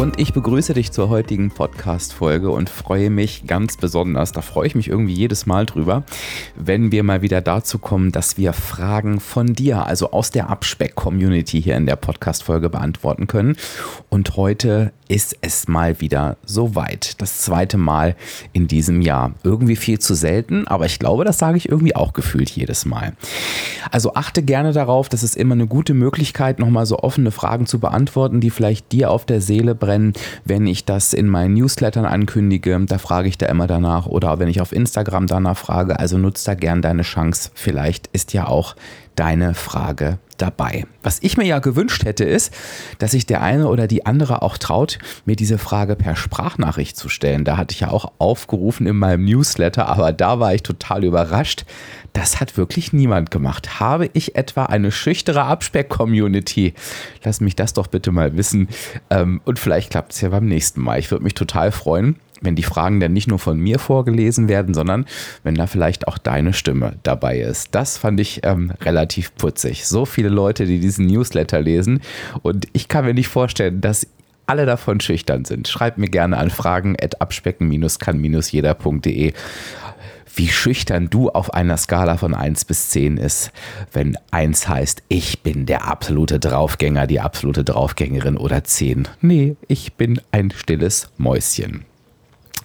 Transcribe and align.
Und 0.00 0.18
ich 0.18 0.32
begrüße 0.32 0.72
dich 0.72 0.92
zur 0.92 1.10
heutigen 1.10 1.50
Podcast-Folge 1.50 2.50
und 2.50 2.70
freue 2.70 3.10
mich 3.10 3.46
ganz 3.46 3.76
besonders, 3.76 4.32
da 4.32 4.40
freue 4.40 4.66
ich 4.66 4.74
mich 4.74 4.88
irgendwie 4.88 5.12
jedes 5.12 5.44
Mal 5.44 5.66
drüber, 5.66 6.04
wenn 6.56 6.90
wir 6.90 7.02
mal 7.02 7.20
wieder 7.20 7.42
dazu 7.42 7.78
kommen, 7.78 8.10
dass 8.10 8.38
wir 8.38 8.54
Fragen 8.54 9.20
von 9.20 9.52
dir, 9.52 9.84
also 9.84 10.12
aus 10.12 10.30
der 10.30 10.48
Abspeck-Community 10.48 11.60
hier 11.60 11.76
in 11.76 11.84
der 11.84 11.96
Podcast-Folge 11.96 12.70
beantworten 12.70 13.26
können. 13.26 13.58
Und 14.08 14.38
heute 14.38 14.94
ist 15.06 15.36
es 15.42 15.68
mal 15.68 16.00
wieder 16.00 16.36
soweit. 16.46 17.20
Das 17.20 17.42
zweite 17.42 17.76
Mal 17.76 18.14
in 18.52 18.68
diesem 18.68 19.02
Jahr. 19.02 19.32
Irgendwie 19.42 19.76
viel 19.76 19.98
zu 19.98 20.14
selten, 20.14 20.66
aber 20.68 20.86
ich 20.86 21.00
glaube, 21.00 21.24
das 21.24 21.38
sage 21.38 21.58
ich 21.58 21.68
irgendwie 21.68 21.96
auch 21.96 22.12
gefühlt 22.12 22.48
jedes 22.48 22.86
Mal. 22.86 23.14
Also 23.90 24.14
achte 24.14 24.42
gerne 24.42 24.72
darauf, 24.72 25.08
das 25.08 25.24
ist 25.24 25.36
immer 25.36 25.54
eine 25.54 25.66
gute 25.66 25.92
Möglichkeit, 25.94 26.58
nochmal 26.58 26.86
so 26.86 27.00
offene 27.00 27.32
Fragen 27.32 27.66
zu 27.66 27.80
beantworten, 27.80 28.40
die 28.40 28.50
vielleicht 28.50 28.92
dir 28.92 29.10
auf 29.10 29.26
der 29.26 29.40
Seele 29.40 29.74
brennen, 29.74 29.89
wenn 30.44 30.66
ich 30.66 30.84
das 30.84 31.12
in 31.12 31.28
meinen 31.28 31.54
Newslettern 31.54 32.04
ankündige. 32.04 32.78
Da 32.86 32.98
frage 32.98 33.28
ich 33.28 33.38
da 33.38 33.46
immer 33.46 33.66
danach 33.66 34.06
oder 34.06 34.38
wenn 34.38 34.48
ich 34.48 34.60
auf 34.60 34.72
Instagram 34.72 35.26
danach 35.26 35.56
frage. 35.56 35.98
Also 35.98 36.18
nutzt 36.18 36.46
da 36.46 36.54
gern 36.54 36.82
deine 36.82 37.02
Chance. 37.02 37.50
Vielleicht 37.54 38.08
ist 38.08 38.32
ja 38.32 38.46
auch 38.46 38.76
deine 39.16 39.54
Frage 39.54 40.18
dabei. 40.38 40.86
Was 41.02 41.18
ich 41.20 41.36
mir 41.36 41.44
ja 41.44 41.58
gewünscht 41.58 42.04
hätte, 42.04 42.24
ist, 42.24 42.54
dass 42.98 43.10
sich 43.10 43.26
der 43.26 43.42
eine 43.42 43.68
oder 43.68 43.86
die 43.86 44.06
andere 44.06 44.42
auch 44.42 44.56
traut, 44.56 44.98
mir 45.24 45.36
diese 45.36 45.58
Frage 45.58 45.96
per 45.96 46.16
Sprachnachricht 46.16 46.96
zu 46.96 47.08
stellen. 47.08 47.44
Da 47.44 47.56
hatte 47.56 47.74
ich 47.74 47.80
ja 47.80 47.90
auch 47.90 48.12
aufgerufen 48.18 48.86
in 48.86 48.96
meinem 48.96 49.24
Newsletter, 49.24 49.88
aber 49.88 50.12
da 50.12 50.40
war 50.40 50.54
ich 50.54 50.62
total 50.62 51.04
überrascht. 51.04 51.64
Das 52.12 52.40
hat 52.40 52.56
wirklich 52.56 52.92
niemand 52.92 53.30
gemacht. 53.30 53.80
Habe 53.80 54.10
ich 54.12 54.36
etwa 54.36 54.64
eine 54.64 54.90
schüchtere 54.90 55.44
Abspeck-Community? 55.44 56.74
Lass 57.24 57.40
mich 57.40 57.56
das 57.56 57.72
doch 57.72 57.86
bitte 57.86 58.12
mal 58.12 58.36
wissen. 58.36 58.68
Ähm, 59.10 59.40
und 59.44 59.58
vielleicht 59.58 59.90
klappt 59.90 60.12
es 60.12 60.20
ja 60.20 60.30
beim 60.30 60.46
nächsten 60.46 60.80
Mal. 60.80 60.98
Ich 60.98 61.10
würde 61.10 61.24
mich 61.24 61.34
total 61.34 61.72
freuen 61.72 62.16
wenn 62.40 62.56
die 62.56 62.62
Fragen 62.62 63.00
dann 63.00 63.12
nicht 63.12 63.28
nur 63.28 63.38
von 63.38 63.58
mir 63.58 63.78
vorgelesen 63.78 64.48
werden, 64.48 64.72
sondern 64.74 65.04
wenn 65.42 65.54
da 65.54 65.66
vielleicht 65.66 66.08
auch 66.08 66.16
deine 66.18 66.52
Stimme 66.52 66.96
dabei 67.02 67.40
ist. 67.40 67.74
Das 67.74 67.96
fand 67.98 68.20
ich 68.20 68.42
ähm, 68.44 68.72
relativ 68.82 69.34
putzig. 69.36 69.86
So 69.86 70.04
viele 70.06 70.30
Leute, 70.30 70.66
die 70.66 70.80
diesen 70.80 71.06
Newsletter 71.06 71.60
lesen 71.60 72.00
und 72.42 72.66
ich 72.72 72.88
kann 72.88 73.04
mir 73.04 73.14
nicht 73.14 73.28
vorstellen, 73.28 73.80
dass 73.80 74.04
alle 74.46 74.66
davon 74.66 74.98
schüchtern 75.00 75.44
sind. 75.44 75.68
Schreib 75.68 75.96
mir 75.96 76.08
gerne 76.08 76.36
an 76.36 76.50
fragen 76.50 76.96
at 77.00 77.20
abspecken-kann-jeder.de 77.20 79.32
wie 80.34 80.48
schüchtern 80.48 81.10
du 81.10 81.30
auf 81.30 81.52
einer 81.54 81.76
Skala 81.76 82.16
von 82.16 82.34
1 82.34 82.64
bis 82.64 82.90
10 82.90 83.16
ist, 83.16 83.52
wenn 83.92 84.16
1 84.30 84.68
heißt, 84.68 85.02
ich 85.08 85.42
bin 85.42 85.66
der 85.66 85.86
absolute 85.86 86.38
Draufgänger, 86.38 87.06
die 87.06 87.20
absolute 87.20 87.64
Draufgängerin 87.64 88.36
oder 88.36 88.64
10. 88.64 89.08
Nee, 89.20 89.56
ich 89.68 89.94
bin 89.94 90.20
ein 90.30 90.50
stilles 90.50 91.10
Mäuschen. 91.16 91.84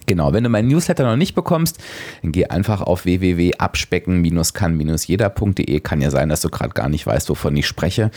Genau, 0.06 0.32
wenn 0.32 0.44
du 0.44 0.50
meinen 0.50 0.68
Newsletter 0.68 1.02
noch 1.04 1.16
nicht 1.16 1.34
bekommst, 1.34 1.78
dann 2.22 2.30
geh 2.32 2.46
einfach 2.46 2.80
auf 2.80 3.04
www.abspecken-kann-jeder.de. 3.04 5.80
Kann 5.80 6.00
ja 6.00 6.10
sein, 6.10 6.28
dass 6.28 6.40
du 6.40 6.48
gerade 6.48 6.74
gar 6.74 6.88
nicht 6.88 7.04
weißt, 7.06 7.28
wovon 7.28 7.56
ich 7.56 7.66
spreche. 7.66 8.12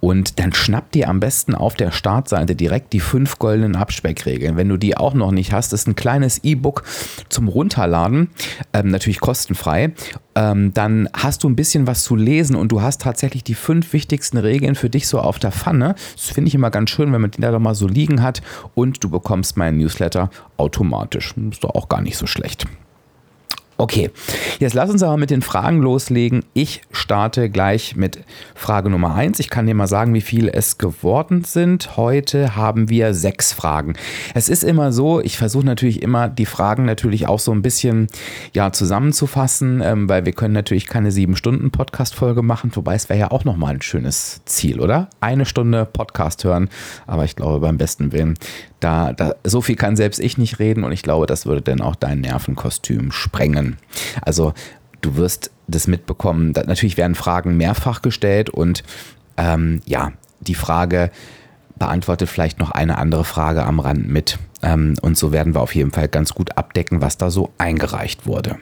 Und 0.00 0.40
dann 0.40 0.52
schnapp 0.52 0.90
dir 0.92 1.08
am 1.08 1.20
besten 1.20 1.54
auf 1.54 1.74
der 1.74 1.92
Startseite 1.92 2.56
direkt 2.56 2.92
die 2.92 3.00
fünf 3.00 3.38
goldenen 3.38 3.76
Abspeckregeln. 3.76 4.56
Wenn 4.56 4.68
du 4.68 4.76
die 4.76 4.96
auch 4.96 5.14
noch 5.14 5.30
nicht 5.30 5.52
hast, 5.52 5.72
ist 5.72 5.86
ein 5.86 5.94
kleines 5.94 6.42
E-Book 6.44 6.82
zum 7.28 7.46
Runterladen, 7.48 8.30
ähm, 8.72 8.88
natürlich 8.88 9.20
kostenfrei 9.20 9.92
ähm, 10.38 10.72
dann 10.72 11.08
hast 11.12 11.42
du 11.42 11.48
ein 11.48 11.56
bisschen 11.56 11.88
was 11.88 12.04
zu 12.04 12.14
lesen 12.14 12.54
und 12.54 12.70
du 12.70 12.80
hast 12.80 13.00
tatsächlich 13.00 13.42
die 13.42 13.56
fünf 13.56 13.92
wichtigsten 13.92 14.38
Regeln 14.38 14.76
für 14.76 14.88
dich 14.88 15.08
so 15.08 15.18
auf 15.18 15.40
der 15.40 15.50
Pfanne. 15.50 15.96
Das 16.14 16.26
finde 16.26 16.48
ich 16.48 16.54
immer 16.54 16.70
ganz 16.70 16.90
schön, 16.90 17.12
wenn 17.12 17.20
man 17.20 17.32
die 17.32 17.40
da 17.40 17.50
doch 17.50 17.58
mal 17.58 17.74
so 17.74 17.88
liegen 17.88 18.22
hat 18.22 18.40
und 18.76 19.02
du 19.02 19.10
bekommst 19.10 19.56
meinen 19.56 19.78
Newsletter 19.78 20.30
automatisch. 20.56 21.34
Ist 21.50 21.64
doch 21.64 21.74
auch 21.74 21.88
gar 21.88 22.02
nicht 22.02 22.16
so 22.16 22.26
schlecht. 22.26 22.66
Okay, 23.80 24.10
jetzt 24.58 24.74
lass 24.74 24.90
uns 24.90 25.04
aber 25.04 25.16
mit 25.16 25.30
den 25.30 25.40
Fragen 25.40 25.80
loslegen. 25.80 26.44
Ich 26.52 26.82
starte 26.90 27.48
gleich 27.48 27.94
mit 27.94 28.18
Frage 28.56 28.90
Nummer 28.90 29.14
eins. 29.14 29.38
Ich 29.38 29.50
kann 29.50 29.68
dir 29.68 29.74
mal 29.76 29.86
sagen, 29.86 30.14
wie 30.14 30.20
viele 30.20 30.52
es 30.52 30.78
geworden 30.78 31.44
sind. 31.44 31.96
Heute 31.96 32.56
haben 32.56 32.90
wir 32.90 33.14
sechs 33.14 33.52
Fragen. 33.52 33.94
Es 34.34 34.48
ist 34.48 34.64
immer 34.64 34.90
so, 34.90 35.20
ich 35.20 35.38
versuche 35.38 35.64
natürlich 35.64 36.02
immer 36.02 36.28
die 36.28 36.44
Fragen 36.44 36.86
natürlich 36.86 37.28
auch 37.28 37.38
so 37.38 37.52
ein 37.52 37.62
bisschen 37.62 38.08
ja, 38.52 38.72
zusammenzufassen, 38.72 39.80
ähm, 39.80 40.08
weil 40.08 40.26
wir 40.26 40.32
können 40.32 40.54
natürlich 40.54 40.88
keine 40.88 41.12
sieben 41.12 41.36
Stunden 41.36 41.70
Podcast-Folge 41.70 42.42
machen, 42.42 42.72
wobei 42.74 42.96
es 42.96 43.08
wäre 43.08 43.20
ja 43.20 43.30
auch 43.30 43.44
nochmal 43.44 43.74
ein 43.74 43.82
schönes 43.82 44.40
Ziel, 44.44 44.80
oder? 44.80 45.08
Eine 45.20 45.46
Stunde 45.46 45.84
Podcast 45.84 46.42
hören, 46.42 46.68
aber 47.06 47.24
ich 47.24 47.36
glaube 47.36 47.60
beim 47.60 47.78
besten 47.78 48.10
Willen, 48.10 48.34
da, 48.80 49.12
da 49.12 49.34
so 49.44 49.60
viel 49.60 49.76
kann 49.76 49.96
selbst 49.96 50.20
ich 50.20 50.38
nicht 50.38 50.58
reden 50.58 50.84
und 50.84 50.92
ich 50.92 51.02
glaube, 51.02 51.26
das 51.26 51.46
würde 51.46 51.62
dann 51.62 51.80
auch 51.80 51.96
dein 51.96 52.20
Nervenkostüm 52.20 53.12
sprengen. 53.12 53.78
Also 54.22 54.54
du 55.00 55.16
wirst 55.16 55.50
das 55.66 55.86
mitbekommen. 55.86 56.52
Natürlich 56.52 56.96
werden 56.96 57.14
Fragen 57.14 57.56
mehrfach 57.56 58.02
gestellt 58.02 58.50
und 58.50 58.82
ähm, 59.36 59.80
ja, 59.86 60.12
die 60.40 60.54
Frage 60.54 61.10
beantwortet 61.78 62.28
vielleicht 62.28 62.58
noch 62.58 62.70
eine 62.70 62.98
andere 62.98 63.24
Frage 63.24 63.64
am 63.64 63.80
Rand 63.80 64.08
mit. 64.08 64.38
Ähm, 64.62 64.94
und 65.02 65.16
so 65.16 65.32
werden 65.32 65.54
wir 65.54 65.60
auf 65.60 65.74
jeden 65.74 65.92
Fall 65.92 66.08
ganz 66.08 66.34
gut 66.34 66.56
abdecken, 66.56 67.00
was 67.00 67.18
da 67.18 67.30
so 67.30 67.52
eingereicht 67.58 68.26
wurde. 68.26 68.56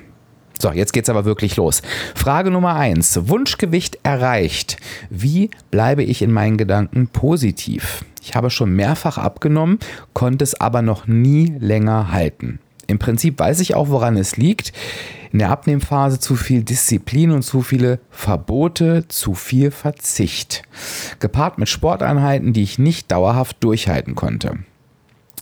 So, 0.61 0.73
jetzt 0.73 0.93
geht's 0.93 1.09
aber 1.09 1.25
wirklich 1.25 1.57
los. 1.57 1.83
Frage 2.15 2.51
Nummer 2.51 2.75
eins: 2.77 3.29
Wunschgewicht 3.29 3.99
erreicht. 4.03 4.77
Wie 5.11 5.51
bleibe 5.71 6.03
ich 6.03 6.23
in 6.23 6.33
meinen 6.33 6.57
Gedanken 6.57 7.09
positiv? 7.09 8.05
Ich 8.23 8.35
habe 8.35 8.51
schon 8.51 8.73
mehrfach 8.73 9.19
abgenommen, 9.19 9.79
konnte 10.13 10.43
es 10.43 10.61
aber 10.61 10.83
noch 10.83 11.07
nie 11.07 11.55
länger 11.59 12.11
halten. 12.11 12.59
Im 12.87 12.99
Prinzip 12.99 13.39
weiß 13.39 13.61
ich 13.61 13.75
auch, 13.75 13.89
woran 13.89 14.17
es 14.17 14.37
liegt. 14.37 14.73
In 15.33 15.41
der 15.41 15.51
Abnehmphase 15.51 16.19
zu 16.21 16.37
viel 16.37 16.63
Disziplin 16.63 17.31
und 17.31 17.43
zu 17.43 17.63
viele 17.63 17.99
Verbote, 18.11 19.07
zu 19.09 19.35
viel 19.35 19.71
Verzicht. 19.71 20.63
Gepaart 21.19 21.59
mit 21.59 21.69
Sporteinheiten, 21.69 22.53
die 22.53 22.63
ich 22.63 22.79
nicht 22.79 23.11
dauerhaft 23.11 23.57
durchhalten 23.61 24.15
konnte. 24.15 24.59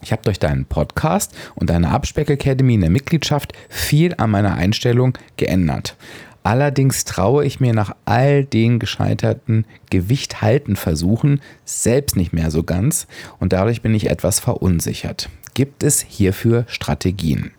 Ich 0.03 0.13
habe 0.13 0.23
durch 0.23 0.39
deinen 0.39 0.67
Podcast 0.67 1.35
und 1.55 1.71
deine 1.71 1.91
Abspeck 1.91 2.29
Academy 2.31 2.75
in 2.75 2.83
der 2.83 2.91
Mitgliedschaft 2.91 3.53
viel 3.69 4.15
an 4.19 4.31
meiner 4.31 4.55
Einstellung 4.55 5.17
geändert. 5.37 5.97
Allerdings 6.43 7.07
traue 7.07 7.47
ich 7.47 7.59
mir 7.59 7.73
nach 7.73 7.97
all 8.05 8.45
den 8.45 8.79
gescheiterten 8.79 9.65
Gewicht 9.89 10.43
halten 10.43 10.77
Versuchen 10.77 11.41
selbst 11.65 12.17
nicht 12.17 12.35
mehr 12.35 12.51
so 12.51 12.63
ganz 12.63 13.07
und 13.39 13.55
dadurch 13.55 13.81
bin 13.81 13.95
ich 13.95 14.11
etwas 14.11 14.41
verunsichert. 14.41 15.31
Gibt 15.55 15.83
es 15.83 16.03
hierfür 16.03 16.65
Strategien? 16.69 17.53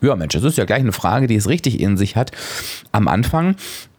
Ja, 0.00 0.16
Mensch, 0.16 0.34
das 0.34 0.42
ist 0.42 0.56
ja 0.56 0.64
gleich 0.64 0.80
eine 0.80 0.92
Frage, 0.92 1.26
die 1.26 1.36
es 1.36 1.48
richtig 1.48 1.80
in 1.80 1.98
sich 1.98 2.16
hat 2.16 2.32
am 2.92 3.08
Anfang. 3.08 3.56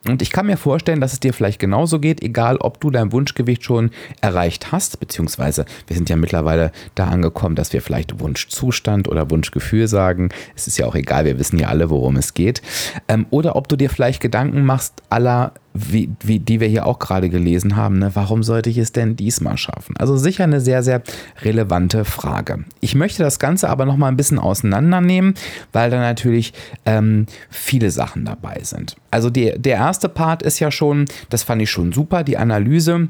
Und 0.08 0.22
ich 0.22 0.32
kann 0.32 0.48
mir 0.48 0.58
vorstellen, 0.58 1.00
dass 1.00 1.14
es 1.14 1.22
dir 1.22 1.34
vielleicht 1.34 1.60
genauso 1.60 2.00
geht, 2.00 2.22
egal 2.22 2.58
ob 2.58 2.82
du 2.82 2.92
dein 2.92 3.14
Wunschgewicht 3.14 3.64
schon 3.64 3.92
erreicht 4.20 4.72
hast, 4.74 5.00
beziehungsweise 5.00 5.66
wir 5.88 5.96
sind 5.96 6.10
ja 6.10 6.18
mittlerweile 6.18 6.72
da 6.96 7.08
angekommen, 7.08 7.56
dass 7.56 7.72
wir 7.72 7.82
vielleicht 7.82 8.20
Wunschzustand 8.20 9.08
oder 9.08 9.32
Wunschgefühl 9.32 9.88
sagen. 9.88 10.30
Es 10.56 10.68
ist 10.68 10.78
ja 10.78 10.88
auch 10.88 10.96
egal, 10.96 11.24
wir 11.24 11.40
wissen 11.40 11.58
ja 11.58 11.70
alle, 11.70 11.90
worum 11.90 12.18
es 12.18 12.34
geht. 12.34 12.62
Ähm, 13.08 13.26
oder 13.30 13.56
ob 13.56 13.70
du 13.70 13.78
dir 13.78 13.90
vielleicht 13.90 14.22
Gedanken 14.22 14.66
machst, 14.66 15.02
aller 15.10 15.54
wie, 15.74 16.10
wie, 16.22 16.40
die 16.40 16.60
wir 16.60 16.68
hier 16.68 16.86
auch 16.86 17.00
gerade 17.00 17.30
gelesen 17.30 17.76
haben, 17.76 18.00
ne? 18.00 18.12
warum 18.14 18.44
sollte 18.44 18.70
ich 18.70 18.78
es 18.78 18.92
denn 18.92 19.16
diesmal 19.16 19.58
schaffen? 19.58 19.96
Also 19.98 20.18
sicher 20.18 20.44
eine 20.44 20.62
sehr, 20.62 20.84
sehr 20.84 21.02
relevante 21.42 22.06
Frage. 22.06 22.66
Ich 22.80 22.96
möchte 22.96 23.24
das 23.24 23.40
Ganze 23.40 23.70
aber 23.70 23.86
noch 23.86 23.98
mal 23.98 24.08
ein 24.08 24.18
bisschen 24.18 24.40
auseinandernehmen, 24.40 25.34
weil 25.72 25.90
da 25.90 26.00
natürlich 26.00 26.54
ähm, 26.86 27.26
viele 27.50 27.90
Sachen 27.90 28.26
dabei 28.26 28.60
sind. 28.64 28.96
Also 29.10 29.30
die, 29.30 29.54
der 29.58 29.78
erste 29.78 30.10
Part 30.10 30.44
ist 30.44 30.60
ja 30.60 30.72
schon, 30.72 31.06
das 31.30 31.44
fand 31.44 31.62
ich 31.62 31.72
schon 31.72 31.92
super, 31.92 32.24
die 32.24 32.38
Analyse 32.38 33.10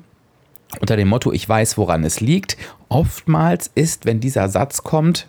unter 0.80 0.96
dem 0.96 1.08
Motto, 1.08 1.32
ich 1.32 1.48
weiß, 1.48 1.78
woran 1.78 2.04
es 2.04 2.20
liegt. 2.20 2.58
Oftmals 2.90 3.70
ist, 3.76 4.06
wenn 4.06 4.20
dieser 4.20 4.50
Satz 4.50 4.84
kommt, 4.84 5.28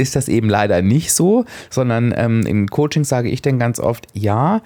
ist 0.00 0.16
das 0.16 0.28
eben 0.28 0.48
leider 0.48 0.82
nicht 0.82 1.12
so, 1.12 1.44
sondern 1.68 2.14
ähm, 2.16 2.46
in 2.46 2.68
Coaching 2.68 3.04
sage 3.04 3.28
ich 3.28 3.42
dann 3.42 3.58
ganz 3.58 3.78
oft, 3.78 4.06
ja, 4.12 4.62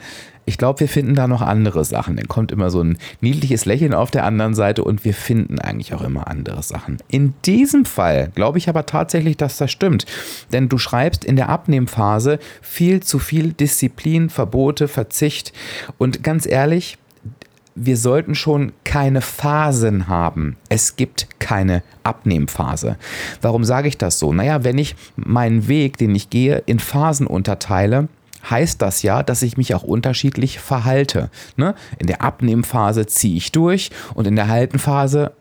ich 0.47 0.59
glaube, 0.59 0.81
wir 0.81 0.89
finden 0.89 1.15
da 1.15 1.27
noch 1.27 1.41
andere 1.41 1.85
Sachen. 1.85 2.17
Dann 2.17 2.29
kommt 2.29 2.53
immer 2.53 2.71
so 2.71 2.83
ein 2.83 2.99
niedliches 3.21 3.65
Lächeln 3.65 3.95
auf 3.95 4.11
der 4.11 4.25
anderen 4.25 4.55
Seite 4.55 4.85
und 4.85 5.05
wir 5.05 5.15
finden 5.15 5.59
eigentlich 5.59 5.95
auch 5.95 6.03
immer 6.03 6.29
andere 6.29 6.63
Sachen. 6.63 6.99
In 7.09 7.35
diesem 7.47 7.85
Fall 7.85 8.31
glaube 8.35 8.59
ich 8.59 8.69
aber 8.69 8.87
tatsächlich, 8.87 9.37
dass 9.37 9.57
das 9.57 9.71
stimmt. 9.71 10.05
Denn 10.53 10.69
du 10.69 10.79
schreibst 10.79 11.25
in 11.25 11.37
der 11.37 11.49
Abnehmphase 11.49 12.39
viel 12.61 13.03
zu 13.03 13.19
viel 13.19 13.53
Disziplin, 13.53 14.29
Verbote, 14.29 14.89
Verzicht. 14.89 15.53
Und 15.99 16.23
ganz 16.23 16.47
ehrlich, 16.47 16.99
wir 17.75 17.97
sollten 17.97 18.35
schon 18.35 18.73
keine 18.85 19.21
Phasen 19.21 20.09
haben. 20.09 20.57
Es 20.69 20.97
gibt 20.97 21.41
keine 21.41 21.83
Abnehmphase. 22.03 22.97
Warum 23.43 23.65
sage 23.65 23.89
ich 23.89 23.99
das 23.99 24.19
so? 24.19 24.33
Naja, 24.33 24.65
wenn 24.65 24.79
ich 24.79 24.95
meinen 25.17 25.67
Weg, 25.67 25.99
den 25.99 26.15
ich 26.15 26.31
gehe, 26.31 26.63
in 26.67 26.79
Phasen 26.79 27.27
unterteile, 27.27 28.09
heißt 28.49 28.81
das 28.83 29.03
ja, 29.03 29.23
dass 29.23 29.43
ich 29.43 29.57
mich 29.57 29.75
auch 29.75 29.83
unterschiedlich 29.83 30.61
verhalte. 30.61 31.31
Ne? 31.57 31.75
In 31.99 32.07
der 32.07 32.23
Abnehmphase 32.23 33.07
ziehe 33.07 33.37
ich 33.37 33.53
durch 33.53 33.91
und 34.15 34.27
in 34.27 34.37
der 34.37 34.49
Haltenphase, 34.49 35.33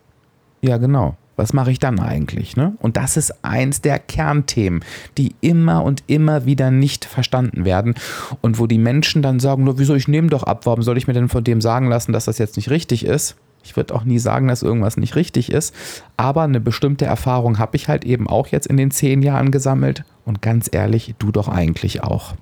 ja 0.62 0.78
genau, 0.78 1.18
was 1.36 1.54
mache 1.54 1.72
ich 1.72 1.80
dann 1.80 2.00
eigentlich? 2.00 2.56
Ne? 2.56 2.74
Und 2.80 2.98
das 2.98 3.18
ist 3.18 3.44
eins 3.44 3.82
der 3.82 4.00
Kernthemen, 4.00 4.84
die 5.18 5.36
immer 5.42 5.84
und 5.84 6.04
immer 6.08 6.46
wieder 6.46 6.72
nicht 6.72 7.06
verstanden 7.06 7.66
werden 7.66 7.96
und 8.42 8.60
wo 8.60 8.68
die 8.68 8.78
Menschen 8.78 9.22
dann 9.22 9.40
sagen, 9.40 9.64
nur 9.64 9.80
wieso 9.80 9.96
ich 9.96 10.08
nehme 10.08 10.28
doch 10.28 10.44
ab, 10.44 10.66
warum 10.66 10.84
soll 10.84 10.98
ich 10.98 11.08
mir 11.08 11.14
denn 11.14 11.30
von 11.30 11.44
dem 11.44 11.62
sagen 11.62 11.88
lassen, 11.88 12.14
dass 12.14 12.26
das 12.26 12.38
jetzt 12.38 12.58
nicht 12.58 12.70
richtig 12.70 13.06
ist? 13.06 13.36
Ich 13.64 13.78
würde 13.78 13.96
auch 13.96 14.04
nie 14.04 14.20
sagen, 14.20 14.50
dass 14.50 14.62
irgendwas 14.62 14.98
nicht 14.98 15.16
richtig 15.16 15.52
ist, 15.52 15.74
aber 16.18 16.44
eine 16.44 16.60
bestimmte 16.60 17.06
Erfahrung 17.06 17.60
habe 17.60 17.78
ich 17.78 17.88
halt 17.88 18.04
eben 18.04 18.28
auch 18.28 18.48
jetzt 18.48 18.68
in 18.68 18.78
den 18.78 18.92
zehn 18.92 19.22
Jahren 19.22 19.52
gesammelt 19.52 20.04
und 20.26 20.42
ganz 20.42 20.70
ehrlich, 20.72 21.16
du 21.18 21.32
doch 21.32 21.48
eigentlich 21.48 22.04
auch. 22.04 22.34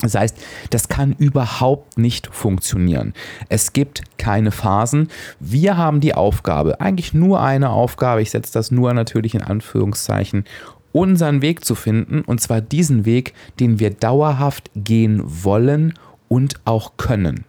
Das 0.00 0.14
heißt, 0.14 0.36
das 0.70 0.88
kann 0.88 1.12
überhaupt 1.12 1.98
nicht 1.98 2.26
funktionieren. 2.26 3.14
Es 3.48 3.72
gibt 3.72 4.02
keine 4.18 4.50
Phasen. 4.50 5.08
Wir 5.40 5.76
haben 5.76 6.00
die 6.00 6.14
Aufgabe, 6.14 6.80
eigentlich 6.80 7.14
nur 7.14 7.40
eine 7.40 7.70
Aufgabe, 7.70 8.22
ich 8.22 8.30
setze 8.30 8.52
das 8.52 8.70
nur 8.70 8.92
natürlich 8.92 9.34
in 9.34 9.42
Anführungszeichen, 9.42 10.44
unseren 10.92 11.42
Weg 11.42 11.64
zu 11.64 11.74
finden, 11.74 12.20
und 12.22 12.40
zwar 12.40 12.60
diesen 12.60 13.04
Weg, 13.04 13.34
den 13.58 13.80
wir 13.80 13.90
dauerhaft 13.90 14.70
gehen 14.76 15.22
wollen 15.24 15.94
und 16.28 16.54
auch 16.64 16.96
können. 16.96 17.44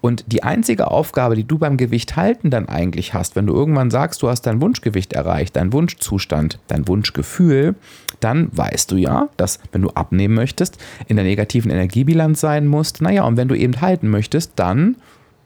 Und 0.00 0.24
die 0.26 0.42
einzige 0.42 0.90
Aufgabe, 0.90 1.36
die 1.36 1.44
du 1.44 1.58
beim 1.58 1.76
Gewicht 1.76 2.16
halten 2.16 2.50
dann 2.50 2.68
eigentlich 2.68 3.14
hast, 3.14 3.36
wenn 3.36 3.46
du 3.46 3.54
irgendwann 3.54 3.90
sagst, 3.90 4.22
du 4.22 4.28
hast 4.28 4.42
dein 4.42 4.60
Wunschgewicht 4.60 5.12
erreicht, 5.12 5.56
dein 5.56 5.72
Wunschzustand, 5.72 6.58
dein 6.66 6.88
Wunschgefühl, 6.88 7.74
dann 8.20 8.48
weißt 8.52 8.90
du 8.90 8.96
ja, 8.96 9.28
dass 9.36 9.60
wenn 9.72 9.82
du 9.82 9.90
abnehmen 9.90 10.34
möchtest, 10.34 10.78
in 11.08 11.16
der 11.16 11.24
negativen 11.24 11.70
Energiebilanz 11.70 12.40
sein 12.40 12.66
musst. 12.66 13.02
Naja, 13.02 13.24
und 13.24 13.36
wenn 13.36 13.48
du 13.48 13.54
eben 13.54 13.80
halten 13.80 14.08
möchtest, 14.08 14.52
dann 14.56 14.96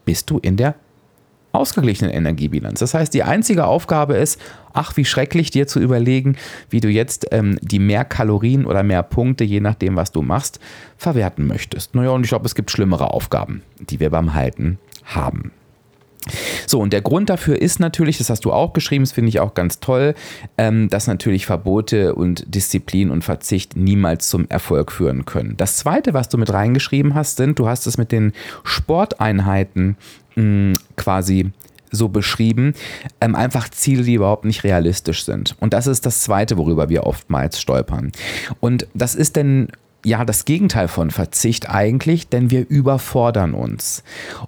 bist 0.05 0.29
du 0.29 0.39
in 0.39 0.57
der 0.57 0.75
ausgeglichenen 1.51 2.13
Energiebilanz. 2.13 2.79
Das 2.79 2.93
heißt, 2.93 3.13
die 3.13 3.23
einzige 3.23 3.65
Aufgabe 3.65 4.15
ist, 4.15 4.39
ach, 4.73 4.95
wie 4.97 5.05
schrecklich 5.05 5.51
dir 5.51 5.67
zu 5.67 5.79
überlegen, 5.79 6.37
wie 6.69 6.79
du 6.79 6.89
jetzt 6.89 7.27
ähm, 7.31 7.57
die 7.61 7.79
mehr 7.79 8.05
Kalorien 8.05 8.65
oder 8.65 8.83
mehr 8.83 9.03
Punkte, 9.03 9.43
je 9.43 9.59
nachdem, 9.59 9.95
was 9.95 10.11
du 10.11 10.21
machst, 10.21 10.59
verwerten 10.97 11.47
möchtest. 11.47 11.95
Naja, 11.95 12.11
und 12.11 12.23
ich 12.23 12.29
glaube, 12.29 12.45
es 12.45 12.55
gibt 12.55 12.71
schlimmere 12.71 13.11
Aufgaben, 13.11 13.63
die 13.79 13.99
wir 13.99 14.09
beim 14.09 14.33
Halten 14.33 14.77
haben. 15.05 15.51
So, 16.67 16.79
und 16.79 16.93
der 16.93 17.01
Grund 17.01 17.29
dafür 17.29 17.61
ist 17.61 17.79
natürlich, 17.79 18.17
das 18.17 18.29
hast 18.29 18.45
du 18.45 18.51
auch 18.51 18.73
geschrieben, 18.73 19.03
das 19.03 19.11
finde 19.11 19.29
ich 19.29 19.39
auch 19.39 19.53
ganz 19.53 19.79
toll, 19.79 20.15
ähm, 20.57 20.89
dass 20.89 21.07
natürlich 21.07 21.45
Verbote 21.45 22.13
und 22.15 22.53
Disziplin 22.53 23.09
und 23.09 23.23
Verzicht 23.23 23.75
niemals 23.75 24.29
zum 24.29 24.47
Erfolg 24.49 24.91
führen 24.91 25.25
können. 25.25 25.55
Das 25.57 25.77
zweite, 25.77 26.13
was 26.13 26.29
du 26.29 26.37
mit 26.37 26.51
reingeschrieben 26.51 27.15
hast, 27.15 27.37
sind, 27.37 27.57
du 27.59 27.67
hast 27.67 27.87
es 27.87 27.97
mit 27.97 28.11
den 28.11 28.33
Sporteinheiten 28.63 29.97
mh, 30.35 30.43
hm, 30.43 30.73
quasi 30.95 31.51
so 31.91 32.09
beschrieben, 32.09 32.73
ähm, 33.19 33.35
einfach 33.35 33.69
Ziele, 33.69 34.03
die 34.03 34.13
überhaupt 34.13 34.45
nicht 34.45 34.63
realistisch 34.63 35.25
sind. 35.25 35.55
Und 35.59 35.73
das 35.73 35.87
ist 35.87 36.05
das 36.05 36.21
Zweite, 36.21 36.57
worüber 36.57 36.89
wir 36.89 37.05
oftmals 37.05 37.59
stolpern. 37.59 38.11
Und 38.59 38.87
das 38.93 39.15
ist 39.15 39.35
denn 39.35 39.69
ja 40.05 40.23
das 40.25 40.45
Gegenteil 40.45 40.87
von 40.87 41.11
Verzicht 41.11 41.69
eigentlich, 41.69 42.29
denn 42.29 42.51
wir 42.51 42.67
überfordern 42.67 43.53
uns. 43.53 44.03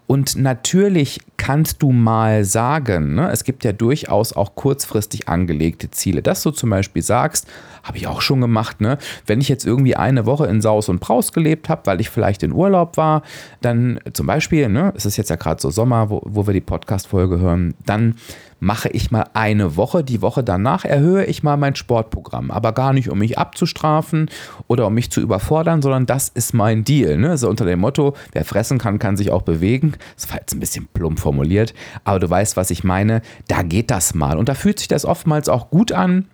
Und 0.07 0.35
natürlich 0.35 1.19
kannst 1.37 1.81
du 1.81 1.91
mal 1.91 2.45
sagen, 2.45 3.15
ne, 3.15 3.29
es 3.31 3.43
gibt 3.43 3.63
ja 3.63 3.73
durchaus 3.73 4.33
auch 4.33 4.55
kurzfristig 4.55 5.27
angelegte 5.27 5.91
Ziele, 5.91 6.21
dass 6.21 6.43
du 6.43 6.51
zum 6.51 6.69
Beispiel 6.69 7.01
sagst, 7.01 7.47
habe 7.83 7.97
ich 7.97 8.07
auch 8.07 8.21
schon 8.21 8.41
gemacht, 8.41 8.79
ne, 8.79 8.97
wenn 9.25 9.41
ich 9.41 9.49
jetzt 9.49 9.65
irgendwie 9.65 9.95
eine 9.95 10.25
Woche 10.25 10.47
in 10.47 10.61
Saus 10.61 10.87
und 10.87 10.99
Braus 10.99 11.33
gelebt 11.33 11.67
habe, 11.67 11.81
weil 11.85 11.99
ich 11.99 12.09
vielleicht 12.09 12.43
in 12.43 12.51
Urlaub 12.51 12.95
war, 12.97 13.23
dann 13.61 13.99
zum 14.13 14.27
Beispiel, 14.27 14.69
ne, 14.69 14.93
es 14.95 15.05
ist 15.05 15.17
jetzt 15.17 15.29
ja 15.29 15.35
gerade 15.35 15.61
so 15.61 15.71
Sommer, 15.71 16.09
wo, 16.09 16.21
wo 16.25 16.45
wir 16.47 16.53
die 16.53 16.61
Podcast-Folge 16.61 17.39
hören, 17.39 17.73
dann 17.85 18.15
mache 18.61 18.89
ich 18.89 19.11
mal 19.11 19.25
eine 19.33 19.75
Woche. 19.75 20.03
Die 20.03 20.21
Woche 20.21 20.43
danach 20.43 20.85
erhöhe 20.85 21.25
ich 21.25 21.43
mal 21.43 21.57
mein 21.57 21.75
Sportprogramm. 21.75 22.51
Aber 22.51 22.71
gar 22.71 22.93
nicht, 22.93 23.09
um 23.09 23.17
mich 23.17 23.37
abzustrafen 23.37 24.29
oder 24.67 24.87
um 24.87 24.93
mich 24.93 25.11
zu 25.11 25.19
überfordern, 25.19 25.81
sondern 25.81 26.05
das 26.05 26.29
ist 26.29 26.53
mein 26.53 26.85
Deal. 26.85 27.17
Ne? 27.17 27.37
So 27.37 27.49
unter 27.49 27.65
dem 27.65 27.79
Motto, 27.79 28.15
wer 28.31 28.45
fressen 28.45 28.77
kann, 28.77 28.99
kann 28.99 29.17
sich 29.17 29.31
auch 29.31 29.41
bewegen. 29.41 29.93
Das 30.15 30.29
war 30.29 30.39
jetzt 30.39 30.53
ein 30.53 30.59
bisschen 30.59 30.87
plump 30.93 31.19
formuliert, 31.19 31.73
aber 32.03 32.19
du 32.19 32.29
weißt, 32.29 32.55
was 32.55 32.69
ich 32.69 32.83
meine. 32.83 33.21
Da 33.47 33.63
geht 33.63 33.89
das 33.89 34.13
mal. 34.13 34.37
Und 34.37 34.47
da 34.47 34.53
fühlt 34.53 34.77
sich 34.77 34.87
das 34.87 35.05
oftmals 35.05 35.49
auch 35.49 35.71
gut 35.71 35.91
an 35.91 36.27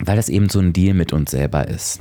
weil 0.00 0.16
das 0.16 0.28
eben 0.28 0.48
so 0.48 0.60
ein 0.60 0.72
Deal 0.72 0.94
mit 0.94 1.12
uns 1.12 1.32
selber 1.32 1.66
ist. 1.66 2.00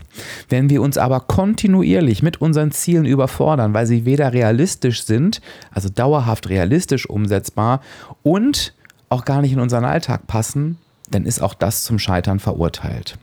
Wenn 0.50 0.70
wir 0.70 0.84
uns 0.84 1.00
aber 1.00 1.20
kontinuierlich 1.22 2.22
mit 2.22 2.40
unseren 2.40 2.72
Zielen 2.72 3.06
überfordern, 3.06 3.74
weil 3.74 3.88
sie 3.88 4.06
weder 4.06 4.34
realistisch 4.34 5.04
sind, 5.04 5.42
also 5.72 5.90
dauerhaft 5.90 6.48
realistisch 6.50 7.10
umsetzbar 7.10 7.82
und 8.22 8.76
auch 9.10 9.26
gar 9.26 9.42
nicht 9.42 9.54
in 9.54 9.60
unseren 9.60 9.86
Alltag 9.86 10.28
passen, 10.28 10.78
dann 11.10 11.26
ist 11.26 11.42
auch 11.42 11.54
das 11.54 11.84
zum 11.84 12.00
Scheitern 12.00 12.40
verurteilt. 12.40 13.18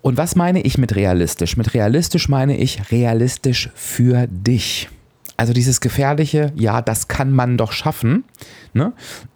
Und 0.00 0.16
was 0.16 0.36
meine 0.36 0.62
ich 0.62 0.78
mit 0.78 0.94
realistisch? 0.94 1.56
Mit 1.56 1.74
realistisch 1.74 2.28
meine 2.28 2.56
ich 2.56 2.92
realistisch 2.92 3.70
für 3.74 4.26
dich. 4.28 4.88
Also 5.36 5.52
dieses 5.52 5.80
gefährliche, 5.80 6.52
ja, 6.54 6.80
das 6.80 7.08
kann 7.08 7.30
man 7.30 7.58
doch 7.58 7.72
schaffen, 7.72 8.24
ne? 8.72 8.92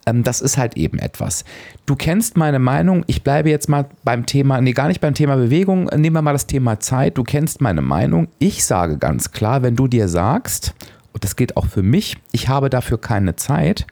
Ähm, 0.07 0.23
das 0.23 0.41
ist 0.41 0.57
halt 0.57 0.77
eben 0.79 0.99
etwas. 0.99 1.45
Du 1.85 1.95
kennst 1.95 2.39
meine 2.39 2.59
Meinung, 2.59 3.05
ich 3.07 3.23
bleibe 3.23 3.51
jetzt 3.51 3.69
mal 3.69 3.87
beim 4.03 4.25
Thema, 4.25 4.61
nee, 4.63 4.73
gar 4.73 4.89
nicht 4.89 5.03
beim 5.03 5.13
Thema 5.13 5.37
Bewegung, 5.37 5.87
nehmen 5.95 6.17
wir 6.17 6.23
mal 6.23 6.33
das 6.33 6.47
Thema 6.47 6.81
Zeit. 6.81 7.19
Du 7.19 7.23
kennst 7.25 7.61
meine 7.61 7.83
Meinung. 7.83 8.29
Ich 8.39 8.65
sage 8.65 8.97
ganz 8.97 9.33
klar, 9.33 9.63
wenn 9.63 9.77
du 9.77 9.89
dir 9.89 10.09
sagst, 10.09 10.73
und 11.13 11.25
das 11.25 11.37
gilt 11.37 11.57
auch 11.57 11.67
für 11.67 11.83
mich, 11.83 12.19
ich 12.33 12.49
habe 12.49 12.71
dafür 12.71 12.99
keine 12.99 13.37
Zeit, 13.37 13.87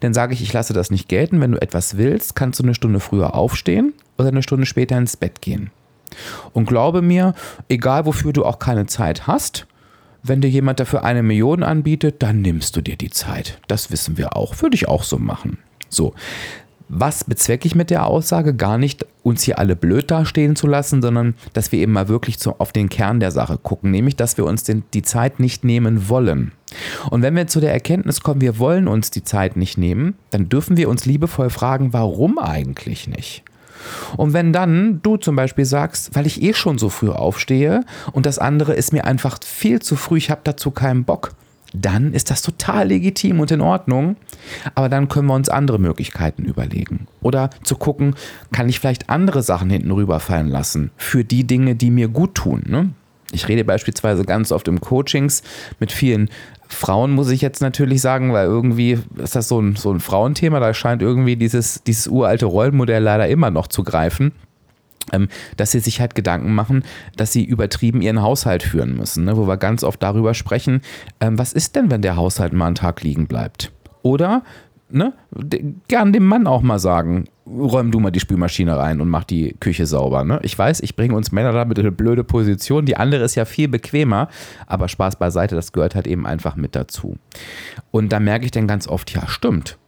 dann 0.00 0.14
sage 0.14 0.34
ich, 0.34 0.42
ich 0.42 0.52
lasse 0.52 0.72
das 0.72 0.90
nicht 0.90 1.08
gelten. 1.08 1.40
Wenn 1.40 1.52
du 1.52 1.60
etwas 1.60 1.96
willst, 1.96 2.34
kannst 2.34 2.60
du 2.60 2.64
eine 2.64 2.74
Stunde 2.74 3.00
früher 3.00 3.34
aufstehen 3.34 3.92
oder 4.18 4.28
eine 4.28 4.42
Stunde 4.42 4.66
später 4.66 4.96
ins 4.96 5.16
Bett 5.16 5.42
gehen. 5.42 5.70
Und 6.52 6.66
glaube 6.66 7.02
mir, 7.02 7.34
egal 7.68 8.06
wofür 8.06 8.32
du 8.32 8.44
auch 8.44 8.58
keine 8.58 8.86
Zeit 8.86 9.26
hast, 9.26 9.66
wenn 10.22 10.40
dir 10.40 10.48
jemand 10.48 10.78
dafür 10.78 11.04
eine 11.04 11.22
Million 11.22 11.62
anbietet, 11.62 12.22
dann 12.22 12.42
nimmst 12.42 12.76
du 12.76 12.80
dir 12.80 12.96
die 12.96 13.10
Zeit. 13.10 13.58
Das 13.66 13.90
wissen 13.90 14.18
wir 14.18 14.36
auch. 14.36 14.62
Würde 14.62 14.76
ich 14.76 14.88
auch 14.88 15.02
so 15.02 15.18
machen. 15.18 15.58
So. 15.88 16.14
Was 16.94 17.24
bezwecke 17.24 17.66
ich 17.66 17.74
mit 17.74 17.88
der 17.88 18.06
Aussage? 18.06 18.54
Gar 18.54 18.76
nicht, 18.76 19.06
uns 19.22 19.42
hier 19.42 19.58
alle 19.58 19.76
blöd 19.76 20.10
dastehen 20.10 20.56
zu 20.56 20.66
lassen, 20.66 21.00
sondern 21.00 21.32
dass 21.54 21.72
wir 21.72 21.78
eben 21.78 21.92
mal 21.92 22.08
wirklich 22.08 22.38
zu, 22.38 22.60
auf 22.60 22.70
den 22.70 22.90
Kern 22.90 23.18
der 23.18 23.30
Sache 23.30 23.56
gucken, 23.56 23.90
nämlich, 23.90 24.14
dass 24.14 24.36
wir 24.36 24.44
uns 24.44 24.62
den, 24.62 24.82
die 24.92 25.00
Zeit 25.00 25.40
nicht 25.40 25.64
nehmen 25.64 26.10
wollen. 26.10 26.52
Und 27.08 27.22
wenn 27.22 27.34
wir 27.34 27.46
zu 27.46 27.60
der 27.60 27.72
Erkenntnis 27.72 28.20
kommen, 28.20 28.42
wir 28.42 28.58
wollen 28.58 28.88
uns 28.88 29.10
die 29.10 29.24
Zeit 29.24 29.56
nicht 29.56 29.78
nehmen, 29.78 30.18
dann 30.28 30.50
dürfen 30.50 30.76
wir 30.76 30.90
uns 30.90 31.06
liebevoll 31.06 31.48
fragen, 31.48 31.94
warum 31.94 32.38
eigentlich 32.38 33.08
nicht? 33.08 33.42
Und 34.18 34.34
wenn 34.34 34.52
dann 34.52 35.00
du 35.02 35.16
zum 35.16 35.34
Beispiel 35.34 35.64
sagst, 35.64 36.14
weil 36.14 36.26
ich 36.26 36.42
eh 36.42 36.52
schon 36.52 36.76
so 36.76 36.90
früh 36.90 37.08
aufstehe 37.08 37.86
und 38.12 38.26
das 38.26 38.38
andere 38.38 38.74
ist 38.74 38.92
mir 38.92 39.06
einfach 39.06 39.38
viel 39.42 39.80
zu 39.80 39.96
früh, 39.96 40.18
ich 40.18 40.30
habe 40.30 40.42
dazu 40.44 40.70
keinen 40.70 41.04
Bock, 41.04 41.32
dann 41.74 42.12
ist 42.12 42.30
das 42.30 42.42
total 42.42 42.88
legitim 42.88 43.40
und 43.40 43.50
in 43.50 43.60
Ordnung. 43.60 44.16
Aber 44.74 44.88
dann 44.88 45.08
können 45.08 45.26
wir 45.26 45.34
uns 45.34 45.48
andere 45.48 45.78
Möglichkeiten 45.78 46.44
überlegen. 46.44 47.06
Oder 47.20 47.50
zu 47.62 47.76
gucken, 47.76 48.14
kann 48.52 48.68
ich 48.68 48.80
vielleicht 48.80 49.10
andere 49.10 49.42
Sachen 49.42 49.70
hinten 49.70 49.90
rüberfallen 49.90 50.48
lassen 50.48 50.90
für 50.96 51.24
die 51.24 51.46
Dinge, 51.46 51.74
die 51.74 51.90
mir 51.90 52.08
gut 52.08 52.34
tun. 52.34 52.62
Ne? 52.66 52.90
Ich 53.32 53.48
rede 53.48 53.64
beispielsweise 53.64 54.24
ganz 54.24 54.52
oft 54.52 54.68
im 54.68 54.80
Coachings 54.80 55.42
mit 55.80 55.92
vielen 55.92 56.28
Frauen, 56.68 57.12
muss 57.12 57.30
ich 57.30 57.40
jetzt 57.40 57.60
natürlich 57.60 58.00
sagen, 58.00 58.32
weil 58.32 58.46
irgendwie 58.46 58.98
ist 59.18 59.36
das 59.36 59.48
so 59.48 59.60
ein, 59.60 59.76
so 59.76 59.92
ein 59.92 60.00
Frauenthema. 60.00 60.58
Da 60.60 60.72
scheint 60.74 61.02
irgendwie 61.02 61.36
dieses, 61.36 61.82
dieses 61.82 62.06
uralte 62.06 62.46
Rollenmodell 62.46 63.02
leider 63.02 63.28
immer 63.28 63.50
noch 63.50 63.66
zu 63.66 63.84
greifen 63.84 64.32
dass 65.56 65.72
sie 65.72 65.80
sich 65.80 66.00
halt 66.00 66.14
Gedanken 66.14 66.54
machen, 66.54 66.84
dass 67.16 67.32
sie 67.32 67.44
übertrieben 67.44 68.02
ihren 68.02 68.22
Haushalt 68.22 68.62
führen 68.62 68.96
müssen, 68.96 69.24
ne? 69.24 69.36
wo 69.36 69.46
wir 69.46 69.56
ganz 69.56 69.84
oft 69.84 70.02
darüber 70.02 70.34
sprechen, 70.34 70.80
ähm, 71.20 71.38
was 71.38 71.52
ist 71.52 71.76
denn, 71.76 71.90
wenn 71.90 72.02
der 72.02 72.16
Haushalt 72.16 72.52
mal 72.52 72.66
einen 72.66 72.74
Tag 72.74 73.02
liegen 73.02 73.26
bleibt? 73.26 73.72
Oder 74.02 74.42
ne, 74.92 75.12
gern 75.88 76.12
dem 76.12 76.26
Mann 76.26 76.46
auch 76.46 76.62
mal 76.62 76.78
sagen, 76.78 77.24
räum 77.46 77.90
du 77.90 77.98
mal 77.98 78.10
die 78.10 78.20
Spülmaschine 78.20 78.76
rein 78.76 79.00
und 79.00 79.08
mach 79.08 79.24
die 79.24 79.56
Küche 79.58 79.86
sauber. 79.86 80.24
Ne? 80.24 80.38
Ich 80.42 80.56
weiß, 80.56 80.80
ich 80.80 80.94
bringe 80.96 81.14
uns 81.16 81.32
Männer 81.32 81.52
da 81.52 81.64
mit 81.64 81.78
eine 81.78 81.92
blöde 81.92 82.24
Position. 82.24 82.86
Die 82.86 82.96
andere 82.96 83.24
ist 83.24 83.34
ja 83.34 83.44
viel 83.44 83.68
bequemer, 83.68 84.28
aber 84.66 84.88
Spaß 84.88 85.16
beiseite, 85.16 85.54
das 85.54 85.72
gehört 85.72 85.94
halt 85.94 86.06
eben 86.06 86.26
einfach 86.26 86.56
mit 86.56 86.76
dazu. 86.76 87.16
Und 87.90 88.10
da 88.10 88.20
merke 88.20 88.44
ich 88.44 88.50
dann 88.50 88.68
ganz 88.68 88.86
oft, 88.86 89.12
ja, 89.12 89.26
stimmt. 89.26 89.78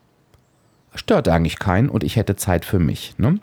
Stört 0.95 1.29
eigentlich 1.29 1.59
keinen 1.59 1.89
und 1.89 2.05
ich 2.05 2.17
hätte 2.17 2.37
Zeit 2.37 2.65
für 2.65 2.79
mich. 2.79 3.15
Ne? 3.19 3.39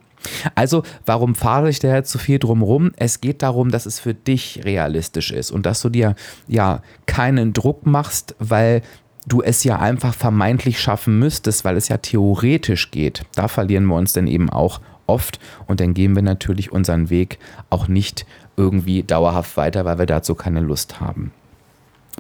Also, 0.56 0.84
warum 1.06 1.36
fahre 1.36 1.70
ich 1.70 1.80
da 1.80 1.94
jetzt 1.94 2.12
so 2.12 2.20
viel 2.20 2.40
drum 2.40 2.62
rum? 2.62 2.92
Es 2.98 3.22
geht 3.22 3.42
darum, 3.42 3.72
dass 3.72 3.86
es 3.86 4.00
für 4.00 4.14
dich 4.14 4.62
realistisch 4.64 5.32
ist 5.32 5.52
und 5.52 5.66
dass 5.66 5.82
du 5.82 5.90
dir 5.90 6.16
ja 6.48 6.82
keinen 7.06 7.54
Druck 7.54 7.86
machst, 7.86 8.36
weil 8.40 8.82
du 9.26 9.42
es 9.42 9.64
ja 9.64 9.80
einfach 9.80 10.14
vermeintlich 10.14 10.80
schaffen 10.80 11.20
müsstest, 11.20 11.64
weil 11.64 11.78
es 11.78 11.90
ja 11.90 11.98
theoretisch 11.98 12.92
geht. 12.92 13.24
Da 13.36 13.48
verlieren 13.48 13.86
wir 13.86 13.96
uns 13.96 14.14
dann 14.14 14.28
eben 14.28 14.50
auch 14.50 14.82
oft 15.08 15.40
und 15.68 15.80
dann 15.80 15.94
gehen 15.94 16.16
wir 16.16 16.24
natürlich 16.24 16.72
unseren 16.72 17.10
Weg 17.10 17.38
auch 17.70 17.88
nicht 17.88 18.26
irgendwie 18.58 19.04
dauerhaft 19.04 19.58
weiter, 19.58 19.86
weil 19.86 20.00
wir 20.00 20.06
dazu 20.06 20.36
keine 20.36 20.62
Lust 20.62 21.00
haben. 21.00 21.32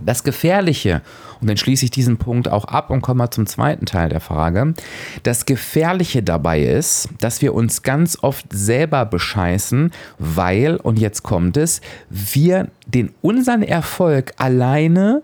Das 0.05 0.23
Gefährliche, 0.23 1.01
und 1.41 1.49
dann 1.49 1.57
schließe 1.57 1.85
ich 1.85 1.91
diesen 1.91 2.17
Punkt 2.17 2.49
auch 2.49 2.65
ab 2.65 2.89
und 2.89 3.01
komme 3.01 3.19
mal 3.19 3.31
zum 3.31 3.45
zweiten 3.45 3.85
Teil 3.85 4.09
der 4.09 4.19
Frage. 4.19 4.73
Das 5.23 5.45
Gefährliche 5.45 6.23
dabei 6.23 6.61
ist, 6.61 7.09
dass 7.19 7.41
wir 7.41 7.53
uns 7.53 7.83
ganz 7.83 8.17
oft 8.21 8.45
selber 8.51 9.05
bescheißen, 9.05 9.91
weil, 10.19 10.77
und 10.77 10.99
jetzt 10.99 11.23
kommt 11.23 11.57
es, 11.57 11.81
wir 12.09 12.69
den 12.85 13.11
unseren 13.21 13.63
Erfolg 13.63 14.33
alleine 14.37 15.23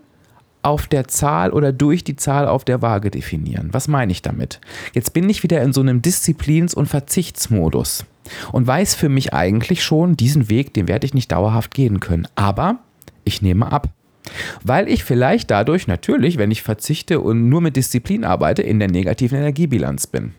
auf 0.62 0.88
der 0.88 1.08
Zahl 1.08 1.52
oder 1.52 1.72
durch 1.72 2.04
die 2.04 2.18
Zahl 2.18 2.48
auf 2.48 2.66
der 2.66 2.82
Waage 2.82 3.10
definieren. 3.10 3.70
Was 3.72 3.88
meine 3.88 4.12
ich 4.12 4.22
damit? 4.22 4.60
Jetzt 4.94 5.14
bin 5.14 5.30
ich 5.30 5.44
wieder 5.44 5.62
in 5.62 5.72
so 5.72 5.82
einem 5.82 6.02
Disziplins- 6.02 6.74
und 6.74 6.88
Verzichtsmodus 6.88 8.06
und 8.52 8.68
weiß 8.68 8.96
für 8.96 9.08
mich 9.08 9.34
eigentlich 9.34 9.84
schon, 9.84 10.18
diesen 10.18 10.50
Weg, 10.50 10.74
den 10.74 10.88
werde 10.88 11.06
ich 11.06 11.14
nicht 11.14 11.32
dauerhaft 11.32 11.74
gehen 11.74 12.00
können. 12.00 12.28
Aber 12.36 12.80
ich 13.24 13.42
nehme 13.42 13.72
ab. 13.72 13.90
Weil 14.64 14.88
ich 14.88 15.04
vielleicht 15.04 15.52
dadurch 15.52 15.88
natürlich, 15.88 16.38
wenn 16.38 16.52
ich 16.52 16.62
verzichte 16.62 17.20
und 17.20 17.50
nur 17.50 17.62
mit 17.62 17.76
Disziplin 17.76 18.24
arbeite, 18.24 18.62
in 18.62 18.80
der 18.80 18.90
negativen 18.90 19.38
Energiebilanz 19.38 20.08
bin. 20.08 20.34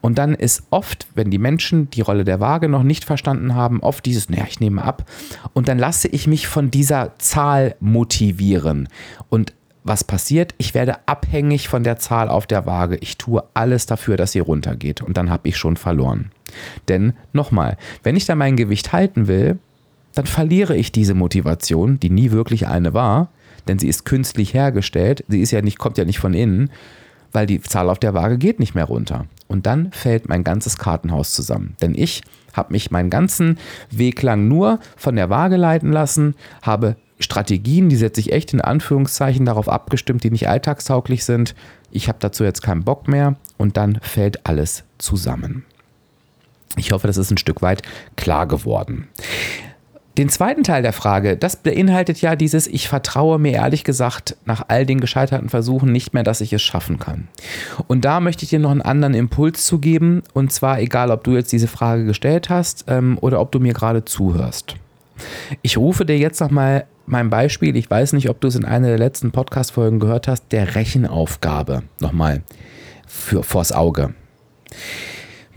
Und 0.00 0.18
dann 0.18 0.34
ist 0.34 0.64
oft, 0.70 1.06
wenn 1.14 1.30
die 1.30 1.38
Menschen 1.38 1.90
die 1.90 2.00
Rolle 2.00 2.24
der 2.24 2.40
Waage 2.40 2.68
noch 2.68 2.82
nicht 2.82 3.04
verstanden 3.04 3.54
haben, 3.54 3.80
oft 3.80 4.04
dieses, 4.04 4.28
naja, 4.28 4.44
ich 4.48 4.60
nehme 4.60 4.82
ab. 4.82 5.10
Und 5.52 5.68
dann 5.68 5.78
lasse 5.78 6.08
ich 6.08 6.26
mich 6.26 6.46
von 6.46 6.70
dieser 6.70 7.14
Zahl 7.18 7.76
motivieren. 7.80 8.88
Und 9.30 9.52
was 9.84 10.02
passiert? 10.02 10.54
Ich 10.58 10.74
werde 10.74 11.06
abhängig 11.06 11.68
von 11.68 11.84
der 11.84 11.96
Zahl 11.96 12.28
auf 12.28 12.46
der 12.46 12.66
Waage. 12.66 12.96
Ich 12.96 13.18
tue 13.18 13.44
alles 13.54 13.86
dafür, 13.86 14.16
dass 14.16 14.32
sie 14.32 14.40
runtergeht. 14.40 15.00
Und 15.00 15.16
dann 15.16 15.30
habe 15.30 15.48
ich 15.48 15.56
schon 15.56 15.76
verloren. 15.76 16.32
Denn 16.88 17.12
nochmal, 17.32 17.76
wenn 18.02 18.16
ich 18.16 18.26
da 18.26 18.34
mein 18.34 18.56
Gewicht 18.56 18.92
halten 18.92 19.28
will, 19.28 19.58
dann 20.16 20.26
verliere 20.26 20.74
ich 20.74 20.92
diese 20.92 21.12
Motivation, 21.12 22.00
die 22.00 22.08
nie 22.08 22.30
wirklich 22.30 22.66
eine 22.66 22.94
war, 22.94 23.28
denn 23.68 23.78
sie 23.78 23.86
ist 23.86 24.06
künstlich 24.06 24.54
hergestellt. 24.54 25.22
Sie 25.28 25.42
ist 25.42 25.50
ja 25.50 25.60
nicht, 25.60 25.78
kommt 25.78 25.98
ja 25.98 26.06
nicht 26.06 26.18
von 26.18 26.32
innen, 26.32 26.70
weil 27.32 27.46
die 27.46 27.60
Zahl 27.60 27.90
auf 27.90 27.98
der 27.98 28.14
Waage 28.14 28.38
geht 28.38 28.58
nicht 28.58 28.74
mehr 28.74 28.86
runter. 28.86 29.26
Und 29.46 29.66
dann 29.66 29.92
fällt 29.92 30.26
mein 30.26 30.42
ganzes 30.42 30.78
Kartenhaus 30.78 31.34
zusammen. 31.34 31.76
Denn 31.82 31.94
ich 31.94 32.22
habe 32.54 32.72
mich 32.72 32.90
meinen 32.90 33.10
ganzen 33.10 33.58
Weg 33.90 34.22
lang 34.22 34.48
nur 34.48 34.80
von 34.96 35.16
der 35.16 35.28
Waage 35.28 35.56
leiten 35.56 35.92
lassen, 35.92 36.34
habe 36.62 36.96
Strategien, 37.18 37.90
die 37.90 37.96
setze 37.96 38.20
ich 38.20 38.32
echt 38.32 38.54
in 38.54 38.62
Anführungszeichen 38.62 39.44
darauf 39.44 39.68
abgestimmt, 39.68 40.24
die 40.24 40.30
nicht 40.30 40.48
alltagstauglich 40.48 41.26
sind. 41.26 41.54
Ich 41.90 42.08
habe 42.08 42.18
dazu 42.20 42.42
jetzt 42.42 42.62
keinen 42.62 42.84
Bock 42.84 43.06
mehr 43.06 43.36
und 43.58 43.76
dann 43.76 43.98
fällt 44.00 44.46
alles 44.46 44.84
zusammen. 44.96 45.66
Ich 46.76 46.92
hoffe, 46.92 47.06
das 47.06 47.18
ist 47.18 47.30
ein 47.30 47.38
Stück 47.38 47.60
weit 47.60 47.82
klar 48.16 48.46
geworden. 48.46 49.08
Den 50.18 50.30
zweiten 50.30 50.62
Teil 50.62 50.82
der 50.82 50.94
Frage, 50.94 51.36
das 51.36 51.56
beinhaltet 51.56 52.22
ja 52.22 52.36
dieses, 52.36 52.66
ich 52.66 52.88
vertraue 52.88 53.38
mir 53.38 53.52
ehrlich 53.52 53.84
gesagt 53.84 54.36
nach 54.46 54.64
all 54.68 54.86
den 54.86 55.00
gescheiterten 55.00 55.50
Versuchen 55.50 55.92
nicht 55.92 56.14
mehr, 56.14 56.22
dass 56.22 56.40
ich 56.40 56.54
es 56.54 56.62
schaffen 56.62 56.98
kann. 56.98 57.28
Und 57.86 58.06
da 58.06 58.20
möchte 58.20 58.44
ich 58.44 58.50
dir 58.50 58.58
noch 58.58 58.70
einen 58.70 58.80
anderen 58.80 59.12
Impuls 59.12 59.64
zu 59.64 59.78
geben, 59.78 60.22
und 60.32 60.52
zwar 60.52 60.80
egal, 60.80 61.10
ob 61.10 61.22
du 61.24 61.32
jetzt 61.32 61.52
diese 61.52 61.68
Frage 61.68 62.06
gestellt 62.06 62.48
hast 62.48 62.86
ähm, 62.88 63.18
oder 63.20 63.40
ob 63.40 63.52
du 63.52 63.60
mir 63.60 63.74
gerade 63.74 64.06
zuhörst. 64.06 64.76
Ich 65.60 65.76
rufe 65.76 66.06
dir 66.06 66.18
jetzt 66.18 66.40
nochmal 66.40 66.86
mein 67.06 67.30
Beispiel, 67.30 67.76
ich 67.76 67.90
weiß 67.90 68.14
nicht, 68.14 68.30
ob 68.30 68.40
du 68.40 68.48
es 68.48 68.56
in 68.56 68.64
einer 68.64 68.88
der 68.88 68.98
letzten 68.98 69.32
Podcast-Folgen 69.32 70.00
gehört 70.00 70.28
hast, 70.28 70.50
der 70.50 70.74
Rechenaufgabe 70.74 71.82
nochmal 72.00 72.42
für, 73.06 73.42
vors 73.42 73.72
Auge. 73.72 74.14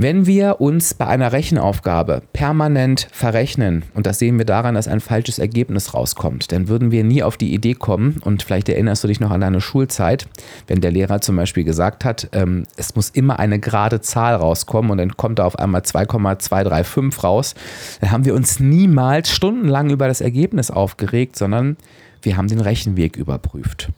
Wenn 0.02 0.26
wir 0.26 0.62
uns 0.62 0.94
bei 0.94 1.08
einer 1.08 1.34
Rechenaufgabe 1.34 2.22
permanent 2.32 3.10
verrechnen, 3.12 3.84
und 3.94 4.06
das 4.06 4.18
sehen 4.18 4.38
wir 4.38 4.46
daran, 4.46 4.76
dass 4.76 4.88
ein 4.88 5.02
falsches 5.02 5.40
Ergebnis 5.40 5.94
rauskommt, 5.94 6.54
dann 6.54 6.70
würden 6.70 6.90
wir 6.92 7.04
nie 7.04 7.22
auf 7.22 7.36
die 7.36 7.54
Idee 7.54 7.74
kommen, 7.74 8.16
und 8.24 8.44
vielleicht 8.44 8.70
erinnerst 8.70 9.04
du 9.04 9.10
dich 9.10 9.20
noch 9.20 9.30
an 9.30 9.42
deine 9.42 9.60
Schulzeit, 9.60 10.30
wenn 10.68 10.80
der 10.80 10.92
Lehrer 10.92 11.20
zum 11.20 11.36
Beispiel 11.36 11.66
gesagt 11.66 12.06
hat, 12.06 12.30
ähm, 12.32 12.64
es 12.78 12.96
muss 12.96 13.10
immer 13.10 13.40
eine 13.40 13.60
gerade 13.60 14.00
Zahl 14.00 14.36
rauskommen 14.36 14.90
und 14.90 15.00
dann 15.00 15.18
kommt 15.18 15.40
da 15.40 15.44
auf 15.44 15.60
einmal 15.60 15.82
2,235 15.82 17.22
raus, 17.22 17.56
dann 18.00 18.12
haben 18.12 18.24
wir 18.24 18.36
uns 18.36 18.62
niemals 18.62 19.30
stundenlang 19.30 19.90
über 19.90 20.08
das 20.08 20.22
Ergebnis 20.22 20.72
aufgeregt, 20.72 21.36
sondern 21.36 21.76
wir 22.22 22.38
haben 22.38 22.48
den 22.48 22.62
Rechenweg 22.62 23.18
überprüft. 23.18 23.90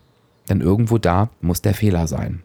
Denn 0.50 0.62
irgendwo 0.62 0.98
da 0.98 1.30
muss 1.42 1.62
der 1.62 1.76
Fehler 1.76 2.08
sein. 2.08 2.42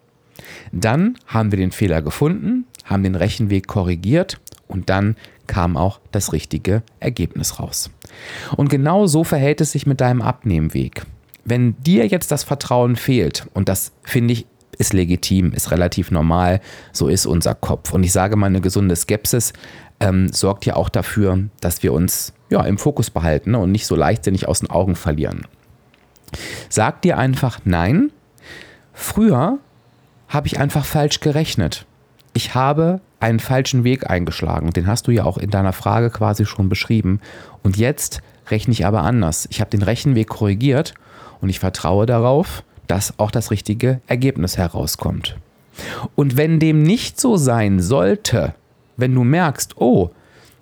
Dann 0.72 1.16
haben 1.26 1.50
wir 1.52 1.58
den 1.58 1.72
Fehler 1.72 2.02
gefunden, 2.02 2.66
haben 2.86 3.02
den 3.02 3.14
Rechenweg 3.14 3.66
korrigiert 3.66 4.40
und 4.66 4.88
dann 4.88 5.16
kam 5.46 5.76
auch 5.76 6.00
das 6.10 6.32
richtige 6.32 6.82
Ergebnis 6.98 7.60
raus. 7.60 7.90
Und 8.56 8.68
genau 8.68 9.06
so 9.06 9.22
verhält 9.22 9.60
es 9.60 9.72
sich 9.72 9.86
mit 9.86 10.00
deinem 10.00 10.22
Abnehmweg. 10.22 11.02
Wenn 11.44 11.76
dir 11.82 12.06
jetzt 12.06 12.32
das 12.32 12.42
Vertrauen 12.42 12.96
fehlt, 12.96 13.46
und 13.54 13.68
das 13.68 13.92
finde 14.02 14.32
ich 14.32 14.46
ist 14.78 14.92
legitim, 14.92 15.52
ist 15.52 15.70
relativ 15.70 16.10
normal, 16.10 16.60
so 16.92 17.08
ist 17.08 17.26
unser 17.26 17.54
Kopf. 17.54 17.92
Und 17.92 18.02
ich 18.02 18.12
sage 18.12 18.36
mal, 18.36 18.46
eine 18.46 18.60
gesunde 18.60 18.94
Skepsis 18.94 19.52
ähm, 20.00 20.30
sorgt 20.32 20.66
ja 20.66 20.76
auch 20.76 20.88
dafür, 20.88 21.44
dass 21.60 21.82
wir 21.82 21.92
uns 21.92 22.34
ja, 22.50 22.62
im 22.62 22.78
Fokus 22.78 23.10
behalten 23.10 23.52
ne, 23.52 23.58
und 23.58 23.72
nicht 23.72 23.86
so 23.86 23.96
leichtsinnig 23.96 24.48
aus 24.48 24.60
den 24.60 24.70
Augen 24.70 24.94
verlieren. 24.94 25.46
Sag 26.68 27.02
dir 27.02 27.18
einfach 27.18 27.60
nein. 27.64 28.12
Früher 28.92 29.58
habe 30.28 30.46
ich 30.46 30.58
einfach 30.58 30.84
falsch 30.84 31.20
gerechnet. 31.20 31.86
Ich 32.36 32.54
habe 32.54 33.00
einen 33.18 33.40
falschen 33.40 33.82
Weg 33.82 34.10
eingeschlagen. 34.10 34.68
Den 34.68 34.86
hast 34.86 35.06
du 35.06 35.10
ja 35.10 35.24
auch 35.24 35.38
in 35.38 35.48
deiner 35.48 35.72
Frage 35.72 36.10
quasi 36.10 36.44
schon 36.44 36.68
beschrieben. 36.68 37.22
Und 37.62 37.78
jetzt 37.78 38.20
rechne 38.50 38.72
ich 38.72 38.84
aber 38.84 39.04
anders. 39.04 39.48
Ich 39.50 39.62
habe 39.62 39.70
den 39.70 39.80
Rechenweg 39.80 40.28
korrigiert 40.28 40.92
und 41.40 41.48
ich 41.48 41.60
vertraue 41.60 42.04
darauf, 42.04 42.62
dass 42.88 43.18
auch 43.18 43.30
das 43.30 43.50
richtige 43.50 44.02
Ergebnis 44.06 44.58
herauskommt. 44.58 45.38
Und 46.14 46.36
wenn 46.36 46.60
dem 46.60 46.82
nicht 46.82 47.18
so 47.18 47.38
sein 47.38 47.80
sollte, 47.80 48.52
wenn 48.98 49.14
du 49.14 49.24
merkst, 49.24 49.78
oh, 49.78 50.10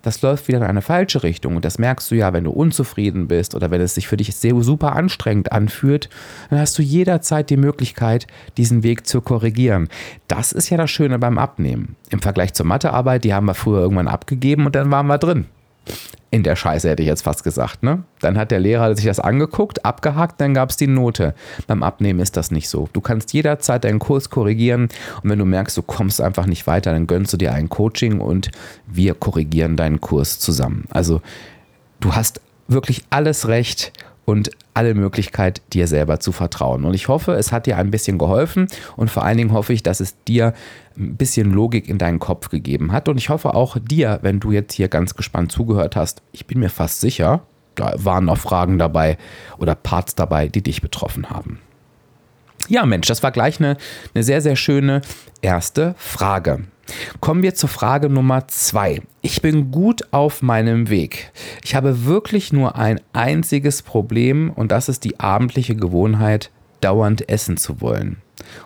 das 0.05 0.21
läuft 0.21 0.47
wieder 0.47 0.59
in 0.59 0.63
eine 0.63 0.83
falsche 0.83 1.23
Richtung. 1.23 1.55
Und 1.55 1.65
das 1.65 1.79
merkst 1.79 2.11
du 2.11 2.15
ja, 2.15 2.31
wenn 2.31 2.43
du 2.43 2.51
unzufrieden 2.51 3.27
bist 3.27 3.55
oder 3.55 3.71
wenn 3.71 3.81
es 3.81 3.95
sich 3.95 4.07
für 4.07 4.17
dich 4.17 4.35
sehr 4.35 4.53
super 4.61 4.95
anstrengend 4.95 5.51
anfühlt, 5.51 6.09
dann 6.51 6.59
hast 6.59 6.77
du 6.77 6.83
jederzeit 6.83 7.49
die 7.49 7.57
Möglichkeit, 7.57 8.27
diesen 8.57 8.83
Weg 8.83 9.07
zu 9.07 9.21
korrigieren. 9.21 9.89
Das 10.27 10.51
ist 10.51 10.69
ja 10.69 10.77
das 10.77 10.91
Schöne 10.91 11.17
beim 11.17 11.39
Abnehmen. 11.39 11.95
Im 12.11 12.21
Vergleich 12.21 12.53
zur 12.53 12.67
Mathearbeit, 12.67 13.23
die 13.23 13.33
haben 13.33 13.47
wir 13.47 13.55
früher 13.55 13.81
irgendwann 13.81 14.07
abgegeben 14.07 14.67
und 14.67 14.75
dann 14.75 14.91
waren 14.91 15.07
wir 15.07 15.17
drin 15.17 15.45
in 16.31 16.43
der 16.43 16.55
Scheiße, 16.55 16.89
hätte 16.89 17.01
ich 17.01 17.07
jetzt 17.07 17.23
fast 17.23 17.43
gesagt. 17.43 17.81
Ne? 17.81 18.03
Dann 18.19 18.37
hat 18.37 18.51
der 18.51 18.59
Lehrer 18.59 18.93
sich 18.95 19.05
das 19.05 19.19
angeguckt, 19.19 19.85
abgehakt, 19.85 20.41
dann 20.41 20.53
gab 20.53 20.69
es 20.69 20.77
die 20.77 20.87
Note. 20.87 21.33
Beim 21.67 21.81
Abnehmen 21.81 22.19
ist 22.19 22.35
das 22.35 22.51
nicht 22.51 22.67
so. 22.67 22.89
Du 22.91 22.99
kannst 22.99 23.31
jederzeit 23.33 23.83
deinen 23.85 23.99
Kurs 23.99 24.29
korrigieren 24.29 24.89
und 25.23 25.29
wenn 25.29 25.39
du 25.39 25.45
merkst, 25.45 25.77
du 25.77 25.81
kommst 25.81 26.19
einfach 26.19 26.45
nicht 26.45 26.67
weiter, 26.67 26.91
dann 26.91 27.07
gönnst 27.07 27.31
du 27.31 27.37
dir 27.37 27.53
ein 27.53 27.69
Coaching 27.69 28.19
und 28.19 28.51
wir 28.85 29.13
korrigieren 29.13 29.77
deinen 29.77 30.01
Kurs 30.01 30.39
zusammen. 30.39 30.85
Also 30.89 31.21
du 32.01 32.15
hast 32.15 32.41
wirklich 32.67 33.03
alles 33.09 33.47
recht 33.47 33.93
und 34.25 34.49
alle 34.75 34.93
Möglichkeit, 34.93 35.61
dir 35.73 35.87
selber 35.87 36.19
zu 36.19 36.31
vertrauen. 36.31 36.83
Und 36.83 36.93
ich 36.93 37.07
hoffe, 37.07 37.33
es 37.33 37.51
hat 37.51 37.65
dir 37.65 37.77
ein 37.77 37.91
bisschen 37.91 38.17
geholfen 38.17 38.67
und 38.95 39.09
vor 39.09 39.23
allen 39.23 39.37
Dingen 39.37 39.53
hoffe 39.53 39.73
ich, 39.73 39.83
dass 39.83 39.99
es 39.99 40.21
dir 40.25 40.53
ein 40.97 41.15
bisschen 41.15 41.51
Logik 41.51 41.89
in 41.89 41.97
deinen 41.97 42.19
Kopf 42.19 42.49
gegeben 42.49 42.91
hat. 42.91 43.07
Und 43.09 43.17
ich 43.17 43.29
hoffe 43.29 43.53
auch 43.53 43.77
dir, 43.79 44.19
wenn 44.21 44.39
du 44.39 44.51
jetzt 44.51 44.73
hier 44.73 44.89
ganz 44.89 45.15
gespannt 45.15 45.51
zugehört 45.51 45.95
hast, 45.95 46.21
ich 46.33 46.45
bin 46.45 46.59
mir 46.59 46.69
fast 46.69 47.01
sicher, 47.01 47.41
da 47.75 47.93
waren 47.97 48.25
noch 48.25 48.37
Fragen 48.37 48.77
dabei 48.77 49.17
oder 49.57 49.75
Parts 49.75 50.15
dabei, 50.15 50.47
die 50.49 50.61
dich 50.61 50.81
betroffen 50.81 51.29
haben. 51.29 51.59
Ja, 52.67 52.85
Mensch, 52.85 53.07
das 53.07 53.23
war 53.23 53.31
gleich 53.31 53.59
eine, 53.59 53.77
eine 54.13 54.23
sehr, 54.23 54.41
sehr 54.41 54.55
schöne 54.55 55.01
erste 55.41 55.95
Frage. 55.97 56.65
Kommen 57.19 57.43
wir 57.43 57.55
zur 57.55 57.69
Frage 57.69 58.09
Nummer 58.09 58.47
zwei. 58.47 59.01
Ich 59.21 59.41
bin 59.41 59.71
gut 59.71 60.03
auf 60.11 60.41
meinem 60.41 60.89
Weg. 60.89 61.31
Ich 61.63 61.75
habe 61.75 62.05
wirklich 62.05 62.53
nur 62.53 62.75
ein 62.75 63.01
einziges 63.13 63.81
Problem 63.81 64.51
und 64.51 64.71
das 64.71 64.89
ist 64.89 65.03
die 65.03 65.19
abendliche 65.19 65.75
Gewohnheit, 65.75 66.51
dauernd 66.81 67.27
essen 67.29 67.57
zu 67.57 67.81
wollen. 67.81 68.17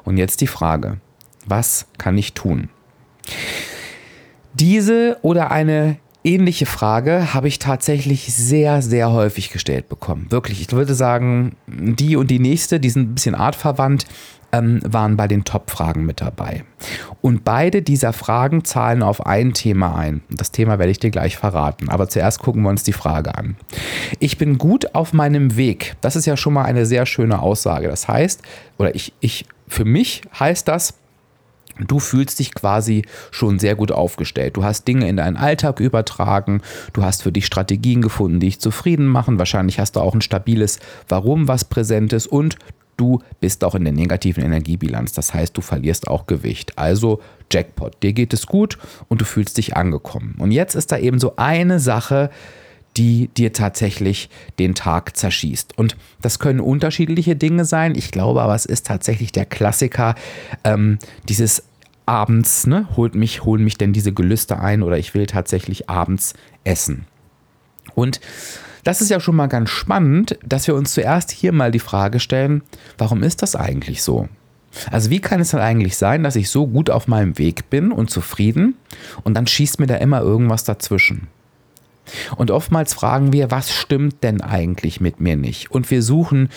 Und 0.04 0.18
jetzt 0.18 0.42
die 0.42 0.48
Frage, 0.48 0.98
Was 1.46 1.88
kann 1.98 2.18
ich 2.18 2.34
tun? 2.34 2.70
Diese 4.54 5.18
oder 5.22 5.52
eine 5.52 5.98
ähnliche 6.24 6.66
Frage 6.66 7.34
habe 7.34 7.48
ich 7.48 7.60
tatsächlich 7.60 8.34
sehr, 8.34 8.82
sehr 8.82 9.12
häufig 9.12 9.52
gestellt 9.52 9.90
bekommen. 9.90 10.28
Wirklich, 10.30 10.62
ich 10.62 10.72
würde 10.72 10.94
sagen, 10.94 11.56
die 11.68 12.16
und 12.16 12.30
die 12.30 12.40
nächste, 12.40 12.80
die 12.80 12.90
sind 12.90 13.12
ein 13.12 13.16
bisschen 13.16 13.36
artverwandt, 13.36 14.06
ähm, 14.52 14.80
waren 14.86 15.18
bei 15.18 15.28
den 15.28 15.44
Top-Fragen 15.44 16.06
mit 16.06 16.22
dabei. 16.22 16.64
Und 17.22 17.44
beide 17.44 17.82
dieser 17.82 18.14
Fragen 18.14 18.64
zahlen 18.64 19.04
auf 19.04 19.26
ein 19.26 19.54
Thema 19.54 19.96
ein. 19.96 20.22
Das 20.30 20.52
Thema 20.52 20.80
werde 20.80 20.92
ich 20.92 21.00
dir 21.00 21.12
gleich 21.12 21.38
verraten. 21.38 21.90
Aber 21.90 22.08
zuerst 22.08 22.40
gucken 22.40 22.64
wir 22.64 22.70
uns 22.70 22.84
die 22.84 22.94
Frage 22.94 23.36
an. 23.36 23.56
Ich 24.20 24.38
bin 24.38 24.58
gut 24.58 24.96
auf 24.96 25.14
meinem 25.14 25.56
Weg. 25.56 25.96
Das 26.02 26.16
ist 26.16 26.26
ja 26.26 26.38
schon 26.38 26.54
mal 26.54 26.64
eine 26.64 26.86
sehr 26.86 27.06
schöne 27.06 27.42
Aussage. 27.42 27.88
Das 27.88 28.08
heißt, 28.08 28.42
oder 28.78 28.96
ich, 28.96 29.14
ich 29.20 29.46
für 29.68 29.86
mich 29.86 30.22
heißt 30.40 30.68
das, 30.68 30.96
Du 31.88 32.00
fühlst 32.00 32.40
dich 32.40 32.54
quasi 32.54 33.06
schon 33.32 33.58
sehr 33.58 33.76
gut 33.76 33.92
aufgestellt. 33.92 34.58
Du 34.58 34.64
hast 34.64 34.88
Dinge 34.88 35.08
in 35.08 35.18
deinen 35.18 35.38
Alltag 35.38 35.80
übertragen, 35.80 36.62
du 36.92 37.04
hast 37.04 37.24
für 37.24 37.32
dich 37.32 37.46
Strategien 37.46 38.02
gefunden, 38.02 38.40
die 38.42 38.48
dich 38.48 38.60
zufrieden 38.60 39.08
machen. 39.08 39.40
Wahrscheinlich 39.40 39.80
hast 39.80 39.96
du 39.96 40.02
auch 40.02 40.14
ein 40.14 40.22
stabiles 40.22 40.80
Warum, 41.08 41.48
was 41.48 41.64
präsent 41.66 42.12
ist 42.12 42.28
und 42.28 42.58
du 43.00 43.22
bist 43.40 43.64
auch 43.64 43.76
in 43.76 43.84
der 43.84 43.94
negativen 43.94 44.44
Energiebilanz. 44.44 45.14
Das 45.14 45.34
heißt, 45.34 45.56
du 45.56 45.62
verlierst 45.62 46.08
auch 46.08 46.28
Gewicht. 46.28 46.78
Also 46.78 47.22
Jackpot, 47.52 48.02
dir 48.04 48.14
geht 48.14 48.34
es 48.34 48.46
gut 48.46 48.78
und 49.08 49.22
du 49.22 49.26
fühlst 49.26 49.58
dich 49.58 49.76
angekommen. 49.76 50.36
Und 50.38 50.52
jetzt 50.52 50.76
ist 50.76 50.92
da 50.92 50.98
eben 50.98 51.20
so 51.20 51.36
eine 51.38 51.80
Sache, 51.80 52.30
die 52.98 53.30
dir 53.30 53.54
tatsächlich 53.54 54.30
den 54.58 54.76
Tag 54.76 55.16
zerschießt. 55.16 55.78
Und 55.78 55.96
das 56.22 56.40
können 56.40 56.60
unterschiedliche 56.60 57.36
Dinge 57.36 57.66
sein. 57.66 57.96
Ich 57.96 58.12
glaube 58.12 58.42
aber, 58.42 58.56
es 58.56 58.66
ist 58.66 58.88
tatsächlich 58.88 59.32
der 59.32 59.46
Klassiker, 59.46 60.16
ähm, 60.64 61.00
dieses 61.28 61.64
abends, 62.06 62.66
ne, 62.66 62.88
holt 62.98 63.14
mich, 63.14 63.46
holen 63.46 63.64
mich 63.64 63.78
denn 63.78 63.94
diese 63.94 64.12
Gelüste 64.12 64.60
ein 64.60 64.82
oder 64.82 64.98
ich 64.98 65.14
will 65.14 65.28
tatsächlich 65.28 65.90
abends 65.90 66.34
essen. 66.64 67.06
Und 67.94 68.20
das 68.84 69.02
ist 69.02 69.10
ja 69.10 69.20
schon 69.20 69.36
mal 69.36 69.48
ganz 69.48 69.70
spannend, 69.70 70.38
dass 70.46 70.68
wir 70.68 70.76
uns 70.76 70.94
zuerst 70.94 71.32
hier 71.32 71.52
mal 71.52 71.72
die 71.72 71.80
Frage 71.80 72.20
stellen, 72.20 72.64
warum 72.98 73.24
ist 73.24 73.42
das 73.42 73.56
eigentlich 73.56 74.02
so? 74.04 74.28
Also 74.92 75.10
wie 75.10 75.20
kann 75.20 75.42
es 75.42 75.52
dann 75.52 75.62
eigentlich 75.62 75.98
sein, 75.98 76.24
dass 76.24 76.36
ich 76.36 76.50
so 76.50 76.68
gut 76.68 76.90
auf 76.90 77.08
meinem 77.08 77.38
Weg 77.38 77.70
bin 77.70 77.92
und 77.92 78.10
zufrieden 78.10 78.76
und 79.24 79.34
dann 79.34 79.48
schießt 79.48 79.80
mir 79.80 79.88
da 79.88 79.96
immer 79.96 80.22
irgendwas 80.22 80.64
dazwischen? 80.64 81.28
Und 82.36 82.50
oftmals 82.50 82.94
fragen 82.94 83.34
wir, 83.34 83.52
was 83.52 83.72
stimmt 83.72 84.24
denn 84.24 84.42
eigentlich 84.42 85.00
mit 85.00 85.20
mir 85.20 85.36
nicht? 85.36 85.72
Und 85.72 85.92
wir 85.92 86.02
suchen 86.02 86.50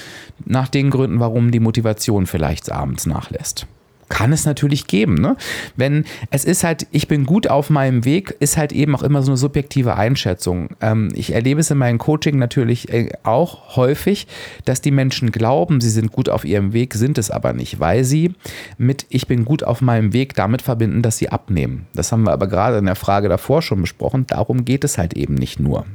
nach 0.45 0.69
den 0.69 0.91
Gründen, 0.91 1.21
warum 1.21 1.51
die 1.51 1.61
Motivation 1.61 2.27
vielleicht 2.27 2.73
abends 2.73 3.07
nachlässt 3.07 3.67
kann 4.13 4.31
es 4.31 4.45
natürlich 4.45 4.87
geben. 4.89 5.15
Ne? 5.15 5.37
Wenn 5.75 6.05
es 6.31 6.45
ist 6.45 6.65
halt, 6.65 6.87
ich 6.91 7.09
bin 7.09 7.25
gut 7.25 7.49
auf 7.49 7.71
meinem 7.71 8.05
Weg, 8.05 8.37
ist 8.41 8.59
halt 8.59 8.71
eben 8.71 8.95
auch 8.95 9.03
immer 9.03 9.23
so 9.23 9.31
eine 9.31 9.39
subjektive 9.39 9.97
Einschätzung. 9.97 10.69
Ähm, 10.83 11.09
ich 11.15 11.33
erlebe 11.33 11.61
es 11.61 11.71
in 11.71 11.79
meinem 11.79 11.97
Coaching 11.97 12.37
natürlich 12.37 12.93
äh, 12.93 13.09
auch 13.23 13.75
häufig, 13.75 14.27
dass 14.67 14.83
die 14.83 14.91
Menschen 14.91 15.33
glauben, 15.33 15.81
sie 15.81 15.89
sind 15.89 16.13
gut 16.13 16.29
auf 16.29 16.45
ihrem 16.45 16.75
Weg, 16.75 16.93
sind 16.93 17.17
es 17.17 17.31
aber 17.31 17.55
nicht, 17.55 17.81
weil 17.81 18.05
sie 18.05 18.35
mit 18.77 19.07
ich 19.09 19.27
bin 19.29 19.47
gut 19.47 19.65
auf 19.65 19.81
meinem 19.81 20.13
Weg 20.13 20.35
damit 20.35 20.61
verbinden, 20.61 21.01
dass 21.01 21.17
sie 21.17 21.31
abnehmen. 21.31 21.87
Das 21.95 22.13
haben 22.13 22.25
wir 22.25 22.33
aber 22.33 22.49
gerade 22.49 22.77
in 22.77 22.85
der 22.85 22.97
Frage 22.97 23.31
davor 23.31 23.63
schon 23.63 23.81
besprochen. 23.81 24.27
Darum 24.27 24.67
geht 24.67 24.85
es 24.85 24.99
halt 24.99 25.15
eben 25.15 25.37
nicht 25.37 25.59
nur. 25.59 25.87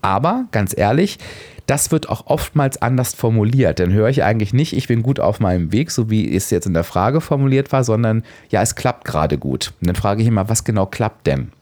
Aber 0.00 0.46
ganz 0.52 0.76
ehrlich, 0.76 1.18
das 1.66 1.90
wird 1.92 2.08
auch 2.08 2.26
oftmals 2.26 2.80
anders 2.80 3.14
formuliert. 3.14 3.78
Dann 3.78 3.92
höre 3.92 4.08
ich 4.08 4.24
eigentlich 4.24 4.54
nicht, 4.54 4.72
ich 4.72 4.88
bin 4.88 5.02
gut 5.02 5.20
auf 5.20 5.38
meinem 5.38 5.70
Weg, 5.70 5.90
so 5.90 6.08
wie 6.08 6.34
es 6.34 6.50
jetzt 6.50 6.66
in 6.66 6.74
der 6.74 6.84
Frage 6.84 7.20
formuliert 7.20 7.72
war, 7.72 7.84
sondern 7.84 8.22
ja, 8.48 8.62
es 8.62 8.74
klappt 8.74 9.04
gerade 9.04 9.36
gut. 9.36 9.74
Und 9.80 9.88
dann 9.88 9.96
frage 9.96 10.22
ich 10.22 10.28
immer, 10.28 10.48
was 10.48 10.64
genau 10.64 10.86
klappt 10.86 11.26
denn? 11.26 11.52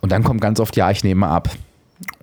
Und 0.00 0.12
dann 0.12 0.24
kommt 0.24 0.40
ganz 0.40 0.58
oft, 0.60 0.76
ja, 0.76 0.90
ich 0.90 1.04
nehme 1.04 1.28
ab. 1.28 1.50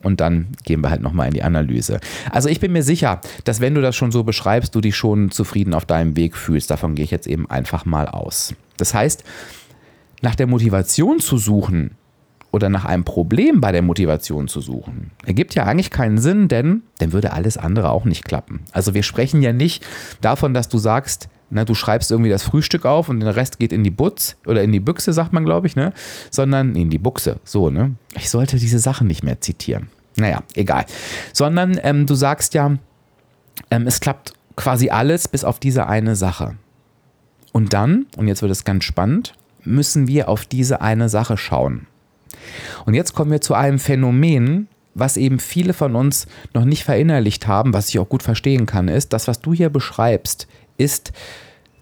Und 0.04 0.22
dann 0.22 0.50
gehen 0.64 0.82
wir 0.82 0.90
halt 0.90 1.02
nochmal 1.02 1.28
in 1.28 1.34
die 1.34 1.44
Analyse. 1.44 2.00
Also 2.32 2.50
ich 2.50 2.60
bin 2.60 2.72
mir 2.72 2.84
sicher, 2.84 3.22
dass 3.44 3.60
wenn 3.60 3.74
du 3.74 3.82
das 3.82 3.96
schon 3.96 4.12
so 4.12 4.24
beschreibst, 4.24 4.76
du 4.76 4.82
dich 4.82 4.96
schon 4.96 5.32
zufrieden 5.32 5.74
auf 5.74 5.86
deinem 5.86 6.16
Weg 6.16 6.38
fühlst. 6.38 6.70
Davon 6.70 6.96
gehe 6.96 7.06
ich 7.06 7.12
jetzt 7.12 7.28
eben 7.28 7.50
einfach 7.50 7.86
mal 7.86 8.08
aus. 8.08 8.54
Das 8.78 8.94
heißt, 8.94 9.24
nach 10.22 10.36
der 10.36 10.48
Motivation 10.48 11.20
zu 11.20 11.38
suchen, 11.38 11.92
oder 12.56 12.70
nach 12.70 12.86
einem 12.86 13.04
Problem 13.04 13.60
bei 13.60 13.74
der 13.74 13.82
Motivation 13.82 14.48
zu 14.48 14.62
suchen, 14.62 15.12
ergibt 15.26 15.56
ja 15.56 15.66
eigentlich 15.66 15.90
keinen 15.90 16.18
Sinn, 16.18 16.48
denn 16.48 16.84
dann 17.00 17.12
würde 17.12 17.34
alles 17.34 17.58
andere 17.58 17.90
auch 17.90 18.06
nicht 18.06 18.24
klappen. 18.24 18.62
Also 18.72 18.94
wir 18.94 19.04
sprechen 19.04 19.42
ja 19.42 19.52
nicht 19.52 19.86
davon, 20.22 20.54
dass 20.54 20.70
du 20.70 20.78
sagst, 20.78 21.28
na, 21.50 21.66
du 21.66 21.76
schreibst 21.76 22.12
irgendwie 22.12 22.30
das 22.30 22.44
Frühstück 22.44 22.86
auf 22.86 23.10
und 23.10 23.20
der 23.20 23.36
Rest 23.36 23.60
geht 23.60 23.74
in 23.74 23.84
die 23.84 23.92
Butz 23.92 24.38
oder 24.46 24.64
in 24.64 24.72
die 24.72 24.80
Büchse, 24.80 25.12
sagt 25.12 25.34
man, 25.34 25.44
glaube 25.44 25.68
ich, 25.68 25.76
ne? 25.76 25.92
Sondern 26.32 26.76
in 26.76 26.90
die 26.90 26.98
Buchse, 26.98 27.42
so, 27.44 27.70
ne? 27.70 27.96
Ich 28.16 28.30
sollte 28.30 28.56
diese 28.56 28.80
Sachen 28.80 29.08
nicht 29.08 29.22
mehr 29.22 29.42
zitieren. 29.42 29.90
Naja, 30.16 30.42
egal. 30.54 30.86
Sondern 31.34 31.78
ähm, 31.84 32.06
du 32.06 32.16
sagst 32.16 32.54
ja, 32.54 32.78
ähm, 33.70 33.86
es 33.86 34.00
klappt 34.00 34.32
quasi 34.56 34.92
alles 34.92 35.28
bis 35.28 35.44
auf 35.44 35.60
diese 35.60 35.88
eine 35.88 36.16
Sache. 36.16 36.56
Und 37.52 37.74
dann, 37.74 38.06
und 38.16 38.30
jetzt 38.30 38.42
wird 38.42 38.52
es 38.54 38.64
ganz 38.64 38.86
spannend, 38.86 39.34
müssen 39.66 40.08
wir 40.08 40.30
auf 40.30 40.46
diese 40.46 40.80
eine 40.80 41.10
Sache 41.10 41.36
schauen. 41.36 41.88
Und 42.86 42.94
jetzt 42.94 43.14
kommen 43.14 43.32
wir 43.32 43.42
zu 43.42 43.54
einem 43.54 43.80
Phänomen, 43.80 44.68
was 44.94 45.18
eben 45.18 45.40
viele 45.40 45.74
von 45.74 45.96
uns 45.96 46.26
noch 46.54 46.66
nicht 46.66 46.84
verinnerlicht 46.84 47.48
haben, 47.48 47.74
was 47.74 47.90
ich 47.90 48.00
auch 48.00 48.10
gut 48.10 48.24
verstehen 48.24 48.66
kann, 48.66 48.88
ist, 48.88 49.14
das, 49.14 49.28
was 49.28 49.42
du 49.42 49.54
hier 49.54 49.70
beschreibst, 49.70 50.48
ist 50.78 51.12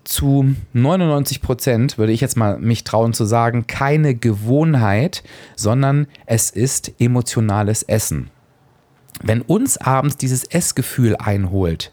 zu 0.04 0.56
99 0.74 1.42
Prozent, 1.42 1.98
würde 1.98 2.12
ich 2.12 2.22
jetzt 2.22 2.36
mal 2.36 2.60
mich 2.60 2.84
trauen 2.84 3.14
zu 3.14 3.26
sagen, 3.26 3.68
keine 3.68 4.16
Gewohnheit, 4.16 5.24
sondern 5.56 6.08
es 6.26 6.50
ist 6.50 6.92
emotionales 7.00 7.84
Essen. 7.84 8.30
Wenn 9.22 9.42
uns 9.42 9.78
abends 9.78 10.18
dieses 10.18 10.44
Essgefühl 10.44 11.16
einholt, 11.16 11.92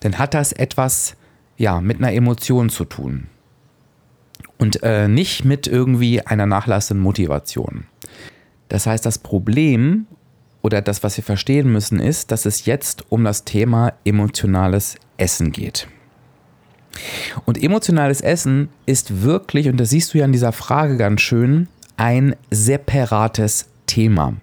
dann 0.00 0.18
hat 0.18 0.34
das 0.34 0.52
etwas 0.52 1.16
ja, 1.56 1.80
mit 1.80 1.98
einer 1.98 2.12
Emotion 2.12 2.70
zu 2.70 2.86
tun. 2.86 3.26
Und 4.60 4.82
äh, 4.82 5.08
nicht 5.08 5.44
mit 5.44 5.66
irgendwie 5.66 6.20
einer 6.20 6.46
nachlassenden 6.46 7.02
Motivation. 7.02 7.84
Das 8.68 8.86
heißt, 8.86 9.04
das 9.04 9.18
Problem 9.18 10.06
oder 10.62 10.82
das, 10.82 11.02
was 11.02 11.16
wir 11.16 11.24
verstehen 11.24 11.72
müssen, 11.72 11.98
ist, 11.98 12.30
dass 12.30 12.46
es 12.46 12.66
jetzt 12.66 13.10
um 13.10 13.24
das 13.24 13.44
Thema 13.44 13.94
emotionales 14.04 14.96
Essen 15.16 15.52
geht. 15.52 15.88
Und 17.46 17.62
emotionales 17.62 18.20
Essen 18.20 18.68
ist 18.86 19.22
wirklich, 19.22 19.68
und 19.68 19.78
das 19.78 19.90
siehst 19.90 20.12
du 20.12 20.18
ja 20.18 20.24
in 20.24 20.32
dieser 20.32 20.52
Frage 20.52 20.96
ganz 20.96 21.20
schön, 21.20 21.68
ein 21.96 22.36
separates 22.50 23.68
Thema. 23.86 24.34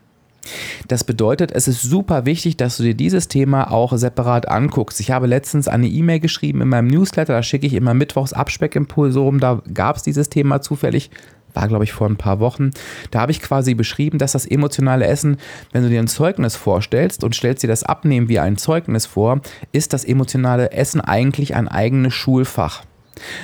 Das 0.88 1.04
bedeutet, 1.04 1.52
es 1.52 1.68
ist 1.68 1.82
super 1.82 2.26
wichtig, 2.26 2.58
dass 2.58 2.78
du 2.78 2.84
dir 2.84 2.96
dieses 2.96 3.28
Thema 3.28 3.72
auch 3.72 3.96
separat 3.98 4.48
anguckst. 4.48 5.00
Ich 5.00 5.12
habe 5.12 5.28
letztens 5.28 5.68
eine 5.68 5.88
E-Mail 5.88 6.20
geschrieben 6.20 6.62
in 6.62 6.70
meinem 6.70 6.88
Newsletter, 6.88 7.34
da 7.34 7.44
schicke 7.44 7.68
ich 7.68 7.74
immer 7.74 7.94
Mittwochs 7.94 8.34
Abspeckimpulse 8.34 9.20
rum, 9.20 9.40
da 9.40 9.62
gab 9.74 9.98
es 9.98 10.04
dieses 10.04 10.30
Thema 10.30 10.62
zufällig 10.62 11.10
war 11.54 11.68
glaube 11.68 11.84
ich 11.84 11.94
vor 11.94 12.08
ein 12.08 12.18
paar 12.18 12.40
Wochen. 12.40 12.72
Da 13.10 13.22
habe 13.22 13.32
ich 13.32 13.42
quasi 13.42 13.74
beschrieben, 13.74 14.20
dass 14.20 14.34
das 14.34 14.46
emotionale 14.46 15.08
Essen, 15.08 15.38
wenn 15.72 15.84
du 15.84 15.90
dir 15.90 16.00
ein 16.00 16.08
Zeugnis 16.08 16.56
vorstellst 16.56 17.24
und 17.24 17.36
stellst 17.36 17.64
dir 17.64 17.68
das 17.68 17.84
Abnehmen 17.84 18.30
wie 18.30 18.40
ein 18.40 18.58
Zeugnis 18.58 19.06
vor, 19.08 19.42
ist 19.72 19.94
das 19.94 20.06
emotionale 20.06 20.72
Essen 20.72 21.02
eigentlich 21.02 21.56
ein 21.56 21.68
eigenes 21.68 22.14
Schulfach. 22.14 22.84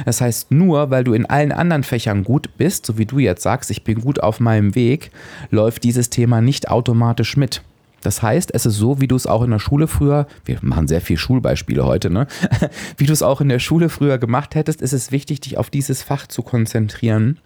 Das 0.06 0.22
heißt, 0.22 0.52
nur 0.52 0.90
weil 0.90 1.04
du 1.04 1.14
in 1.14 1.26
allen 1.26 1.52
anderen 1.52 1.84
Fächern 1.84 2.24
gut 2.24 2.50
bist, 2.58 2.86
so 2.86 2.98
wie 2.98 3.06
du 3.06 3.20
jetzt 3.20 3.44
sagst, 3.44 3.72
ich 3.72 3.84
bin 3.84 4.02
gut 4.02 4.22
auf 4.22 4.40
meinem 4.40 4.76
Weg, 4.76 5.12
läuft 5.50 5.84
dieses 5.84 6.10
Thema 6.10 6.42
nicht 6.42 6.70
automatisch 6.70 7.38
mit. 7.38 7.62
Das 8.02 8.22
heißt, 8.22 8.54
es 8.54 8.66
ist 8.66 8.76
so, 8.76 9.00
wie 9.00 9.08
du 9.08 9.16
es 9.16 9.28
auch 9.28 9.44
in 9.44 9.52
der 9.52 9.60
Schule 9.60 9.88
früher, 9.88 10.28
wir 10.44 10.58
machen 10.62 10.88
sehr 10.88 11.02
viel 11.02 11.18
Schulbeispiele 11.18 11.86
heute, 11.86 12.10
ne? 12.10 12.28
wie 12.98 13.06
du 13.06 13.14
es 13.14 13.24
auch 13.24 13.40
in 13.40 13.50
der 13.50 13.60
Schule 13.60 13.88
früher 13.88 14.18
gemacht 14.18 14.56
hättest, 14.56 14.82
ist 14.82 14.94
es 14.94 15.12
wichtig, 15.12 15.40
dich 15.40 15.58
auf 15.58 15.70
dieses 15.70 16.04
Fach 16.04 16.28
zu 16.28 16.42
konzentrieren 16.42 17.40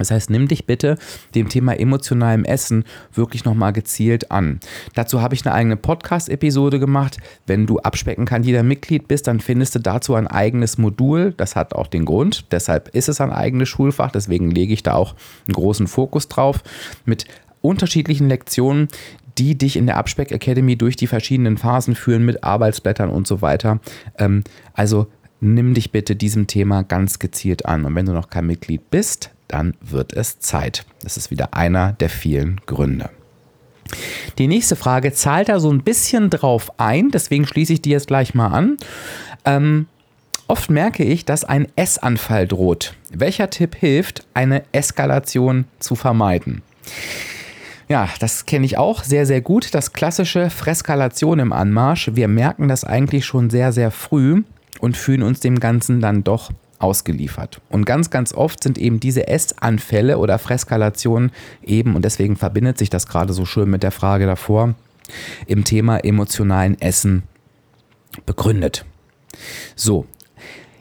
das 0.00 0.10
heißt, 0.10 0.30
nimm 0.30 0.48
dich 0.48 0.66
bitte 0.66 0.96
dem 1.34 1.48
Thema 1.48 1.78
emotionalem 1.78 2.44
Essen 2.44 2.84
wirklich 3.12 3.44
nochmal 3.44 3.72
gezielt 3.72 4.30
an. 4.30 4.60
Dazu 4.94 5.20
habe 5.20 5.34
ich 5.34 5.46
eine 5.46 5.54
eigene 5.54 5.76
Podcast-Episode 5.76 6.80
gemacht. 6.80 7.18
Wenn 7.46 7.66
du 7.66 7.78
abspecken 7.78 8.24
kann 8.24 8.42
jeder 8.42 8.62
Mitglied 8.62 9.08
bist, 9.08 9.26
dann 9.26 9.40
findest 9.40 9.74
du 9.74 9.78
dazu 9.78 10.14
ein 10.14 10.26
eigenes 10.26 10.78
Modul. 10.78 11.34
Das 11.36 11.54
hat 11.54 11.74
auch 11.74 11.86
den 11.86 12.04
Grund. 12.04 12.50
Deshalb 12.50 12.88
ist 12.94 13.08
es 13.08 13.20
ein 13.20 13.30
eigenes 13.30 13.68
Schulfach. 13.68 14.10
Deswegen 14.10 14.50
lege 14.50 14.72
ich 14.72 14.82
da 14.82 14.94
auch 14.94 15.14
einen 15.46 15.54
großen 15.54 15.86
Fokus 15.86 16.28
drauf 16.28 16.62
mit 17.04 17.26
unterschiedlichen 17.60 18.28
Lektionen, 18.28 18.88
die 19.38 19.56
dich 19.56 19.76
in 19.76 19.86
der 19.86 19.96
Abspeck 19.96 20.32
Academy 20.32 20.76
durch 20.76 20.96
die 20.96 21.06
verschiedenen 21.06 21.56
Phasen 21.56 21.94
führen 21.94 22.24
mit 22.24 22.42
Arbeitsblättern 22.42 23.10
und 23.10 23.26
so 23.26 23.42
weiter. 23.42 23.80
Ähm, 24.18 24.44
also 24.72 25.08
nimm 25.40 25.74
dich 25.74 25.92
bitte 25.92 26.16
diesem 26.16 26.46
Thema 26.46 26.82
ganz 26.82 27.18
gezielt 27.18 27.66
an. 27.66 27.84
Und 27.84 27.94
wenn 27.94 28.06
du 28.06 28.12
noch 28.12 28.30
kein 28.30 28.46
Mitglied 28.46 28.90
bist, 28.90 29.30
dann 29.48 29.74
wird 29.80 30.12
es 30.12 30.38
Zeit. 30.38 30.84
Das 31.02 31.16
ist 31.16 31.30
wieder 31.30 31.54
einer 31.54 31.92
der 31.94 32.08
vielen 32.08 32.60
Gründe. 32.66 33.10
Die 34.38 34.46
nächste 34.46 34.76
Frage 34.76 35.12
zahlt 35.12 35.48
da 35.48 35.58
so 35.58 35.72
ein 35.72 35.82
bisschen 35.82 36.30
drauf 36.30 36.78
ein, 36.78 37.10
deswegen 37.10 37.46
schließe 37.46 37.72
ich 37.72 37.82
die 37.82 37.90
jetzt 37.90 38.06
gleich 38.06 38.34
mal 38.34 38.48
an. 38.48 38.76
Ähm, 39.44 39.86
Oft 40.50 40.68
merke 40.68 41.04
ich, 41.04 41.24
dass 41.24 41.44
ein 41.44 41.68
Essanfall 41.76 42.48
droht. 42.48 42.94
Welcher 43.12 43.50
Tipp 43.50 43.76
hilft, 43.76 44.26
eine 44.34 44.64
Eskalation 44.72 45.66
zu 45.78 45.94
vermeiden? 45.94 46.62
Ja, 47.88 48.08
das 48.18 48.46
kenne 48.46 48.66
ich 48.66 48.76
auch 48.76 49.04
sehr, 49.04 49.26
sehr 49.26 49.42
gut. 49.42 49.72
Das 49.74 49.92
klassische 49.92 50.50
Freskalation 50.50 51.38
im 51.38 51.52
Anmarsch. 51.52 52.10
Wir 52.14 52.26
merken 52.26 52.66
das 52.66 52.82
eigentlich 52.82 53.26
schon 53.26 53.48
sehr, 53.48 53.70
sehr 53.70 53.92
früh 53.92 54.42
und 54.80 54.96
fühlen 54.96 55.22
uns 55.22 55.40
dem 55.40 55.60
Ganzen 55.60 56.00
dann 56.00 56.24
doch 56.24 56.50
ausgeliefert. 56.78 57.60
Und 57.68 57.84
ganz, 57.84 58.10
ganz 58.10 58.32
oft 58.32 58.62
sind 58.62 58.78
eben 58.78 59.00
diese 59.00 59.28
Essanfälle 59.28 60.18
oder 60.18 60.38
Freskalationen 60.38 61.30
eben, 61.62 61.94
und 61.94 62.04
deswegen 62.04 62.36
verbindet 62.36 62.78
sich 62.78 62.90
das 62.90 63.06
gerade 63.06 63.32
so 63.32 63.44
schön 63.44 63.70
mit 63.70 63.82
der 63.82 63.90
Frage 63.90 64.26
davor, 64.26 64.74
im 65.46 65.64
Thema 65.64 65.98
emotionalen 65.98 66.80
Essen 66.80 67.24
begründet. 68.26 68.84
So, 69.76 70.06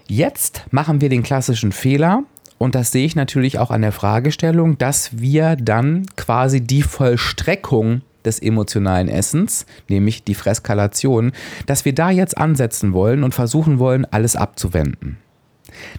jetzt 0.08 0.64
machen 0.72 1.02
wir 1.02 1.10
den 1.10 1.24
klassischen 1.24 1.72
Fehler 1.72 2.24
und 2.58 2.76
das 2.76 2.92
sehe 2.92 3.06
ich 3.06 3.16
natürlich 3.16 3.60
auch 3.60 3.72
an 3.72 3.82
der 3.82 3.92
Fragestellung, 3.92 4.78
dass 4.78 5.20
wir 5.20 5.56
dann 5.56 6.06
quasi 6.16 6.62
die 6.62 6.82
Vollstreckung 6.82 8.02
des 8.26 8.40
emotionalen 8.40 9.08
Essens, 9.08 9.66
nämlich 9.88 10.24
die 10.24 10.36
Freskalation, 10.36 11.32
dass 11.66 11.86
wir 11.86 11.94
da 11.94 12.10
jetzt 12.10 12.38
ansetzen 12.38 12.94
wollen 12.94 13.24
und 13.24 13.34
versuchen 13.34 13.80
wollen, 13.80 14.06
alles 14.06 14.36
abzuwenden. 14.36 15.18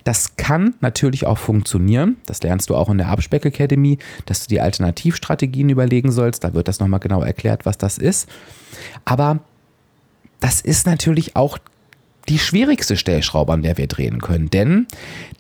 Das 0.05 0.37
kann 0.37 0.75
natürlich 0.81 1.27
auch 1.27 1.39
funktionieren. 1.39 2.17
Das 2.27 2.43
lernst 2.43 2.71
du 2.71 2.77
auch 2.77 2.89
in 2.89 2.99
der 2.99 3.09
Abspeck 3.09 3.45
Academy, 3.45 3.99
dass 4.27 4.43
du 4.43 4.49
die 4.49 4.61
Alternativstrategien 4.61 5.69
überlegen 5.69 6.13
sollst. 6.13 6.45
Da 6.45 6.55
wird 6.55 6.69
das 6.69 6.81
nochmal 6.81 7.01
genau 7.01 7.23
erklärt, 7.23 7.67
was 7.67 7.79
das 7.79 7.99
ist. 7.99 8.29
Aber 9.05 9.39
das 10.41 10.61
ist 10.61 10.87
natürlich 10.87 11.37
auch 11.37 11.59
die 12.31 12.39
schwierigste 12.39 12.97
Stellschraube, 12.97 13.53
an 13.53 13.63
der 13.63 13.77
wir 13.77 13.89
drehen 13.89 14.21
können. 14.21 14.49
Denn 14.51 14.87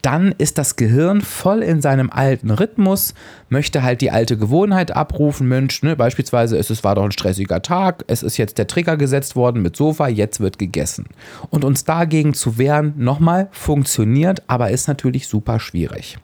dann 0.03 0.35
ist 0.38 0.59
das 0.59 0.74
Gehirn 0.74 1.20
voll 1.20 1.62
in 1.62 1.81
seinem 1.81 2.11
alten 2.11 2.50
Rhythmus, 2.50 3.14
möchte 3.48 3.85
halt 3.85 4.00
die 4.00 4.11
alte 4.11 4.37
Gewohnheit 4.37 4.90
abrufen. 4.90 5.46
Mensch, 5.46 5.83
ne, 5.85 5.94
beispielsweise 5.94 6.59
es, 6.59 6.68
es 6.68 6.83
war 6.83 6.96
doch 6.96 7.05
ein 7.05 7.12
stressiger 7.12 7.62
Tag, 7.62 8.05
es 8.09 8.24
ist 8.24 8.38
jetzt 8.38 8.59
der 8.59 8.66
Trigger 8.66 8.96
gesetzt 8.96 9.37
worden 9.37 9.62
mit 9.62 9.76
Sofa, 9.76 10.09
jetzt 10.09 10.40
wird 10.40 10.59
gegessen. 10.59 11.07
Und 11.48 11.64
uns 11.64 11.85
dagegen 11.85 12.35
zu 12.35 12.59
wehren, 12.59 12.94
nochmal, 12.96 13.48
funktioniert, 13.53 14.42
aber 14.48 14.70
ist 14.70 14.88
natürlich 14.88 15.29
super 15.29 15.61
schwierig. 15.61 16.18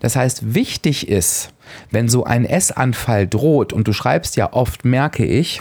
Das 0.00 0.16
heißt, 0.16 0.54
wichtig 0.54 1.08
ist, 1.08 1.50
wenn 1.90 2.08
so 2.08 2.24
ein 2.24 2.46
Essanfall 2.46 3.28
droht, 3.28 3.74
und 3.74 3.86
du 3.86 3.92
schreibst 3.92 4.36
ja 4.36 4.52
oft, 4.52 4.84
merke 4.84 5.26
ich, 5.26 5.60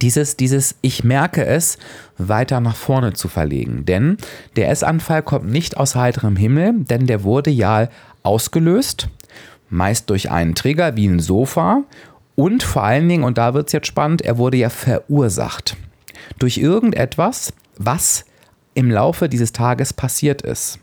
dieses, 0.00 0.36
dieses 0.36 0.76
Ich 0.80 1.04
merke 1.04 1.44
es 1.44 1.78
weiter 2.18 2.60
nach 2.60 2.76
vorne 2.76 3.12
zu 3.12 3.28
verlegen. 3.28 3.84
Denn 3.84 4.16
der 4.56 4.70
Essanfall 4.70 5.22
kommt 5.22 5.50
nicht 5.50 5.76
aus 5.76 5.94
heiterem 5.94 6.36
Himmel, 6.36 6.74
denn 6.76 7.06
der 7.06 7.24
wurde 7.24 7.50
ja 7.50 7.88
ausgelöst, 8.22 9.08
meist 9.68 10.10
durch 10.10 10.30
einen 10.30 10.54
Trigger 10.54 10.96
wie 10.96 11.06
ein 11.06 11.20
Sofa 11.20 11.82
und 12.34 12.62
vor 12.62 12.82
allen 12.84 13.08
Dingen, 13.08 13.24
und 13.24 13.38
da 13.38 13.54
wird 13.54 13.68
es 13.68 13.72
jetzt 13.72 13.86
spannend, 13.86 14.22
er 14.22 14.38
wurde 14.38 14.56
ja 14.56 14.70
verursacht 14.70 15.76
durch 16.38 16.58
irgendetwas, 16.58 17.52
was 17.76 18.24
im 18.74 18.90
Laufe 18.90 19.28
dieses 19.28 19.52
Tages 19.52 19.92
passiert 19.92 20.42
ist. 20.42 20.78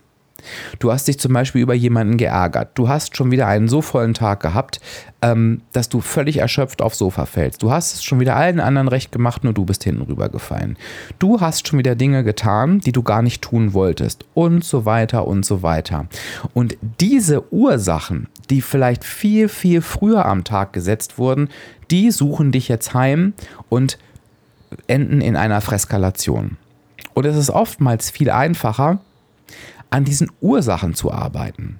Du 0.80 0.92
hast 0.92 1.08
dich 1.08 1.20
zum 1.20 1.34
Beispiel 1.34 1.62
über 1.62 1.74
jemanden 1.74 2.18
geärgert. 2.18 2.72
Du 2.76 2.90
hast 2.90 3.16
schon 3.16 3.32
wieder 3.32 3.48
einen 3.48 3.68
so 3.68 3.82
vollen 3.82 4.14
Tag 4.14 4.42
gehabt, 4.42 4.80
ähm, 5.22 5.62
dass 5.72 5.90
du 5.90 6.02
völlig 6.02 6.38
erschöpft 6.38 6.82
aufs 6.82 6.98
Sofa 6.98 7.26
fällst. 7.26 7.64
Du 7.64 7.72
hast 7.72 7.96
es 7.96 8.04
schon 8.04 8.20
wieder 8.20 8.36
allen 8.36 8.60
anderen 8.60 8.88
recht 8.88 9.12
gemacht, 9.12 9.44
nur 9.44 9.54
du 9.54 9.66
bist 9.66 9.84
hinten 9.84 10.02
rübergefallen. 10.02 10.78
Du 11.20 11.42
hast 11.42 11.68
schon 11.68 11.80
wieder 11.80 11.96
Dinge 11.96 12.24
getan, 12.24 12.80
die 12.80 12.92
du 12.92 13.04
gar 13.04 13.22
nicht 13.22 13.42
tun 13.42 13.74
wolltest. 13.74 14.26
Und 14.34 14.64
so 14.64 14.86
weiter 14.86 15.28
und 15.28 15.46
so 15.46 15.64
weiter. 15.64 16.08
Und 16.54 16.78
diese 17.00 17.52
Ursachen, 17.54 18.28
die 18.50 18.62
vielleicht 18.62 19.04
viel, 19.04 19.50
viel 19.50 19.82
früher 19.82 20.26
am 20.26 20.44
Tag 20.44 20.74
gesetzt 20.74 21.18
wurden, 21.18 21.50
die 21.92 22.12
suchen 22.12 22.52
dich 22.52 22.68
jetzt 22.68 22.94
heim 22.94 23.34
und 23.68 23.98
enden 24.88 25.22
in 25.22 25.36
einer 25.36 25.62
Freskalation. 25.62 26.58
Und 27.14 27.26
es 27.26 27.36
ist 27.36 27.50
oftmals 27.50 28.10
viel 28.10 28.30
einfacher, 28.30 29.00
an 29.90 30.06
diesen 30.06 30.32
Ursachen 30.42 30.94
zu 30.94 31.12
arbeiten. 31.12 31.80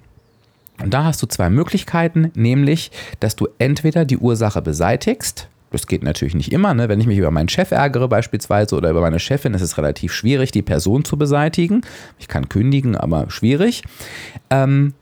Und 0.82 0.94
da 0.94 1.04
hast 1.04 1.22
du 1.22 1.26
zwei 1.26 1.50
Möglichkeiten, 1.50 2.30
nämlich, 2.34 2.90
dass 3.20 3.36
du 3.36 3.48
entweder 3.58 4.04
die 4.04 4.18
Ursache 4.18 4.62
beseitigst, 4.62 5.48
das 5.70 5.86
geht 5.86 6.02
natürlich 6.02 6.34
nicht 6.34 6.52
immer, 6.52 6.74
ne? 6.74 6.88
wenn 6.88 7.00
ich 7.00 7.06
mich 7.06 7.18
über 7.18 7.30
meinen 7.30 7.48
Chef 7.48 7.70
ärgere 7.70 8.08
beispielsweise 8.08 8.74
oder 8.74 8.90
über 8.90 9.00
meine 9.00 9.20
Chefin, 9.20 9.54
ist 9.54 9.62
es 9.62 9.78
relativ 9.78 10.12
schwierig, 10.12 10.50
die 10.50 10.62
Person 10.62 11.04
zu 11.04 11.16
beseitigen. 11.16 11.82
Ich 12.18 12.26
kann 12.26 12.48
kündigen, 12.48 12.96
aber 12.96 13.30
schwierig. 13.30 13.84
Ähm, 14.50 14.94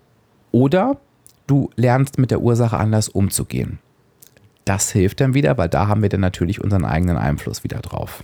oder 0.52 0.98
du 1.46 1.70
lernst 1.76 2.18
mit 2.18 2.30
der 2.30 2.42
Ursache 2.42 2.76
anders 2.76 3.08
umzugehen. 3.08 3.78
Das 4.66 4.90
hilft 4.90 5.22
dann 5.22 5.32
wieder, 5.32 5.56
weil 5.56 5.70
da 5.70 5.88
haben 5.88 6.02
wir 6.02 6.10
dann 6.10 6.20
natürlich 6.20 6.62
unseren 6.62 6.84
eigenen 6.84 7.16
Einfluss 7.16 7.64
wieder 7.64 7.78
drauf. 7.78 8.22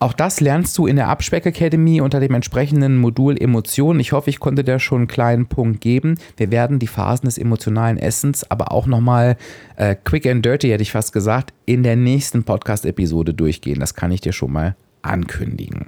Auch 0.00 0.12
das 0.12 0.40
lernst 0.40 0.78
du 0.78 0.86
in 0.86 0.94
der 0.94 1.08
Abspeck 1.08 1.44
Academy 1.44 2.00
unter 2.00 2.20
dem 2.20 2.32
entsprechenden 2.32 2.98
Modul 2.98 3.36
Emotionen. 3.36 3.98
Ich 3.98 4.12
hoffe, 4.12 4.30
ich 4.30 4.38
konnte 4.38 4.62
dir 4.62 4.78
schon 4.78 4.98
einen 4.98 5.08
kleinen 5.08 5.46
Punkt 5.46 5.80
geben. 5.80 6.18
Wir 6.36 6.52
werden 6.52 6.78
die 6.78 6.86
Phasen 6.86 7.26
des 7.26 7.36
emotionalen 7.36 7.98
Essens, 7.98 8.48
aber 8.48 8.70
auch 8.70 8.86
nochmal 8.86 9.36
äh, 9.74 9.96
quick 9.96 10.26
and 10.26 10.44
dirty, 10.44 10.68
hätte 10.68 10.82
ich 10.82 10.92
fast 10.92 11.12
gesagt, 11.12 11.52
in 11.66 11.82
der 11.82 11.96
nächsten 11.96 12.44
Podcast-Episode 12.44 13.34
durchgehen. 13.34 13.80
Das 13.80 13.94
kann 13.96 14.12
ich 14.12 14.20
dir 14.20 14.32
schon 14.32 14.52
mal 14.52 14.76
ankündigen. 15.02 15.86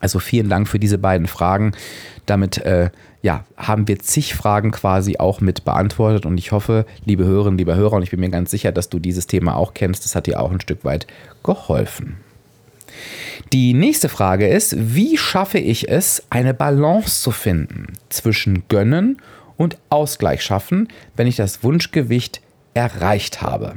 Also 0.00 0.18
vielen 0.18 0.50
Dank 0.50 0.68
für 0.68 0.78
diese 0.78 0.98
beiden 0.98 1.28
Fragen. 1.28 1.72
Damit 2.26 2.58
äh, 2.58 2.90
ja, 3.22 3.44
haben 3.56 3.88
wir 3.88 4.00
zig 4.00 4.34
Fragen 4.34 4.70
quasi 4.70 5.16
auch 5.16 5.40
mit 5.40 5.64
beantwortet 5.64 6.26
und 6.26 6.36
ich 6.36 6.52
hoffe, 6.52 6.84
liebe 7.06 7.24
Hörerinnen, 7.24 7.56
liebe 7.56 7.74
Hörer, 7.74 7.94
und 7.94 8.02
ich 8.02 8.10
bin 8.10 8.20
mir 8.20 8.28
ganz 8.28 8.50
sicher, 8.50 8.72
dass 8.72 8.90
du 8.90 8.98
dieses 8.98 9.28
Thema 9.28 9.56
auch 9.56 9.72
kennst, 9.72 10.04
das 10.04 10.14
hat 10.14 10.26
dir 10.26 10.40
auch 10.40 10.50
ein 10.50 10.60
Stück 10.60 10.84
weit 10.84 11.06
geholfen. 11.42 12.16
Die 13.52 13.74
nächste 13.74 14.08
Frage 14.08 14.48
ist, 14.48 14.74
wie 14.78 15.16
schaffe 15.16 15.58
ich 15.58 15.88
es, 15.88 16.22
eine 16.30 16.54
Balance 16.54 17.22
zu 17.22 17.30
finden 17.30 17.86
zwischen 18.08 18.64
Gönnen 18.68 19.18
und 19.56 19.78
Ausgleich 19.90 20.42
schaffen, 20.42 20.88
wenn 21.16 21.26
ich 21.26 21.36
das 21.36 21.62
Wunschgewicht 21.62 22.40
erreicht 22.74 23.42
habe? 23.42 23.76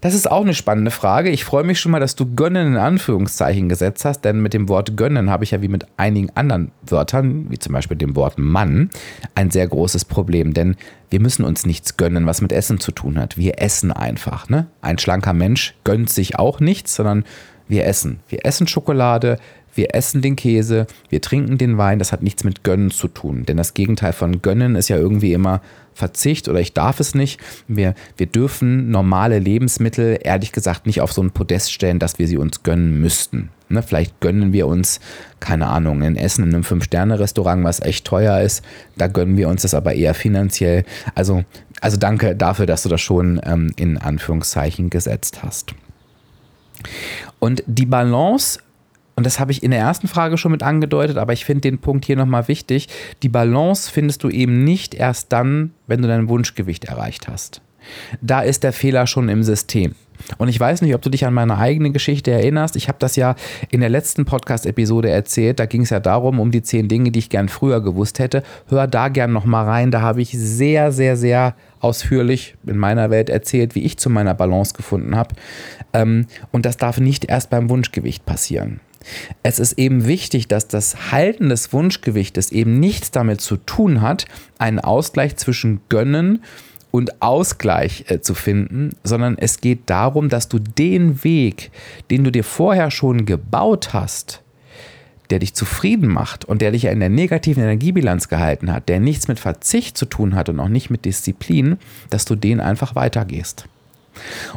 Das 0.00 0.14
ist 0.14 0.30
auch 0.30 0.42
eine 0.42 0.54
spannende 0.54 0.92
Frage. 0.92 1.30
Ich 1.30 1.44
freue 1.44 1.64
mich 1.64 1.80
schon 1.80 1.90
mal, 1.90 1.98
dass 1.98 2.14
du 2.14 2.34
gönnen 2.34 2.68
in 2.68 2.76
Anführungszeichen 2.76 3.68
gesetzt 3.68 4.04
hast, 4.04 4.20
denn 4.20 4.40
mit 4.40 4.54
dem 4.54 4.68
Wort 4.68 4.96
gönnen 4.96 5.28
habe 5.28 5.42
ich 5.42 5.50
ja 5.50 5.60
wie 5.60 5.68
mit 5.68 5.86
einigen 5.96 6.30
anderen 6.36 6.70
Wörtern, 6.82 7.50
wie 7.50 7.58
zum 7.58 7.72
Beispiel 7.72 7.96
dem 7.96 8.14
Wort 8.14 8.38
Mann, 8.38 8.90
ein 9.34 9.50
sehr 9.50 9.66
großes 9.66 10.04
Problem, 10.04 10.54
denn 10.54 10.76
wir 11.10 11.20
müssen 11.20 11.44
uns 11.44 11.66
nichts 11.66 11.96
gönnen, 11.96 12.26
was 12.26 12.40
mit 12.40 12.52
Essen 12.52 12.78
zu 12.78 12.92
tun 12.92 13.18
hat. 13.18 13.36
Wir 13.36 13.60
essen 13.60 13.90
einfach. 13.90 14.48
Ne? 14.48 14.68
Ein 14.82 14.98
schlanker 14.98 15.32
Mensch 15.32 15.74
gönnt 15.82 16.10
sich 16.10 16.38
auch 16.38 16.60
nichts, 16.60 16.94
sondern 16.94 17.24
wir 17.68 17.86
essen. 17.86 18.20
Wir 18.28 18.44
essen 18.44 18.66
Schokolade, 18.66 19.38
wir 19.74 19.94
essen 19.94 20.22
den 20.22 20.36
Käse, 20.36 20.86
wir 21.08 21.20
trinken 21.20 21.56
den 21.56 21.78
Wein. 21.78 21.98
Das 21.98 22.12
hat 22.12 22.22
nichts 22.22 22.44
mit 22.44 22.64
Gönnen 22.64 22.90
zu 22.90 23.08
tun. 23.08 23.44
Denn 23.46 23.56
das 23.56 23.74
Gegenteil 23.74 24.12
von 24.12 24.42
Gönnen 24.42 24.74
ist 24.74 24.88
ja 24.88 24.96
irgendwie 24.96 25.32
immer 25.32 25.60
Verzicht 25.94 26.48
oder 26.48 26.60
ich 26.60 26.74
darf 26.74 27.00
es 27.00 27.14
nicht. 27.14 27.40
Wir, 27.66 27.94
wir 28.16 28.26
dürfen 28.26 28.90
normale 28.90 29.38
Lebensmittel 29.38 30.18
ehrlich 30.22 30.52
gesagt 30.52 30.86
nicht 30.86 31.00
auf 31.00 31.12
so 31.12 31.22
ein 31.22 31.32
Podest 31.32 31.72
stellen, 31.72 31.98
dass 31.98 32.18
wir 32.18 32.28
sie 32.28 32.38
uns 32.38 32.62
gönnen 32.62 33.00
müssten. 33.00 33.50
Ne, 33.68 33.82
vielleicht 33.82 34.20
gönnen 34.20 34.52
wir 34.52 34.66
uns, 34.66 35.00
keine 35.40 35.66
Ahnung, 35.66 36.02
ein 36.02 36.16
Essen 36.16 36.44
in 36.44 36.54
einem 36.54 36.64
Fünf-Sterne-Restaurant, 36.64 37.64
was 37.64 37.80
echt 37.80 38.06
teuer 38.06 38.40
ist. 38.40 38.64
Da 38.96 39.08
gönnen 39.08 39.36
wir 39.36 39.48
uns 39.48 39.62
das 39.62 39.74
aber 39.74 39.94
eher 39.94 40.14
finanziell. 40.14 40.84
Also, 41.14 41.44
also 41.80 41.96
danke 41.98 42.34
dafür, 42.34 42.66
dass 42.66 42.84
du 42.84 42.88
das 42.88 43.00
schon 43.00 43.40
ähm, 43.44 43.72
in 43.76 43.98
Anführungszeichen 43.98 44.88
gesetzt 44.88 45.42
hast. 45.42 45.74
Und 47.38 47.62
die 47.66 47.86
Balance, 47.86 48.60
und 49.14 49.26
das 49.26 49.40
habe 49.40 49.52
ich 49.52 49.62
in 49.62 49.70
der 49.70 49.80
ersten 49.80 50.08
Frage 50.08 50.38
schon 50.38 50.52
mit 50.52 50.62
angedeutet, 50.62 51.18
aber 51.18 51.32
ich 51.32 51.44
finde 51.44 51.62
den 51.62 51.78
Punkt 51.78 52.04
hier 52.04 52.16
nochmal 52.16 52.48
wichtig, 52.48 52.88
die 53.22 53.28
Balance 53.28 53.90
findest 53.90 54.22
du 54.22 54.28
eben 54.28 54.64
nicht 54.64 54.94
erst 54.94 55.32
dann, 55.32 55.72
wenn 55.86 56.02
du 56.02 56.08
dein 56.08 56.28
Wunschgewicht 56.28 56.84
erreicht 56.84 57.28
hast. 57.28 57.60
Da 58.20 58.40
ist 58.40 58.64
der 58.64 58.72
Fehler 58.72 59.06
schon 59.06 59.28
im 59.28 59.42
System. 59.42 59.94
Und 60.36 60.48
ich 60.48 60.58
weiß 60.58 60.82
nicht, 60.82 60.94
ob 60.94 61.02
du 61.02 61.10
dich 61.10 61.24
an 61.24 61.34
meine 61.34 61.58
eigene 61.58 61.90
Geschichte 61.90 62.30
erinnerst. 62.30 62.76
Ich 62.76 62.88
habe 62.88 62.98
das 62.98 63.16
ja 63.16 63.34
in 63.70 63.80
der 63.80 63.88
letzten 63.88 64.24
Podcast-Episode 64.24 65.08
erzählt. 65.08 65.60
Da 65.60 65.66
ging 65.66 65.82
es 65.82 65.90
ja 65.90 66.00
darum, 66.00 66.40
um 66.40 66.50
die 66.50 66.62
zehn 66.62 66.88
Dinge, 66.88 67.10
die 67.10 67.20
ich 67.20 67.30
gern 67.30 67.48
früher 67.48 67.80
gewusst 67.80 68.18
hätte. 68.18 68.42
Hör 68.68 68.86
da 68.86 69.08
gern 69.08 69.32
nochmal 69.32 69.64
rein. 69.64 69.90
Da 69.90 70.00
habe 70.00 70.20
ich 70.20 70.30
sehr, 70.30 70.92
sehr, 70.92 71.16
sehr 71.16 71.54
ausführlich 71.80 72.56
in 72.66 72.76
meiner 72.76 73.10
Welt 73.10 73.30
erzählt, 73.30 73.74
wie 73.74 73.84
ich 73.84 73.98
zu 73.98 74.10
meiner 74.10 74.34
Balance 74.34 74.74
gefunden 74.74 75.16
habe. 75.16 75.34
Ähm, 75.92 76.26
und 76.52 76.66
das 76.66 76.76
darf 76.76 76.98
nicht 76.98 77.24
erst 77.26 77.50
beim 77.50 77.70
Wunschgewicht 77.70 78.26
passieren. 78.26 78.80
Es 79.42 79.58
ist 79.58 79.78
eben 79.78 80.06
wichtig, 80.06 80.48
dass 80.48 80.68
das 80.68 81.12
Halten 81.12 81.48
des 81.48 81.72
Wunschgewichtes 81.72 82.52
eben 82.52 82.78
nichts 82.80 83.10
damit 83.10 83.40
zu 83.40 83.56
tun 83.56 84.02
hat, 84.02 84.26
einen 84.58 84.80
Ausgleich 84.80 85.36
zwischen 85.36 85.80
Gönnen 85.88 86.42
und 86.90 87.22
Ausgleich 87.22 88.04
äh, 88.08 88.20
zu 88.20 88.34
finden, 88.34 88.96
sondern 89.04 89.36
es 89.38 89.60
geht 89.60 89.82
darum, 89.86 90.28
dass 90.28 90.48
du 90.48 90.58
den 90.58 91.22
Weg, 91.24 91.70
den 92.10 92.24
du 92.24 92.32
dir 92.32 92.44
vorher 92.44 92.90
schon 92.90 93.26
gebaut 93.26 93.92
hast, 93.92 94.42
der 95.30 95.38
dich 95.38 95.54
zufrieden 95.54 96.08
macht 96.08 96.44
und 96.44 96.62
der 96.62 96.70
dich 96.70 96.82
ja 96.84 96.90
in 96.90 97.00
der 97.00 97.08
negativen 97.08 97.62
Energiebilanz 97.62 98.28
gehalten 98.28 98.72
hat, 98.72 98.88
der 98.88 99.00
nichts 99.00 99.28
mit 99.28 99.38
Verzicht 99.38 99.96
zu 99.96 100.06
tun 100.06 100.34
hat 100.34 100.48
und 100.48 100.60
auch 100.60 100.68
nicht 100.68 100.90
mit 100.90 101.04
Disziplin, 101.04 101.78
dass 102.10 102.24
du 102.24 102.34
den 102.34 102.60
einfach 102.60 102.94
weitergehst. 102.94 103.66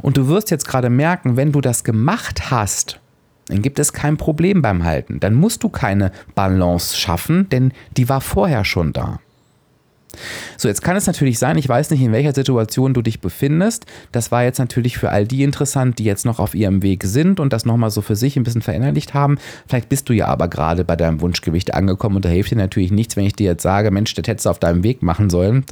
Und 0.01 0.17
du 0.17 0.27
wirst 0.27 0.51
jetzt 0.51 0.67
gerade 0.67 0.89
merken, 0.89 1.38
wenn 1.38 1.51
du 1.51 1.62
das 1.62 1.84
gemacht 1.84 2.51
hast, 2.51 2.99
dann 3.47 3.62
gibt 3.62 3.79
es 3.79 3.93
kein 3.93 4.17
Problem 4.17 4.62
beim 4.62 4.84
Halten. 4.84 5.19
Dann 5.19 5.34
musst 5.34 5.63
du 5.63 5.69
keine 5.69 6.12
Balance 6.36 6.97
schaffen, 6.97 7.49
denn 7.49 7.73
die 7.97 8.07
war 8.07 8.21
vorher 8.21 8.63
schon 8.63 8.93
da. 8.93 9.19
So, 10.58 10.67
jetzt 10.67 10.82
kann 10.82 10.95
es 10.95 11.08
natürlich 11.08 11.39
sein, 11.39 11.58
ich 11.58 11.67
weiß 11.67 11.89
nicht, 11.91 12.02
in 12.02 12.12
welcher 12.12 12.34
Situation 12.34 12.93
du 12.93 13.02
dich 13.02 13.21
befindest. 13.21 13.86
Das 14.12 14.32
war 14.32 14.43
jetzt 14.43 14.60
natürlich 14.60 14.97
für 14.97 15.10
all 15.10 15.26
die 15.26 15.43
interessant, 15.43 16.00
die 16.00 16.04
jetzt 16.04 16.26
noch 16.26 16.39
auf 16.39 16.54
ihrem 16.56 16.84
Weg 16.84 17.04
sind 17.04 17.39
und 17.39 17.54
das 17.54 17.65
nochmal 17.65 17.89
so 17.91 18.02
für 18.02 18.15
sich 18.15 18.38
ein 18.38 18.43
bisschen 18.43 18.62
verinnerlicht 18.62 19.13
haben. 19.13 19.38
Vielleicht 19.67 19.89
bist 19.89 20.10
du 20.10 20.13
ja 20.13 20.28
aber 20.28 20.47
gerade 20.47 20.84
bei 20.84 20.95
deinem 20.95 21.21
Wunschgewicht 21.21 21.74
angekommen 21.74 22.17
und 22.17 22.26
da 22.26 22.30
hilft 22.30 22.52
dir 22.52 22.58
natürlich 22.58 22.91
nichts, 22.91 23.15
wenn 23.15 23.26
ich 23.26 23.34
dir 23.34 23.52
jetzt 23.52 23.63
sage, 23.63 23.91
Mensch, 23.91 24.13
das 24.13 24.28
hättest 24.28 24.45
du 24.45 24.50
auf 24.50 24.60
deinem 24.60 24.84
Weg 24.84 25.02
machen 25.02 25.30
sollen. 25.30 25.65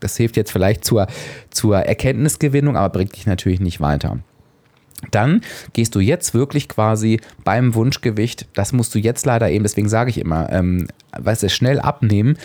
Das 0.00 0.16
hilft 0.16 0.36
jetzt 0.36 0.52
vielleicht 0.52 0.84
zur, 0.84 1.06
zur 1.50 1.78
Erkenntnisgewinnung, 1.78 2.76
aber 2.76 2.90
bringt 2.90 3.16
dich 3.16 3.26
natürlich 3.26 3.60
nicht 3.60 3.80
weiter. 3.80 4.18
Dann 5.10 5.42
gehst 5.72 5.94
du 5.94 6.00
jetzt 6.00 6.34
wirklich 6.34 6.68
quasi 6.68 7.20
beim 7.44 7.74
Wunschgewicht, 7.74 8.48
das 8.54 8.72
musst 8.72 8.94
du 8.94 8.98
jetzt 8.98 9.26
leider 9.26 9.48
eben, 9.48 9.62
deswegen 9.62 9.88
sage 9.88 10.10
ich 10.10 10.18
immer, 10.18 10.50
ähm, 10.52 10.88
weißt 11.16 11.44
du, 11.44 11.50
schnell 11.50 11.78
abnehmen, 11.78 12.36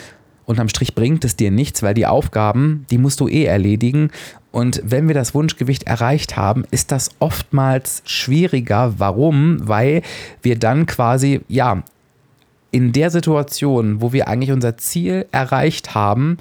unterm 0.46 0.70
Strich 0.70 0.96
bringt 0.96 1.26
es 1.26 1.36
dir 1.36 1.52
nichts, 1.52 1.84
weil 1.84 1.94
die 1.94 2.08
Aufgaben, 2.08 2.86
die 2.90 2.98
musst 2.98 3.20
du 3.20 3.28
eh 3.28 3.46
erledigen. 3.46 4.12
Und 4.52 4.82
wenn 4.84 5.08
wir 5.08 5.16
das 5.16 5.34
Wunschgewicht 5.34 5.84
erreicht 5.84 6.38
haben, 6.38 6.64
ist 6.72 6.92
das 6.92 7.10
oftmals 7.20 8.04
schwieriger. 8.06 8.96
Warum? 8.98 9.68
Weil 9.68 10.02
wir 10.42 10.60
dann 10.60 10.86
quasi, 10.86 11.42
ja, 11.48 11.84
in 12.72 12.92
der 12.92 13.12
Situation, 13.12 14.02
wo 14.02 14.14
wir 14.14 14.28
eigentlich 14.28 14.52
unser 14.52 14.78
Ziel 14.78 15.28
erreicht 15.32 15.94
haben, 15.94 16.38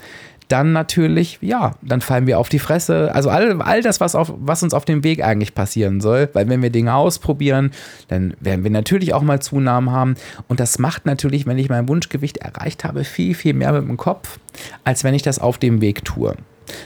dann 0.52 0.72
natürlich, 0.72 1.38
ja, 1.40 1.72
dann 1.80 2.02
fallen 2.02 2.26
wir 2.26 2.38
auf 2.38 2.50
die 2.50 2.58
Fresse. 2.58 3.14
Also 3.14 3.30
all, 3.30 3.62
all 3.62 3.80
das, 3.80 4.00
was, 4.00 4.14
auf, 4.14 4.34
was 4.36 4.62
uns 4.62 4.74
auf 4.74 4.84
dem 4.84 5.02
Weg 5.02 5.24
eigentlich 5.24 5.54
passieren 5.54 6.02
soll. 6.02 6.28
Weil 6.34 6.48
wenn 6.50 6.60
wir 6.60 6.68
Dinge 6.68 6.94
ausprobieren, 6.94 7.70
dann 8.08 8.34
werden 8.38 8.62
wir 8.62 8.70
natürlich 8.70 9.14
auch 9.14 9.22
mal 9.22 9.40
Zunahmen 9.40 9.90
haben. 9.90 10.14
Und 10.48 10.60
das 10.60 10.78
macht 10.78 11.06
natürlich, 11.06 11.46
wenn 11.46 11.56
ich 11.56 11.70
mein 11.70 11.88
Wunschgewicht 11.88 12.36
erreicht 12.36 12.84
habe, 12.84 13.04
viel, 13.04 13.34
viel 13.34 13.54
mehr 13.54 13.72
mit 13.72 13.88
dem 13.88 13.96
Kopf, 13.96 14.38
als 14.84 15.04
wenn 15.04 15.14
ich 15.14 15.22
das 15.22 15.38
auf 15.38 15.56
dem 15.56 15.80
Weg 15.80 16.04
tue. 16.04 16.36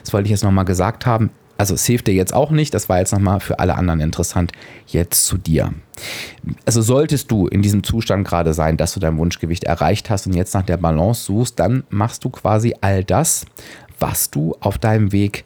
Das 0.02 0.12
wollte 0.12 0.26
ich 0.26 0.30
jetzt 0.30 0.44
nochmal 0.44 0.64
gesagt 0.64 1.04
haben. 1.04 1.30
Also 1.58 1.74
es 1.74 1.86
hilft 1.86 2.06
dir 2.06 2.14
jetzt 2.14 2.34
auch 2.34 2.50
nicht, 2.50 2.74
das 2.74 2.88
war 2.88 2.98
jetzt 2.98 3.12
nochmal 3.12 3.40
für 3.40 3.58
alle 3.58 3.76
anderen 3.76 4.00
interessant, 4.00 4.52
jetzt 4.86 5.24
zu 5.24 5.38
dir. 5.38 5.72
Also 6.64 6.82
solltest 6.82 7.30
du 7.30 7.46
in 7.46 7.62
diesem 7.62 7.82
Zustand 7.82 8.26
gerade 8.26 8.52
sein, 8.54 8.76
dass 8.76 8.94
du 8.94 9.00
dein 9.00 9.16
Wunschgewicht 9.16 9.64
erreicht 9.64 10.10
hast 10.10 10.26
und 10.26 10.34
jetzt 10.34 10.54
nach 10.54 10.64
der 10.64 10.76
Balance 10.76 11.24
suchst, 11.24 11.58
dann 11.58 11.84
machst 11.88 12.24
du 12.24 12.30
quasi 12.30 12.74
all 12.80 13.04
das, 13.04 13.46
was 13.98 14.30
du 14.30 14.54
auf 14.60 14.78
deinem 14.78 15.12
Weg 15.12 15.44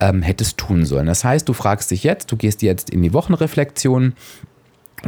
ähm, 0.00 0.22
hättest 0.22 0.56
tun 0.56 0.86
sollen. 0.86 1.06
Das 1.06 1.24
heißt, 1.24 1.48
du 1.48 1.52
fragst 1.52 1.90
dich 1.90 2.04
jetzt, 2.04 2.32
du 2.32 2.36
gehst 2.36 2.62
jetzt 2.62 2.90
in 2.90 3.02
die 3.02 3.12
Wochenreflexion, 3.12 4.14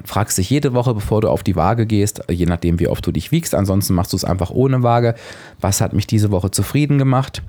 fragst 0.04 0.38
dich 0.38 0.50
jede 0.50 0.74
Woche, 0.74 0.94
bevor 0.94 1.20
du 1.20 1.28
auf 1.28 1.42
die 1.42 1.56
Waage 1.56 1.86
gehst, 1.86 2.22
je 2.30 2.46
nachdem, 2.46 2.78
wie 2.78 2.88
oft 2.88 3.04
du 3.06 3.12
dich 3.12 3.32
wiegst, 3.32 3.54
ansonsten 3.54 3.94
machst 3.94 4.12
du 4.12 4.16
es 4.16 4.24
einfach 4.24 4.50
ohne 4.50 4.82
Waage, 4.82 5.14
was 5.60 5.80
hat 5.80 5.92
mich 5.92 6.06
diese 6.06 6.30
Woche 6.30 6.50
zufrieden 6.50 6.98
gemacht? 6.98 7.42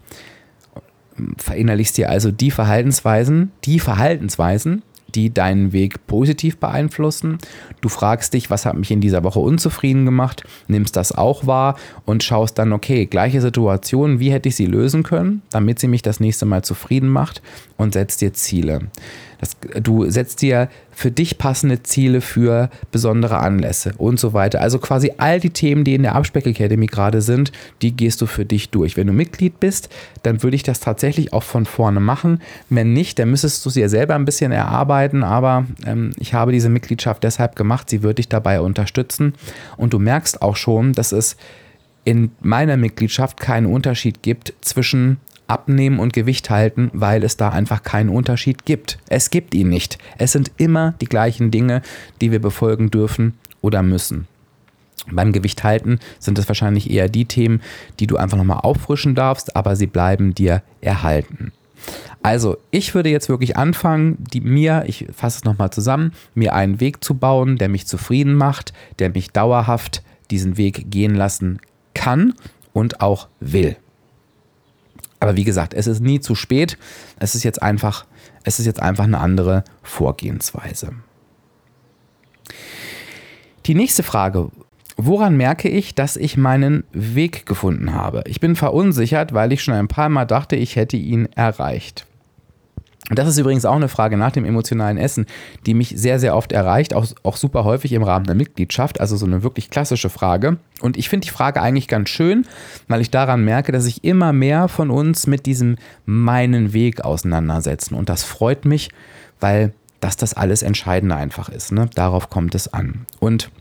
Verinnerlichst 1.37 1.97
dir 1.97 2.09
also 2.09 2.31
die 2.31 2.51
Verhaltensweisen, 2.51 3.51
die 3.63 3.79
Verhaltensweisen, 3.79 4.83
die 5.15 5.33
deinen 5.33 5.73
Weg 5.73 6.07
positiv 6.07 6.57
beeinflussen. 6.57 7.37
Du 7.81 7.89
fragst 7.89 8.33
dich, 8.33 8.49
was 8.49 8.65
hat 8.65 8.75
mich 8.75 8.91
in 8.91 9.01
dieser 9.01 9.23
Woche 9.23 9.39
unzufrieden 9.39 10.05
gemacht, 10.05 10.43
nimmst 10.67 10.95
das 10.95 11.11
auch 11.11 11.45
wahr 11.45 11.77
und 12.05 12.23
schaust 12.23 12.57
dann, 12.57 12.73
okay, 12.73 13.05
gleiche 13.05 13.41
Situation, 13.41 14.19
wie 14.19 14.31
hätte 14.31 14.49
ich 14.49 14.55
sie 14.55 14.65
lösen 14.65 15.03
können, 15.03 15.41
damit 15.51 15.79
sie 15.79 15.87
mich 15.87 16.01
das 16.01 16.19
nächste 16.19 16.45
Mal 16.45 16.63
zufrieden 16.63 17.09
macht 17.09 17.41
und 17.77 17.93
setzt 17.93 18.21
dir 18.21 18.33
Ziele. 18.33 18.89
Das, 19.43 19.57
du 19.81 20.09
setzt 20.09 20.41
dir 20.41 20.69
für 20.91 21.11
dich 21.11 21.37
passende 21.37 21.83
Ziele 21.83 22.21
für 22.21 22.69
besondere 22.91 23.39
Anlässe 23.39 23.93
und 23.97 24.17
so 24.17 24.31
weiter. 24.31 24.61
Also 24.61 24.79
quasi 24.79 25.11
all 25.17 25.41
die 25.41 25.49
Themen, 25.49 25.83
die 25.83 25.95
in 25.95 26.03
der 26.03 26.15
Abspeck 26.15 26.45
gerade 26.45 27.21
sind, 27.21 27.51
die 27.81 27.91
gehst 27.91 28.21
du 28.21 28.25
für 28.25 28.45
dich 28.45 28.69
durch. 28.69 28.95
Wenn 28.95 29.07
du 29.07 29.11
Mitglied 29.11 29.59
bist, 29.59 29.89
dann 30.21 30.43
würde 30.43 30.55
ich 30.55 30.63
das 30.63 30.79
tatsächlich 30.79 31.33
auch 31.33 31.43
von 31.43 31.65
vorne 31.65 31.99
machen. 31.99 32.41
Wenn 32.69 32.93
nicht, 32.93 33.19
dann 33.19 33.31
müsstest 33.31 33.65
du 33.65 33.69
sie 33.69 33.81
ja 33.81 33.89
selber 33.89 34.15
ein 34.15 34.23
bisschen 34.23 34.53
erarbeiten. 34.53 35.25
Aber 35.25 35.65
ähm, 35.85 36.11
ich 36.19 36.33
habe 36.33 36.53
diese 36.53 36.69
Mitgliedschaft 36.69 37.21
deshalb 37.21 37.57
gemacht. 37.57 37.89
Sie 37.89 38.01
wird 38.01 38.19
dich 38.19 38.29
dabei 38.29 38.61
unterstützen. 38.61 39.33
Und 39.75 39.91
du 39.91 39.99
merkst 39.99 40.41
auch 40.41 40.55
schon, 40.55 40.93
dass 40.93 41.11
es 41.11 41.35
in 42.05 42.31
meiner 42.41 42.77
Mitgliedschaft 42.77 43.41
keinen 43.41 43.65
Unterschied 43.65 44.23
gibt 44.23 44.53
zwischen 44.61 45.17
Abnehmen 45.47 45.99
und 45.99 46.13
Gewicht 46.13 46.49
halten, 46.49 46.89
weil 46.93 47.23
es 47.23 47.37
da 47.37 47.49
einfach 47.49 47.83
keinen 47.83 48.09
Unterschied 48.09 48.65
gibt. 48.65 48.97
Es 49.09 49.29
gibt 49.29 49.53
ihn 49.53 49.69
nicht. 49.69 49.97
Es 50.17 50.31
sind 50.31 50.51
immer 50.57 50.93
die 51.01 51.07
gleichen 51.07 51.51
Dinge, 51.51 51.81
die 52.21 52.31
wir 52.31 52.41
befolgen 52.41 52.91
dürfen 52.91 53.33
oder 53.61 53.83
müssen. 53.83 54.27
Beim 55.11 55.33
Gewicht 55.33 55.63
halten 55.63 55.99
sind 56.19 56.39
es 56.39 56.47
wahrscheinlich 56.47 56.89
eher 56.89 57.09
die 57.09 57.25
Themen, 57.25 57.61
die 57.99 58.07
du 58.07 58.17
einfach 58.17 58.37
nochmal 58.37 58.59
auffrischen 58.61 59.15
darfst, 59.15 59.55
aber 59.55 59.75
sie 59.75 59.87
bleiben 59.87 60.33
dir 60.33 60.63
erhalten. 60.81 61.51
Also, 62.21 62.57
ich 62.71 62.95
würde 62.95 63.09
jetzt 63.09 63.27
wirklich 63.27 63.57
anfangen, 63.57 64.17
die, 64.19 64.39
mir, 64.39 64.85
ich 64.87 65.07
fasse 65.13 65.39
es 65.39 65.43
nochmal 65.43 65.71
zusammen, 65.71 66.13
mir 66.33 66.53
einen 66.53 66.79
Weg 66.79 67.03
zu 67.03 67.15
bauen, 67.15 67.57
der 67.57 67.67
mich 67.67 67.85
zufrieden 67.85 68.35
macht, 68.35 68.71
der 68.99 69.09
mich 69.09 69.31
dauerhaft 69.31 70.03
diesen 70.31 70.55
Weg 70.55 70.89
gehen 70.89 71.15
lassen 71.15 71.59
kann 71.93 72.33
und 72.71 73.01
auch 73.01 73.27
will. 73.41 73.75
Aber 75.23 75.37
wie 75.37 75.45
gesagt, 75.45 75.73
es 75.73 75.87
ist 75.87 76.01
nie 76.01 76.19
zu 76.19 76.35
spät. 76.35 76.77
Es 77.17 77.33
ist 77.33 77.43
jetzt 77.43 77.63
einfach, 77.63 78.05
es 78.43 78.59
ist 78.59 78.65
jetzt 78.65 78.81
einfach 78.81 79.05
eine 79.05 79.21
andere 79.21 79.63
Vorgehensweise. 79.81 80.95
Die 83.65 83.73
nächste 83.73 84.03
Frage. 84.03 84.51
Woran 84.97 85.37
merke 85.37 85.69
ich, 85.69 85.95
dass 85.95 86.17
ich 86.17 86.35
meinen 86.35 86.83
Weg 86.91 87.45
gefunden 87.45 87.93
habe? 87.93 88.23
Ich 88.27 88.41
bin 88.41 88.57
verunsichert, 88.57 89.33
weil 89.33 89.53
ich 89.53 89.63
schon 89.63 89.75
ein 89.75 89.87
paar 89.87 90.09
Mal 90.09 90.25
dachte, 90.25 90.57
ich 90.57 90.75
hätte 90.75 90.97
ihn 90.97 91.27
erreicht. 91.27 92.05
Das 93.09 93.27
ist 93.27 93.37
übrigens 93.37 93.65
auch 93.65 93.75
eine 93.75 93.89
Frage 93.89 94.15
nach 94.15 94.31
dem 94.31 94.45
emotionalen 94.45 94.97
Essen, 94.97 95.25
die 95.65 95.73
mich 95.73 95.93
sehr, 95.97 96.19
sehr 96.19 96.37
oft 96.37 96.53
erreicht, 96.53 96.93
auch, 96.93 97.05
auch 97.23 97.35
super 97.35 97.65
häufig 97.65 97.91
im 97.91 98.03
Rahmen 98.03 98.25
der 98.25 98.35
Mitgliedschaft, 98.35 99.01
also 99.01 99.17
so 99.17 99.25
eine 99.25 99.43
wirklich 99.43 99.69
klassische 99.69 100.09
Frage. 100.09 100.57
Und 100.79 100.95
ich 100.95 101.09
finde 101.09 101.25
die 101.25 101.33
Frage 101.33 101.61
eigentlich 101.61 101.89
ganz 101.89 102.09
schön, 102.09 102.45
weil 102.87 103.01
ich 103.01 103.11
daran 103.11 103.43
merke, 103.43 103.73
dass 103.73 103.83
sich 103.83 104.05
immer 104.05 104.31
mehr 104.31 104.69
von 104.69 104.89
uns 104.89 105.27
mit 105.27 105.45
diesem 105.45 105.75
meinen 106.05 106.71
Weg 106.71 107.03
auseinandersetzen. 107.03 107.95
Und 107.95 108.07
das 108.07 108.23
freut 108.23 108.63
mich, 108.63 108.89
weil 109.41 109.73
das 109.99 110.15
das 110.15 110.33
alles 110.33 110.61
Entscheidende 110.61 111.15
einfach 111.15 111.49
ist. 111.49 111.73
Ne? 111.73 111.89
Darauf 111.95 112.29
kommt 112.29 112.55
es 112.55 112.73
an. 112.73 113.05
Und 113.19 113.51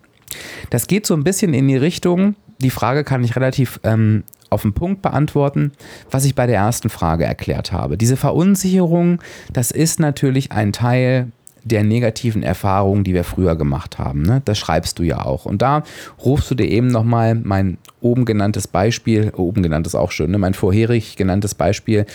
das 0.70 0.86
geht 0.86 1.04
so 1.04 1.14
ein 1.14 1.24
bisschen 1.24 1.52
in 1.52 1.66
die 1.66 1.76
Richtung, 1.76 2.36
die 2.62 2.70
Frage 2.70 3.04
kann 3.04 3.22
ich 3.22 3.36
relativ 3.36 3.80
ähm, 3.84 4.24
auf 4.50 4.62
den 4.62 4.72
Punkt 4.72 5.02
beantworten, 5.02 5.72
was 6.10 6.24
ich 6.24 6.34
bei 6.34 6.46
der 6.46 6.56
ersten 6.56 6.90
Frage 6.90 7.24
erklärt 7.24 7.72
habe. 7.72 7.96
Diese 7.96 8.16
Verunsicherung, 8.16 9.20
das 9.52 9.70
ist 9.70 10.00
natürlich 10.00 10.52
ein 10.52 10.72
Teil 10.72 11.28
der 11.64 11.84
negativen 11.84 12.42
Erfahrungen, 12.42 13.04
die 13.04 13.14
wir 13.14 13.24
früher 13.24 13.56
gemacht 13.56 13.98
haben. 13.98 14.22
Ne? 14.22 14.42
Das 14.44 14.58
schreibst 14.58 14.98
du 14.98 15.04
ja 15.04 15.24
auch. 15.24 15.44
Und 15.46 15.62
da 15.62 15.84
rufst 16.24 16.50
du 16.50 16.54
dir 16.54 16.66
eben 16.66 16.88
nochmal 16.88 17.34
mein 17.36 17.78
oben 18.00 18.24
genanntes 18.24 18.66
Beispiel, 18.66 19.32
oben 19.36 19.62
genanntes 19.62 19.94
auch 19.94 20.10
schön, 20.10 20.32
ne? 20.32 20.38
mein 20.38 20.54
vorherig 20.54 21.16
genanntes 21.16 21.54
Beispiel 21.54 22.06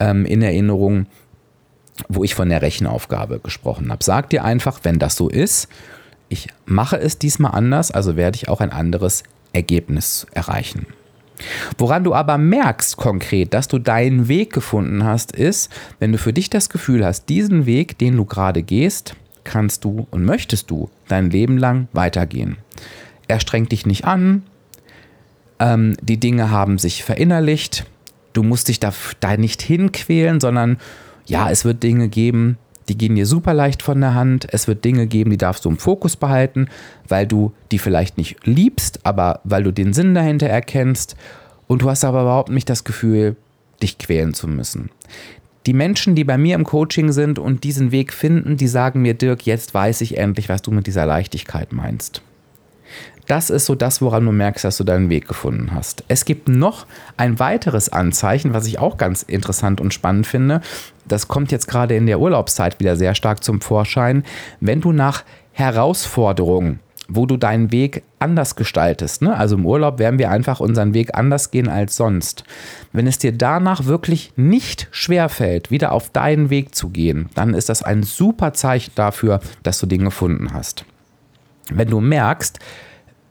ähm, 0.00 0.24
in 0.24 0.42
Erinnerung, 0.42 1.06
wo 2.08 2.24
ich 2.24 2.34
von 2.34 2.48
der 2.48 2.62
Rechenaufgabe 2.62 3.40
gesprochen 3.40 3.92
habe. 3.92 4.02
Sag 4.02 4.30
dir 4.30 4.42
einfach, 4.44 4.80
wenn 4.82 4.98
das 4.98 5.16
so 5.16 5.28
ist, 5.28 5.68
ich 6.28 6.48
mache 6.64 6.98
es 6.98 7.18
diesmal 7.18 7.52
anders, 7.52 7.90
also 7.90 8.16
werde 8.16 8.36
ich 8.36 8.48
auch 8.48 8.60
ein 8.60 8.72
anderes 8.72 9.22
Ergebnis 9.54 10.26
erreichen. 10.32 10.86
Woran 11.78 12.04
du 12.04 12.14
aber 12.14 12.38
merkst 12.38 12.96
konkret, 12.96 13.54
dass 13.54 13.68
du 13.68 13.78
deinen 13.78 14.28
Weg 14.28 14.52
gefunden 14.52 15.04
hast, 15.04 15.32
ist, 15.32 15.70
wenn 15.98 16.12
du 16.12 16.18
für 16.18 16.32
dich 16.32 16.50
das 16.50 16.68
Gefühl 16.68 17.04
hast, 17.04 17.28
diesen 17.28 17.66
Weg, 17.66 17.98
den 17.98 18.16
du 18.16 18.24
gerade 18.24 18.62
gehst, 18.62 19.16
kannst 19.42 19.84
du 19.84 20.06
und 20.10 20.24
möchtest 20.24 20.70
du 20.70 20.90
dein 21.08 21.30
Leben 21.30 21.58
lang 21.58 21.88
weitergehen. 21.92 22.56
Er 23.26 23.40
strengt 23.40 23.72
dich 23.72 23.84
nicht 23.84 24.04
an, 24.04 24.42
ähm, 25.58 25.96
die 26.00 26.18
Dinge 26.18 26.50
haben 26.50 26.78
sich 26.78 27.04
verinnerlicht, 27.04 27.84
du 28.32 28.42
musst 28.42 28.68
dich 28.68 28.80
da, 28.80 28.92
da 29.20 29.36
nicht 29.36 29.62
hinquälen, 29.62 30.40
sondern 30.40 30.78
ja, 31.26 31.50
es 31.50 31.64
wird 31.64 31.82
Dinge 31.82 32.08
geben, 32.08 32.58
die 32.88 32.98
gehen 32.98 33.14
dir 33.14 33.26
super 33.26 33.54
leicht 33.54 33.82
von 33.82 34.00
der 34.00 34.14
Hand. 34.14 34.46
Es 34.50 34.68
wird 34.68 34.84
Dinge 34.84 35.06
geben, 35.06 35.30
die 35.30 35.36
darfst 35.36 35.64
du 35.64 35.70
im 35.70 35.78
Fokus 35.78 36.16
behalten, 36.16 36.68
weil 37.08 37.26
du 37.26 37.52
die 37.72 37.78
vielleicht 37.78 38.18
nicht 38.18 38.46
liebst, 38.46 39.00
aber 39.04 39.40
weil 39.44 39.62
du 39.62 39.72
den 39.72 39.92
Sinn 39.92 40.14
dahinter 40.14 40.48
erkennst. 40.48 41.16
Und 41.66 41.82
du 41.82 41.90
hast 41.90 42.04
aber 42.04 42.22
überhaupt 42.22 42.50
nicht 42.50 42.68
das 42.68 42.84
Gefühl, 42.84 43.36
dich 43.82 43.98
quälen 43.98 44.34
zu 44.34 44.48
müssen. 44.48 44.90
Die 45.66 45.72
Menschen, 45.72 46.14
die 46.14 46.24
bei 46.24 46.36
mir 46.36 46.56
im 46.56 46.64
Coaching 46.64 47.10
sind 47.12 47.38
und 47.38 47.64
diesen 47.64 47.90
Weg 47.90 48.12
finden, 48.12 48.58
die 48.58 48.68
sagen 48.68 49.00
mir, 49.00 49.14
Dirk, 49.14 49.46
jetzt 49.46 49.72
weiß 49.72 50.02
ich 50.02 50.18
endlich, 50.18 50.50
was 50.50 50.60
du 50.60 50.70
mit 50.70 50.86
dieser 50.86 51.06
Leichtigkeit 51.06 51.72
meinst. 51.72 52.20
Das 53.26 53.50
ist 53.50 53.66
so 53.66 53.74
das, 53.74 54.02
woran 54.02 54.24
du 54.24 54.32
merkst, 54.32 54.64
dass 54.64 54.76
du 54.76 54.84
deinen 54.84 55.10
Weg 55.10 55.28
gefunden 55.28 55.70
hast. 55.72 56.04
Es 56.08 56.24
gibt 56.24 56.48
noch 56.48 56.86
ein 57.16 57.38
weiteres 57.38 57.88
Anzeichen, 57.88 58.54
was 58.54 58.66
ich 58.66 58.78
auch 58.78 58.96
ganz 58.96 59.22
interessant 59.22 59.80
und 59.80 59.94
spannend 59.94 60.26
finde. 60.26 60.60
Das 61.06 61.28
kommt 61.28 61.52
jetzt 61.52 61.68
gerade 61.68 61.96
in 61.96 62.06
der 62.06 62.20
Urlaubszeit 62.20 62.80
wieder 62.80 62.96
sehr 62.96 63.14
stark 63.14 63.42
zum 63.42 63.60
Vorschein. 63.60 64.24
Wenn 64.60 64.80
du 64.80 64.92
nach 64.92 65.24
Herausforderungen 65.52 66.80
wo 67.08 67.26
du 67.26 67.36
deinen 67.36 67.70
Weg 67.70 68.02
anders 68.18 68.56
gestaltest. 68.56 69.22
Ne? 69.22 69.36
Also 69.36 69.56
im 69.56 69.66
Urlaub 69.66 69.98
werden 69.98 70.18
wir 70.18 70.30
einfach 70.30 70.60
unseren 70.60 70.94
Weg 70.94 71.14
anders 71.14 71.50
gehen 71.50 71.68
als 71.68 71.96
sonst. 71.96 72.44
Wenn 72.92 73.06
es 73.06 73.18
dir 73.18 73.32
danach 73.32 73.84
wirklich 73.84 74.32
nicht 74.36 74.88
schwer 74.90 75.28
fällt, 75.28 75.70
wieder 75.70 75.92
auf 75.92 76.10
deinen 76.10 76.50
Weg 76.50 76.74
zu 76.74 76.88
gehen, 76.88 77.28
dann 77.34 77.54
ist 77.54 77.68
das 77.68 77.82
ein 77.82 78.02
super 78.02 78.52
Zeichen 78.54 78.92
dafür, 78.94 79.40
dass 79.62 79.78
du 79.78 79.86
den 79.86 80.04
gefunden 80.04 80.54
hast. 80.54 80.84
Wenn 81.70 81.90
du 81.90 82.00
merkst, 82.00 82.58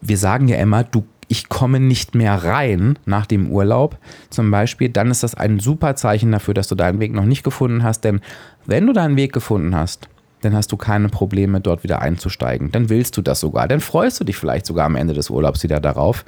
wir 0.07 0.17
sagen 0.17 0.47
ja 0.47 0.57
immer, 0.57 0.83
du 0.83 1.05
ich 1.29 1.49
komme 1.49 1.79
nicht 1.79 2.15
mehr 2.15 2.43
rein 2.43 2.99
nach 3.05 3.25
dem 3.25 3.49
Urlaub 3.49 3.97
zum 4.29 4.51
Beispiel, 4.51 4.89
dann 4.89 5.09
ist 5.09 5.23
das 5.23 5.33
ein 5.33 5.59
super 5.59 5.95
Zeichen 5.95 6.31
dafür, 6.31 6.53
dass 6.53 6.67
du 6.67 6.75
deinen 6.75 6.99
Weg 6.99 7.13
noch 7.13 7.25
nicht 7.25 7.43
gefunden 7.43 7.81
hast. 7.81 8.03
Denn 8.03 8.21
wenn 8.65 8.85
du 8.85 8.93
deinen 8.93 9.15
Weg 9.15 9.33
gefunden 9.33 9.75
hast, 9.75 10.09
dann 10.43 10.55
hast 10.55 10.71
du 10.71 10.77
keine 10.77 11.09
Probleme, 11.09 11.61
dort 11.61 11.83
wieder 11.83 12.01
einzusteigen. 12.01 12.71
Dann 12.71 12.89
willst 12.89 13.17
du 13.17 13.21
das 13.21 13.39
sogar. 13.39 13.67
Dann 13.67 13.79
freust 13.79 14.19
du 14.19 14.23
dich 14.23 14.37
vielleicht 14.37 14.65
sogar 14.65 14.85
am 14.85 14.95
Ende 14.95 15.13
des 15.13 15.29
Urlaubs 15.29 15.63
wieder 15.63 15.79
darauf. 15.79 16.25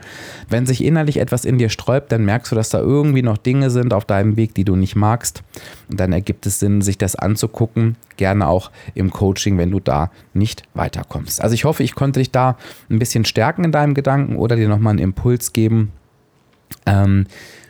Wenn 0.49 0.65
sich 0.65 0.83
innerlich 0.83 1.17
etwas 1.17 1.45
in 1.45 1.57
dir 1.57 1.69
sträubt, 1.69 2.11
dann 2.11 2.25
merkst 2.25 2.51
du, 2.51 2.55
dass 2.55 2.69
da 2.69 2.79
irgendwie 2.79 3.21
noch 3.21 3.37
Dinge 3.37 3.69
sind 3.69 3.93
auf 3.93 4.05
deinem 4.05 4.37
Weg, 4.37 4.53
die 4.55 4.63
du 4.63 4.75
nicht 4.75 4.95
magst. 4.95 5.43
Und 5.89 5.99
dann 5.99 6.13
ergibt 6.13 6.45
es 6.45 6.59
Sinn, 6.59 6.81
sich 6.81 6.97
das 6.97 7.15
anzugucken. 7.15 7.97
Gerne 8.17 8.47
auch 8.47 8.71
im 8.93 9.11
Coaching, 9.11 9.57
wenn 9.57 9.71
du 9.71 9.79
da 9.79 10.11
nicht 10.33 10.63
weiterkommst. 10.73 11.41
Also 11.41 11.53
ich 11.53 11.65
hoffe, 11.65 11.83
ich 11.83 11.95
konnte 11.95 12.19
dich 12.19 12.31
da 12.31 12.57
ein 12.89 12.99
bisschen 12.99 13.25
stärken 13.25 13.63
in 13.63 13.71
deinem 13.71 13.93
Gedanken 13.93 14.37
oder 14.37 14.55
dir 14.55 14.69
nochmal 14.69 14.91
einen 14.91 14.99
Impuls 14.99 15.53
geben, 15.53 15.91
ähm, 16.85 17.27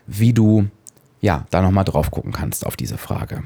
wie 0.07 0.33
du 0.33 0.67
ja 1.21 1.45
da 1.49 1.61
nochmal 1.61 1.85
drauf 1.85 2.11
gucken 2.11 2.31
kannst 2.31 2.65
auf 2.65 2.75
diese 2.75 2.97
Frage. 2.97 3.43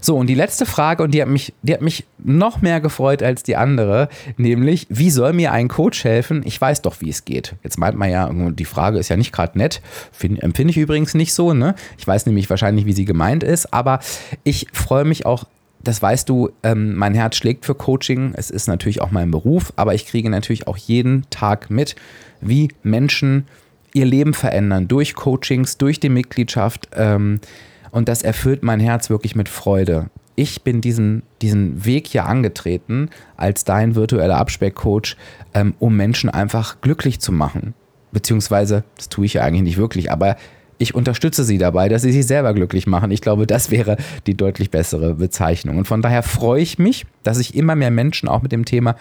So, 0.00 0.16
und 0.16 0.26
die 0.26 0.34
letzte 0.34 0.66
Frage, 0.66 1.02
und 1.02 1.12
die 1.12 1.22
hat 1.22 1.28
mich, 1.28 1.52
die 1.62 1.74
hat 1.74 1.82
mich 1.82 2.04
noch 2.18 2.62
mehr 2.62 2.80
gefreut 2.80 3.22
als 3.22 3.42
die 3.42 3.56
andere, 3.56 4.08
nämlich, 4.36 4.86
wie 4.88 5.10
soll 5.10 5.32
mir 5.32 5.52
ein 5.52 5.68
Coach 5.68 6.04
helfen? 6.04 6.42
Ich 6.44 6.60
weiß 6.60 6.82
doch, 6.82 7.00
wie 7.00 7.10
es 7.10 7.24
geht. 7.24 7.54
Jetzt 7.62 7.78
meint 7.78 7.96
man 7.96 8.10
ja, 8.10 8.30
die 8.32 8.64
Frage 8.64 8.98
ist 8.98 9.08
ja 9.08 9.16
nicht 9.16 9.32
gerade 9.32 9.58
nett, 9.58 9.80
empfinde 10.20 10.70
ich 10.70 10.78
übrigens 10.78 11.14
nicht 11.14 11.34
so, 11.34 11.52
ne? 11.52 11.74
Ich 11.98 12.06
weiß 12.06 12.26
nämlich 12.26 12.48
wahrscheinlich, 12.50 12.86
wie 12.86 12.92
sie 12.92 13.04
gemeint 13.04 13.42
ist, 13.42 13.72
aber 13.72 14.00
ich 14.44 14.66
freue 14.72 15.04
mich 15.04 15.26
auch 15.26 15.44
das 15.82 16.02
weißt 16.02 16.28
du, 16.28 16.50
ähm, 16.62 16.94
mein 16.94 17.14
Herz 17.14 17.36
schlägt 17.36 17.64
für 17.64 17.74
Coaching. 17.74 18.32
Es 18.36 18.50
ist 18.50 18.68
natürlich 18.68 19.00
auch 19.00 19.10
mein 19.10 19.30
Beruf, 19.30 19.72
aber 19.76 19.94
ich 19.94 20.06
kriege 20.06 20.28
natürlich 20.28 20.66
auch 20.66 20.76
jeden 20.76 21.24
Tag 21.30 21.70
mit, 21.70 21.96
wie 22.40 22.68
Menschen 22.82 23.46
ihr 23.92 24.04
Leben 24.04 24.34
verändern 24.34 24.88
durch 24.88 25.14
Coachings, 25.14 25.78
durch 25.78 25.98
die 25.98 26.10
Mitgliedschaft. 26.10 26.88
Ähm, 26.94 27.40
und 27.90 28.08
das 28.08 28.22
erfüllt 28.22 28.62
mein 28.62 28.80
Herz 28.80 29.10
wirklich 29.10 29.34
mit 29.36 29.48
Freude. 29.48 30.10
Ich 30.36 30.62
bin 30.62 30.80
diesen, 30.80 31.22
diesen 31.42 31.84
Weg 31.84 32.06
hier 32.06 32.24
angetreten 32.24 33.10
als 33.36 33.64
dein 33.64 33.94
virtueller 33.94 34.38
Abspeckcoach, 34.38 35.16
ähm, 35.54 35.74
um 35.78 35.96
Menschen 35.96 36.30
einfach 36.30 36.80
glücklich 36.80 37.20
zu 37.20 37.32
machen. 37.32 37.74
Beziehungsweise, 38.12 38.84
das 38.96 39.08
tue 39.08 39.26
ich 39.26 39.34
ja 39.34 39.42
eigentlich 39.42 39.62
nicht 39.62 39.76
wirklich, 39.76 40.10
aber 40.10 40.36
ich 40.78 40.94
unterstütze 40.94 41.44
sie 41.44 41.58
dabei, 41.58 41.90
dass 41.90 42.02
sie 42.02 42.10
sich 42.10 42.26
selber 42.26 42.54
glücklich 42.54 42.86
machen. 42.86 43.10
Ich 43.10 43.20
glaube, 43.20 43.46
das 43.46 43.70
wäre 43.70 43.98
die 44.26 44.34
deutlich 44.34 44.70
bessere 44.70 45.14
Bezeichnung. 45.14 45.76
Und 45.76 45.86
von 45.86 46.00
daher 46.00 46.22
freue 46.22 46.62
ich 46.62 46.78
mich, 46.78 47.04
dass 47.22 47.36
sich 47.36 47.54
immer 47.54 47.76
mehr 47.76 47.90
Menschen 47.90 48.28
auch 48.30 48.40
mit 48.40 48.50
dem 48.50 48.64
Thema 48.64 48.96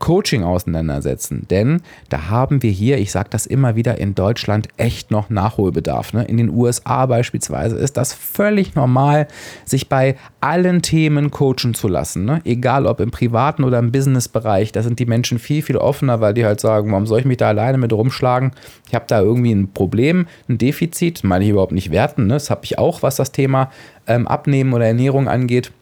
Coaching 0.00 0.42
auseinandersetzen. 0.42 1.46
Denn 1.50 1.82
da 2.08 2.28
haben 2.28 2.62
wir 2.64 2.70
hier, 2.70 2.98
ich 2.98 3.12
sage 3.12 3.28
das 3.30 3.46
immer 3.46 3.76
wieder, 3.76 3.98
in 3.98 4.16
Deutschland 4.16 4.66
echt 4.76 5.12
noch 5.12 5.30
Nachholbedarf. 5.30 6.12
Ne? 6.12 6.24
In 6.24 6.38
den 6.38 6.50
USA 6.50 7.06
beispielsweise 7.06 7.76
ist 7.76 7.96
das 7.96 8.12
völlig 8.12 8.74
normal, 8.74 9.28
sich 9.64 9.88
bei 9.88 10.16
allen 10.40 10.82
Themen 10.82 11.30
coachen 11.30 11.74
zu 11.74 11.86
lassen. 11.86 12.24
Ne? 12.24 12.40
Egal 12.44 12.86
ob 12.86 12.98
im 12.98 13.12
privaten 13.12 13.62
oder 13.62 13.78
im 13.78 13.92
Businessbereich, 13.92 14.72
da 14.72 14.82
sind 14.82 14.98
die 14.98 15.06
Menschen 15.06 15.38
viel, 15.38 15.62
viel 15.62 15.76
offener, 15.76 16.20
weil 16.20 16.34
die 16.34 16.44
halt 16.44 16.60
sagen, 16.60 16.90
warum 16.90 17.06
soll 17.06 17.20
ich 17.20 17.26
mich 17.26 17.36
da 17.36 17.48
alleine 17.48 17.78
mit 17.78 17.92
rumschlagen? 17.92 18.52
Ich 18.88 18.94
habe 18.94 19.04
da 19.06 19.20
irgendwie 19.20 19.52
ein 19.52 19.72
Problem, 19.72 20.26
ein 20.48 20.58
Defizit, 20.58 21.22
meine 21.22 21.44
ich 21.44 21.50
überhaupt 21.50 21.72
nicht 21.72 21.92
werten. 21.92 22.26
Ne? 22.26 22.34
Das 22.34 22.50
habe 22.50 22.62
ich 22.64 22.78
auch, 22.78 23.02
was 23.02 23.16
das 23.16 23.32
Thema 23.32 23.70
ähm, 24.06 24.26
Abnehmen 24.26 24.72
oder 24.72 24.86
Ernährung 24.86 25.28
angeht. 25.28 25.72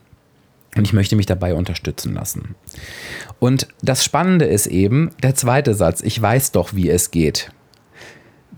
Und 0.77 0.85
ich 0.87 0.93
möchte 0.93 1.17
mich 1.17 1.27
dabei 1.27 1.55
unterstützen 1.55 2.15
lassen. 2.15 2.55
Und 3.39 3.69
das 3.83 4.05
Spannende 4.05 4.45
ist 4.45 4.67
eben 4.67 5.11
der 5.23 5.35
zweite 5.35 5.75
Satz, 5.75 6.03
ich 6.03 6.21
weiß 6.21 6.53
doch, 6.53 6.75
wie 6.75 6.91
es 6.91 7.11
geht. 7.11 7.51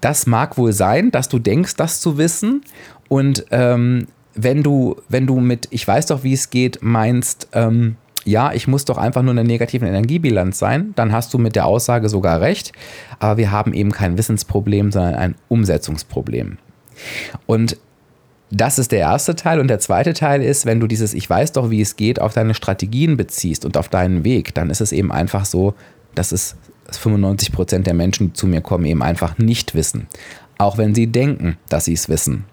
Das 0.01 0.27
mag 0.27 0.59
wohl 0.59 0.73
sein, 0.73 1.11
dass 1.11 1.29
du 1.29 1.38
denkst, 1.38 1.77
das 1.77 2.01
zu 2.01 2.18
wissen. 2.18 2.62
Und 3.09 3.46
ähm, 3.51 4.07
wenn, 4.35 4.62
du, 4.62 4.96
wenn 5.09 5.27
du 5.27 5.40
mit 5.40 5.68
ich 5.70 5.87
weiß 5.87 6.07
doch, 6.07 6.23
wie 6.23 6.33
es 6.33 6.51
geht, 6.51 6.79
meinst, 6.83 7.49
ähm, 7.53 7.96
ja, 8.25 8.53
ich 8.53 8.68
muss 8.68 8.85
doch 8.85 8.99
einfach 8.99 9.23
nur 9.23 9.33
eine 9.33 9.44
negative 9.44 9.87
Energiebilanz 9.87 10.59
sein, 10.59 10.92
dann 10.96 11.12
hast 11.12 11.33
du 11.33 11.38
mit 11.38 11.57
der 11.57 11.66
Aussage 11.66 12.09
sogar 12.09 12.40
recht. 12.40 12.73
Aber 13.18 13.37
wir 13.37 13.51
haben 13.51 13.73
eben 13.73 13.92
kein 13.92 14.18
Wissensproblem, 14.18 14.92
sondern 14.92 15.14
ein 15.14 15.35
Umsetzungsproblem. 15.49 16.59
Und 17.46 17.79
das 18.51 18.79
ist 18.79 18.93
der 18.93 19.01
erste 19.01 19.37
Teil. 19.37 19.61
Und 19.61 19.69
der 19.69 19.79
zweite 19.79 20.13
Teil 20.13 20.43
ist, 20.43 20.67
wenn 20.67 20.81
du 20.81 20.87
dieses 20.87 21.15
Ich 21.15 21.29
weiß 21.29 21.53
doch, 21.53 21.71
wie 21.71 21.81
es 21.81 21.97
geht, 21.97 22.21
auf 22.21 22.35
deine 22.35 22.55
Strategien 22.55 23.17
beziehst 23.17 23.65
und 23.65 23.77
auf 23.77 23.89
deinen 23.89 24.25
Weg, 24.25 24.55
dann 24.55 24.71
ist 24.71 24.81
es 24.81 24.93
eben 24.93 25.13
einfach 25.13 25.45
so, 25.45 25.75
dass 26.15 26.33
es 26.33 26.57
95 26.91 27.53
Prozent 27.53 27.87
der 27.87 27.95
Menschen, 27.95 28.29
die 28.29 28.33
zu 28.33 28.47
mir 28.47 28.61
kommen, 28.61 28.85
eben 28.85 29.03
einfach 29.03 29.39
nicht 29.39 29.75
wissen. 29.75 30.09
Auch 30.59 30.79
wenn 30.79 30.95
sie 30.95 31.07
denken, 31.07 31.57
dass 31.69 31.85
sie 31.85 31.95
es 31.95 32.09
wissen. 32.09 32.45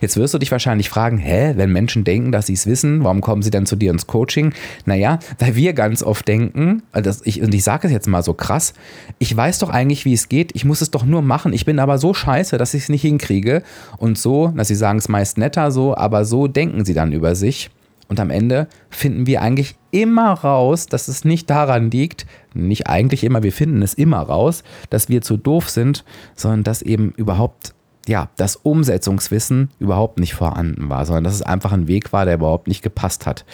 Jetzt 0.00 0.16
wirst 0.16 0.34
du 0.34 0.38
dich 0.38 0.52
wahrscheinlich 0.52 0.88
fragen, 0.88 1.18
hä, 1.18 1.54
wenn 1.56 1.72
Menschen 1.72 2.04
denken, 2.04 2.32
dass 2.32 2.46
sie 2.46 2.52
es 2.52 2.66
wissen, 2.66 3.02
warum 3.04 3.20
kommen 3.20 3.42
sie 3.42 3.50
dann 3.50 3.66
zu 3.66 3.76
dir 3.76 3.90
ins 3.90 4.06
Coaching? 4.06 4.52
Naja, 4.84 5.18
weil 5.38 5.56
wir 5.56 5.72
ganz 5.72 6.02
oft 6.02 6.26
denken, 6.28 6.82
also 6.92 7.10
ich, 7.24 7.42
und 7.42 7.54
ich 7.54 7.64
sage 7.64 7.86
es 7.86 7.92
jetzt 7.92 8.08
mal 8.08 8.22
so 8.22 8.34
krass, 8.34 8.74
ich 9.18 9.34
weiß 9.34 9.58
doch 9.60 9.70
eigentlich, 9.70 10.04
wie 10.04 10.12
es 10.12 10.28
geht, 10.28 10.52
ich 10.54 10.64
muss 10.64 10.80
es 10.80 10.90
doch 10.90 11.04
nur 11.04 11.22
machen, 11.22 11.52
ich 11.52 11.64
bin 11.64 11.78
aber 11.78 11.98
so 11.98 12.14
scheiße, 12.14 12.58
dass 12.58 12.74
ich 12.74 12.84
es 12.84 12.88
nicht 12.88 13.02
hinkriege. 13.02 13.62
Und 13.98 14.18
so, 14.18 14.48
dass 14.48 14.68
sie 14.68 14.74
sagen 14.74 14.98
es 14.98 15.08
meist 15.08 15.38
netter 15.38 15.70
so, 15.70 15.96
aber 15.96 16.24
so 16.24 16.46
denken 16.46 16.84
sie 16.84 16.94
dann 16.94 17.12
über 17.12 17.34
sich. 17.34 17.70
Und 18.08 18.20
am 18.20 18.30
Ende 18.30 18.68
finden 18.90 19.26
wir 19.26 19.40
eigentlich 19.40 19.76
immer 19.90 20.32
raus, 20.32 20.86
dass 20.86 21.08
es 21.08 21.24
nicht 21.24 21.48
daran 21.48 21.90
liegt, 21.90 22.26
nicht 22.52 22.86
eigentlich 22.86 23.24
immer, 23.24 23.42
wir 23.42 23.52
finden 23.52 23.80
es 23.82 23.94
immer 23.94 24.18
raus, 24.18 24.62
dass 24.90 25.08
wir 25.08 25.22
zu 25.22 25.36
doof 25.36 25.70
sind, 25.70 26.04
sondern 26.34 26.64
dass 26.64 26.82
eben 26.82 27.12
überhaupt 27.16 27.74
ja, 28.06 28.28
das 28.36 28.56
Umsetzungswissen 28.56 29.70
überhaupt 29.78 30.18
nicht 30.18 30.34
vorhanden 30.34 30.90
war, 30.90 31.06
sondern 31.06 31.24
dass 31.24 31.34
es 31.34 31.42
einfach 31.42 31.72
ein 31.72 31.88
Weg 31.88 32.12
war, 32.12 32.24
der 32.24 32.34
überhaupt 32.34 32.68
nicht 32.68 32.82
gepasst 32.82 33.26
hat. 33.26 33.44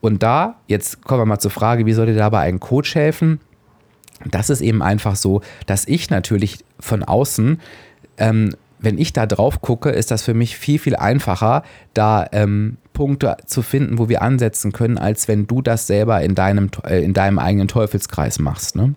Und 0.00 0.22
da, 0.22 0.56
jetzt 0.66 1.04
kommen 1.04 1.20
wir 1.20 1.26
mal 1.26 1.38
zur 1.38 1.50
Frage, 1.50 1.86
wie 1.86 1.92
soll 1.92 2.06
dir 2.06 2.14
dabei 2.14 2.42
ein 2.42 2.60
Coach 2.60 2.94
helfen? 2.94 3.40
Das 4.24 4.50
ist 4.50 4.60
eben 4.60 4.82
einfach 4.82 5.16
so, 5.16 5.42
dass 5.66 5.86
ich 5.86 6.10
natürlich 6.10 6.64
von 6.80 7.02
außen, 7.02 7.60
ähm, 8.18 8.54
wenn 8.80 8.98
ich 8.98 9.12
da 9.12 9.26
drauf 9.26 9.60
gucke, 9.60 9.90
ist 9.90 10.10
das 10.10 10.22
für 10.22 10.34
mich 10.34 10.56
viel, 10.56 10.78
viel 10.78 10.96
einfacher, 10.96 11.64
da 11.94 12.26
ähm, 12.32 12.78
Punkte 12.92 13.36
zu 13.46 13.62
finden, 13.62 13.98
wo 13.98 14.08
wir 14.08 14.22
ansetzen 14.22 14.72
können, 14.72 14.98
als 14.98 15.28
wenn 15.28 15.46
du 15.46 15.62
das 15.62 15.86
selber 15.86 16.20
in 16.22 16.34
deinem, 16.34 16.70
äh, 16.84 17.02
in 17.02 17.14
deinem 17.14 17.38
eigenen 17.38 17.68
Teufelskreis 17.68 18.38
machst. 18.38 18.76
Ne? 18.76 18.94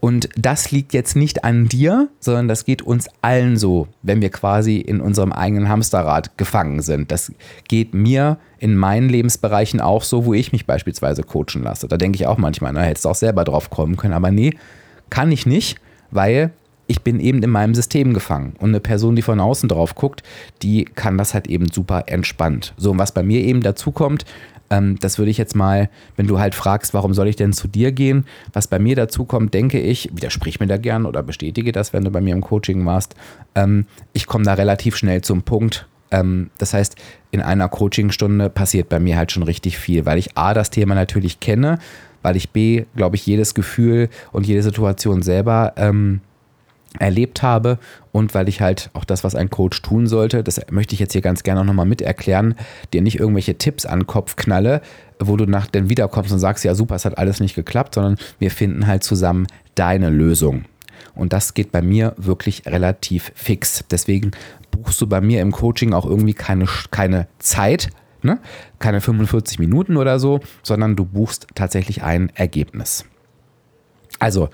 Und 0.00 0.30
das 0.34 0.70
liegt 0.70 0.94
jetzt 0.94 1.14
nicht 1.14 1.44
an 1.44 1.66
dir, 1.66 2.08
sondern 2.20 2.48
das 2.48 2.64
geht 2.64 2.80
uns 2.80 3.08
allen 3.20 3.58
so, 3.58 3.86
wenn 4.02 4.22
wir 4.22 4.30
quasi 4.30 4.78
in 4.78 5.00
unserem 5.00 5.30
eigenen 5.32 5.68
Hamsterrad 5.68 6.38
gefangen 6.38 6.80
sind. 6.80 7.12
Das 7.12 7.30
geht 7.68 7.92
mir 7.92 8.38
in 8.58 8.76
meinen 8.76 9.10
Lebensbereichen 9.10 9.80
auch 9.80 10.02
so, 10.02 10.24
wo 10.24 10.32
ich 10.32 10.52
mich 10.52 10.66
beispielsweise 10.66 11.22
coachen 11.22 11.62
lasse. 11.62 11.86
Da 11.86 11.98
denke 11.98 12.16
ich 12.16 12.26
auch 12.26 12.38
manchmal, 12.38 12.72
na, 12.72 12.80
hättest 12.80 13.04
du 13.04 13.10
auch 13.10 13.14
selber 13.14 13.44
drauf 13.44 13.68
kommen 13.68 13.96
können. 13.96 14.14
Aber 14.14 14.30
nee, 14.30 14.54
kann 15.10 15.30
ich 15.32 15.44
nicht, 15.44 15.78
weil 16.10 16.50
ich 16.86 17.02
bin 17.02 17.20
eben 17.20 17.42
in 17.42 17.50
meinem 17.50 17.74
System 17.74 18.14
gefangen. 18.14 18.54
Und 18.58 18.70
eine 18.70 18.80
Person, 18.80 19.14
die 19.14 19.22
von 19.22 19.38
außen 19.38 19.68
drauf 19.68 19.94
guckt, 19.94 20.22
die 20.62 20.86
kann 20.86 21.18
das 21.18 21.34
halt 21.34 21.46
eben 21.46 21.70
super 21.70 22.04
entspannt. 22.06 22.74
So, 22.78 22.90
und 22.90 22.98
was 22.98 23.12
bei 23.12 23.22
mir 23.22 23.42
eben 23.42 23.60
dazu 23.60 23.92
kommt, 23.92 24.24
ähm, 24.70 24.98
das 25.00 25.18
würde 25.18 25.30
ich 25.30 25.38
jetzt 25.38 25.56
mal, 25.56 25.90
wenn 26.16 26.26
du 26.26 26.38
halt 26.38 26.54
fragst, 26.54 26.94
warum 26.94 27.12
soll 27.12 27.28
ich 27.28 27.36
denn 27.36 27.52
zu 27.52 27.68
dir 27.68 27.92
gehen? 27.92 28.24
Was 28.52 28.68
bei 28.68 28.78
mir 28.78 28.96
dazu 28.96 29.24
kommt, 29.24 29.52
denke 29.52 29.80
ich, 29.80 30.10
widersprich 30.12 30.60
mir 30.60 30.68
da 30.68 30.76
gern 30.76 31.06
oder 31.06 31.22
bestätige 31.22 31.72
das, 31.72 31.92
wenn 31.92 32.04
du 32.04 32.10
bei 32.10 32.20
mir 32.20 32.34
im 32.34 32.40
Coaching 32.40 32.86
warst. 32.86 33.14
Ähm, 33.54 33.86
ich 34.12 34.26
komme 34.26 34.44
da 34.44 34.54
relativ 34.54 34.96
schnell 34.96 35.22
zum 35.22 35.42
Punkt. 35.42 35.86
Ähm, 36.12 36.50
das 36.58 36.72
heißt, 36.72 36.96
in 37.32 37.40
einer 37.40 37.68
Coachingstunde 37.68 38.48
passiert 38.48 38.88
bei 38.88 39.00
mir 39.00 39.16
halt 39.16 39.32
schon 39.32 39.42
richtig 39.42 39.78
viel, 39.78 40.06
weil 40.06 40.18
ich 40.18 40.36
A, 40.36 40.54
das 40.54 40.70
Thema 40.70 40.94
natürlich 40.94 41.40
kenne, 41.40 41.78
weil 42.22 42.36
ich 42.36 42.50
B, 42.50 42.84
glaube 42.96 43.16
ich, 43.16 43.26
jedes 43.26 43.54
Gefühl 43.54 44.08
und 44.32 44.46
jede 44.46 44.62
Situation 44.62 45.22
selber 45.22 45.72
ähm, 45.76 46.20
erlebt 46.98 47.42
habe 47.42 47.78
und 48.12 48.34
weil 48.34 48.48
ich 48.48 48.60
halt 48.60 48.90
auch 48.94 49.04
das, 49.04 49.22
was 49.22 49.34
ein 49.34 49.50
Coach 49.50 49.80
tun 49.82 50.06
sollte, 50.06 50.42
das 50.42 50.60
möchte 50.70 50.94
ich 50.94 51.00
jetzt 51.00 51.12
hier 51.12 51.20
ganz 51.20 51.42
gerne 51.42 51.60
auch 51.60 51.64
nochmal 51.64 51.86
mit 51.86 52.02
erklären, 52.02 52.56
dir 52.92 53.02
nicht 53.02 53.20
irgendwelche 53.20 53.56
Tipps 53.56 53.86
an 53.86 54.00
den 54.00 54.06
Kopf 54.06 54.36
knalle, 54.36 54.80
wo 55.20 55.36
du 55.36 55.46
nach 55.46 55.66
dann 55.66 55.88
wiederkommst 55.88 56.32
und 56.32 56.40
sagst, 56.40 56.64
ja 56.64 56.74
super, 56.74 56.96
es 56.96 57.04
hat 57.04 57.18
alles 57.18 57.40
nicht 57.40 57.54
geklappt, 57.54 57.94
sondern 57.94 58.16
wir 58.38 58.50
finden 58.50 58.86
halt 58.86 59.04
zusammen 59.04 59.46
deine 59.74 60.10
Lösung. 60.10 60.64
Und 61.14 61.32
das 61.32 61.54
geht 61.54 61.72
bei 61.72 61.82
mir 61.82 62.14
wirklich 62.16 62.66
relativ 62.66 63.32
fix. 63.34 63.84
Deswegen 63.90 64.32
buchst 64.70 65.00
du 65.00 65.06
bei 65.06 65.20
mir 65.20 65.42
im 65.42 65.52
Coaching 65.52 65.92
auch 65.92 66.06
irgendwie 66.06 66.34
keine, 66.34 66.66
keine 66.90 67.26
Zeit, 67.38 67.90
ne? 68.22 68.38
keine 68.78 69.00
45 69.00 69.58
Minuten 69.58 69.96
oder 69.96 70.18
so, 70.18 70.40
sondern 70.62 70.96
du 70.96 71.04
buchst 71.04 71.46
tatsächlich 71.54 72.02
ein 72.02 72.30
Ergebnis. 72.34 73.04
Also 74.18 74.48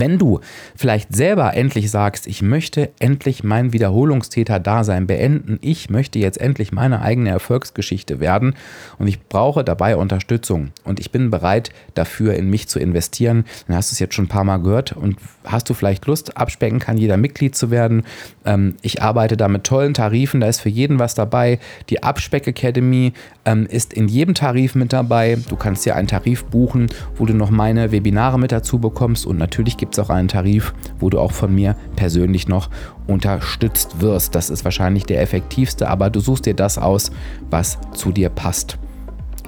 Wenn 0.00 0.18
du 0.18 0.40
vielleicht 0.74 1.14
selber 1.14 1.54
endlich 1.54 1.90
sagst, 1.90 2.26
ich 2.26 2.42
möchte 2.42 2.90
endlich 2.98 3.44
mein 3.44 3.72
Wiederholungstäter-Dasein 3.72 5.06
beenden, 5.06 5.58
ich 5.62 5.88
möchte 5.88 6.18
jetzt 6.18 6.38
endlich 6.38 6.70
meine 6.70 7.00
eigene 7.00 7.30
Erfolgsgeschichte 7.30 8.20
werden 8.20 8.54
und 8.98 9.06
ich 9.06 9.22
brauche 9.22 9.64
dabei 9.64 9.96
Unterstützung 9.96 10.72
und 10.84 11.00
ich 11.00 11.12
bin 11.12 11.30
bereit 11.30 11.70
dafür 11.94 12.34
in 12.34 12.50
mich 12.50 12.68
zu 12.68 12.78
investieren, 12.78 13.46
dann 13.66 13.76
hast 13.76 13.90
du 13.90 13.94
es 13.94 13.98
jetzt 13.98 14.14
schon 14.14 14.26
ein 14.26 14.28
paar 14.28 14.44
Mal 14.44 14.58
gehört 14.58 14.92
und 14.92 15.16
hast 15.44 15.70
du 15.70 15.74
vielleicht 15.74 16.06
Lust, 16.06 16.36
abspecken 16.36 16.78
kann 16.78 16.98
jeder 16.98 17.16
Mitglied 17.16 17.56
zu 17.56 17.70
werden. 17.70 18.04
Ähm, 18.44 18.74
ich 18.82 19.02
arbeite 19.02 19.36
da 19.36 19.48
mit 19.48 19.64
tollen 19.64 19.94
Tarifen, 19.94 20.40
da 20.40 20.46
ist 20.48 20.60
für 20.60 20.68
jeden 20.68 20.98
was 20.98 21.14
dabei. 21.14 21.58
Die 21.88 22.02
Abspeck 22.02 22.46
Academy 22.46 23.14
ähm, 23.46 23.66
ist 23.66 23.94
in 23.94 24.08
jedem 24.08 24.34
Tarif 24.34 24.74
mit 24.74 24.92
dabei. 24.92 25.38
Du 25.48 25.56
kannst 25.56 25.86
dir 25.86 25.96
einen 25.96 26.08
Tarif 26.08 26.44
buchen, 26.44 26.88
wo 27.16 27.24
du 27.24 27.32
noch 27.32 27.50
meine 27.50 27.92
Webinare 27.92 28.38
mit 28.38 28.52
dazu 28.52 28.78
bekommst 28.78 29.26
und 29.26 29.38
natürlich 29.38 29.76
gibt 29.76 29.85
es 29.92 29.98
auch 29.98 30.10
einen 30.10 30.28
Tarif, 30.28 30.74
wo 30.98 31.10
du 31.10 31.18
auch 31.18 31.32
von 31.32 31.54
mir 31.54 31.76
persönlich 31.96 32.48
noch 32.48 32.70
unterstützt 33.06 34.00
wirst. 34.00 34.34
Das 34.34 34.50
ist 34.50 34.64
wahrscheinlich 34.64 35.04
der 35.04 35.20
effektivste, 35.20 35.88
aber 35.88 36.10
du 36.10 36.20
suchst 36.20 36.46
dir 36.46 36.54
das 36.54 36.78
aus, 36.78 37.10
was 37.50 37.78
zu 37.92 38.12
dir 38.12 38.28
passt. 38.28 38.78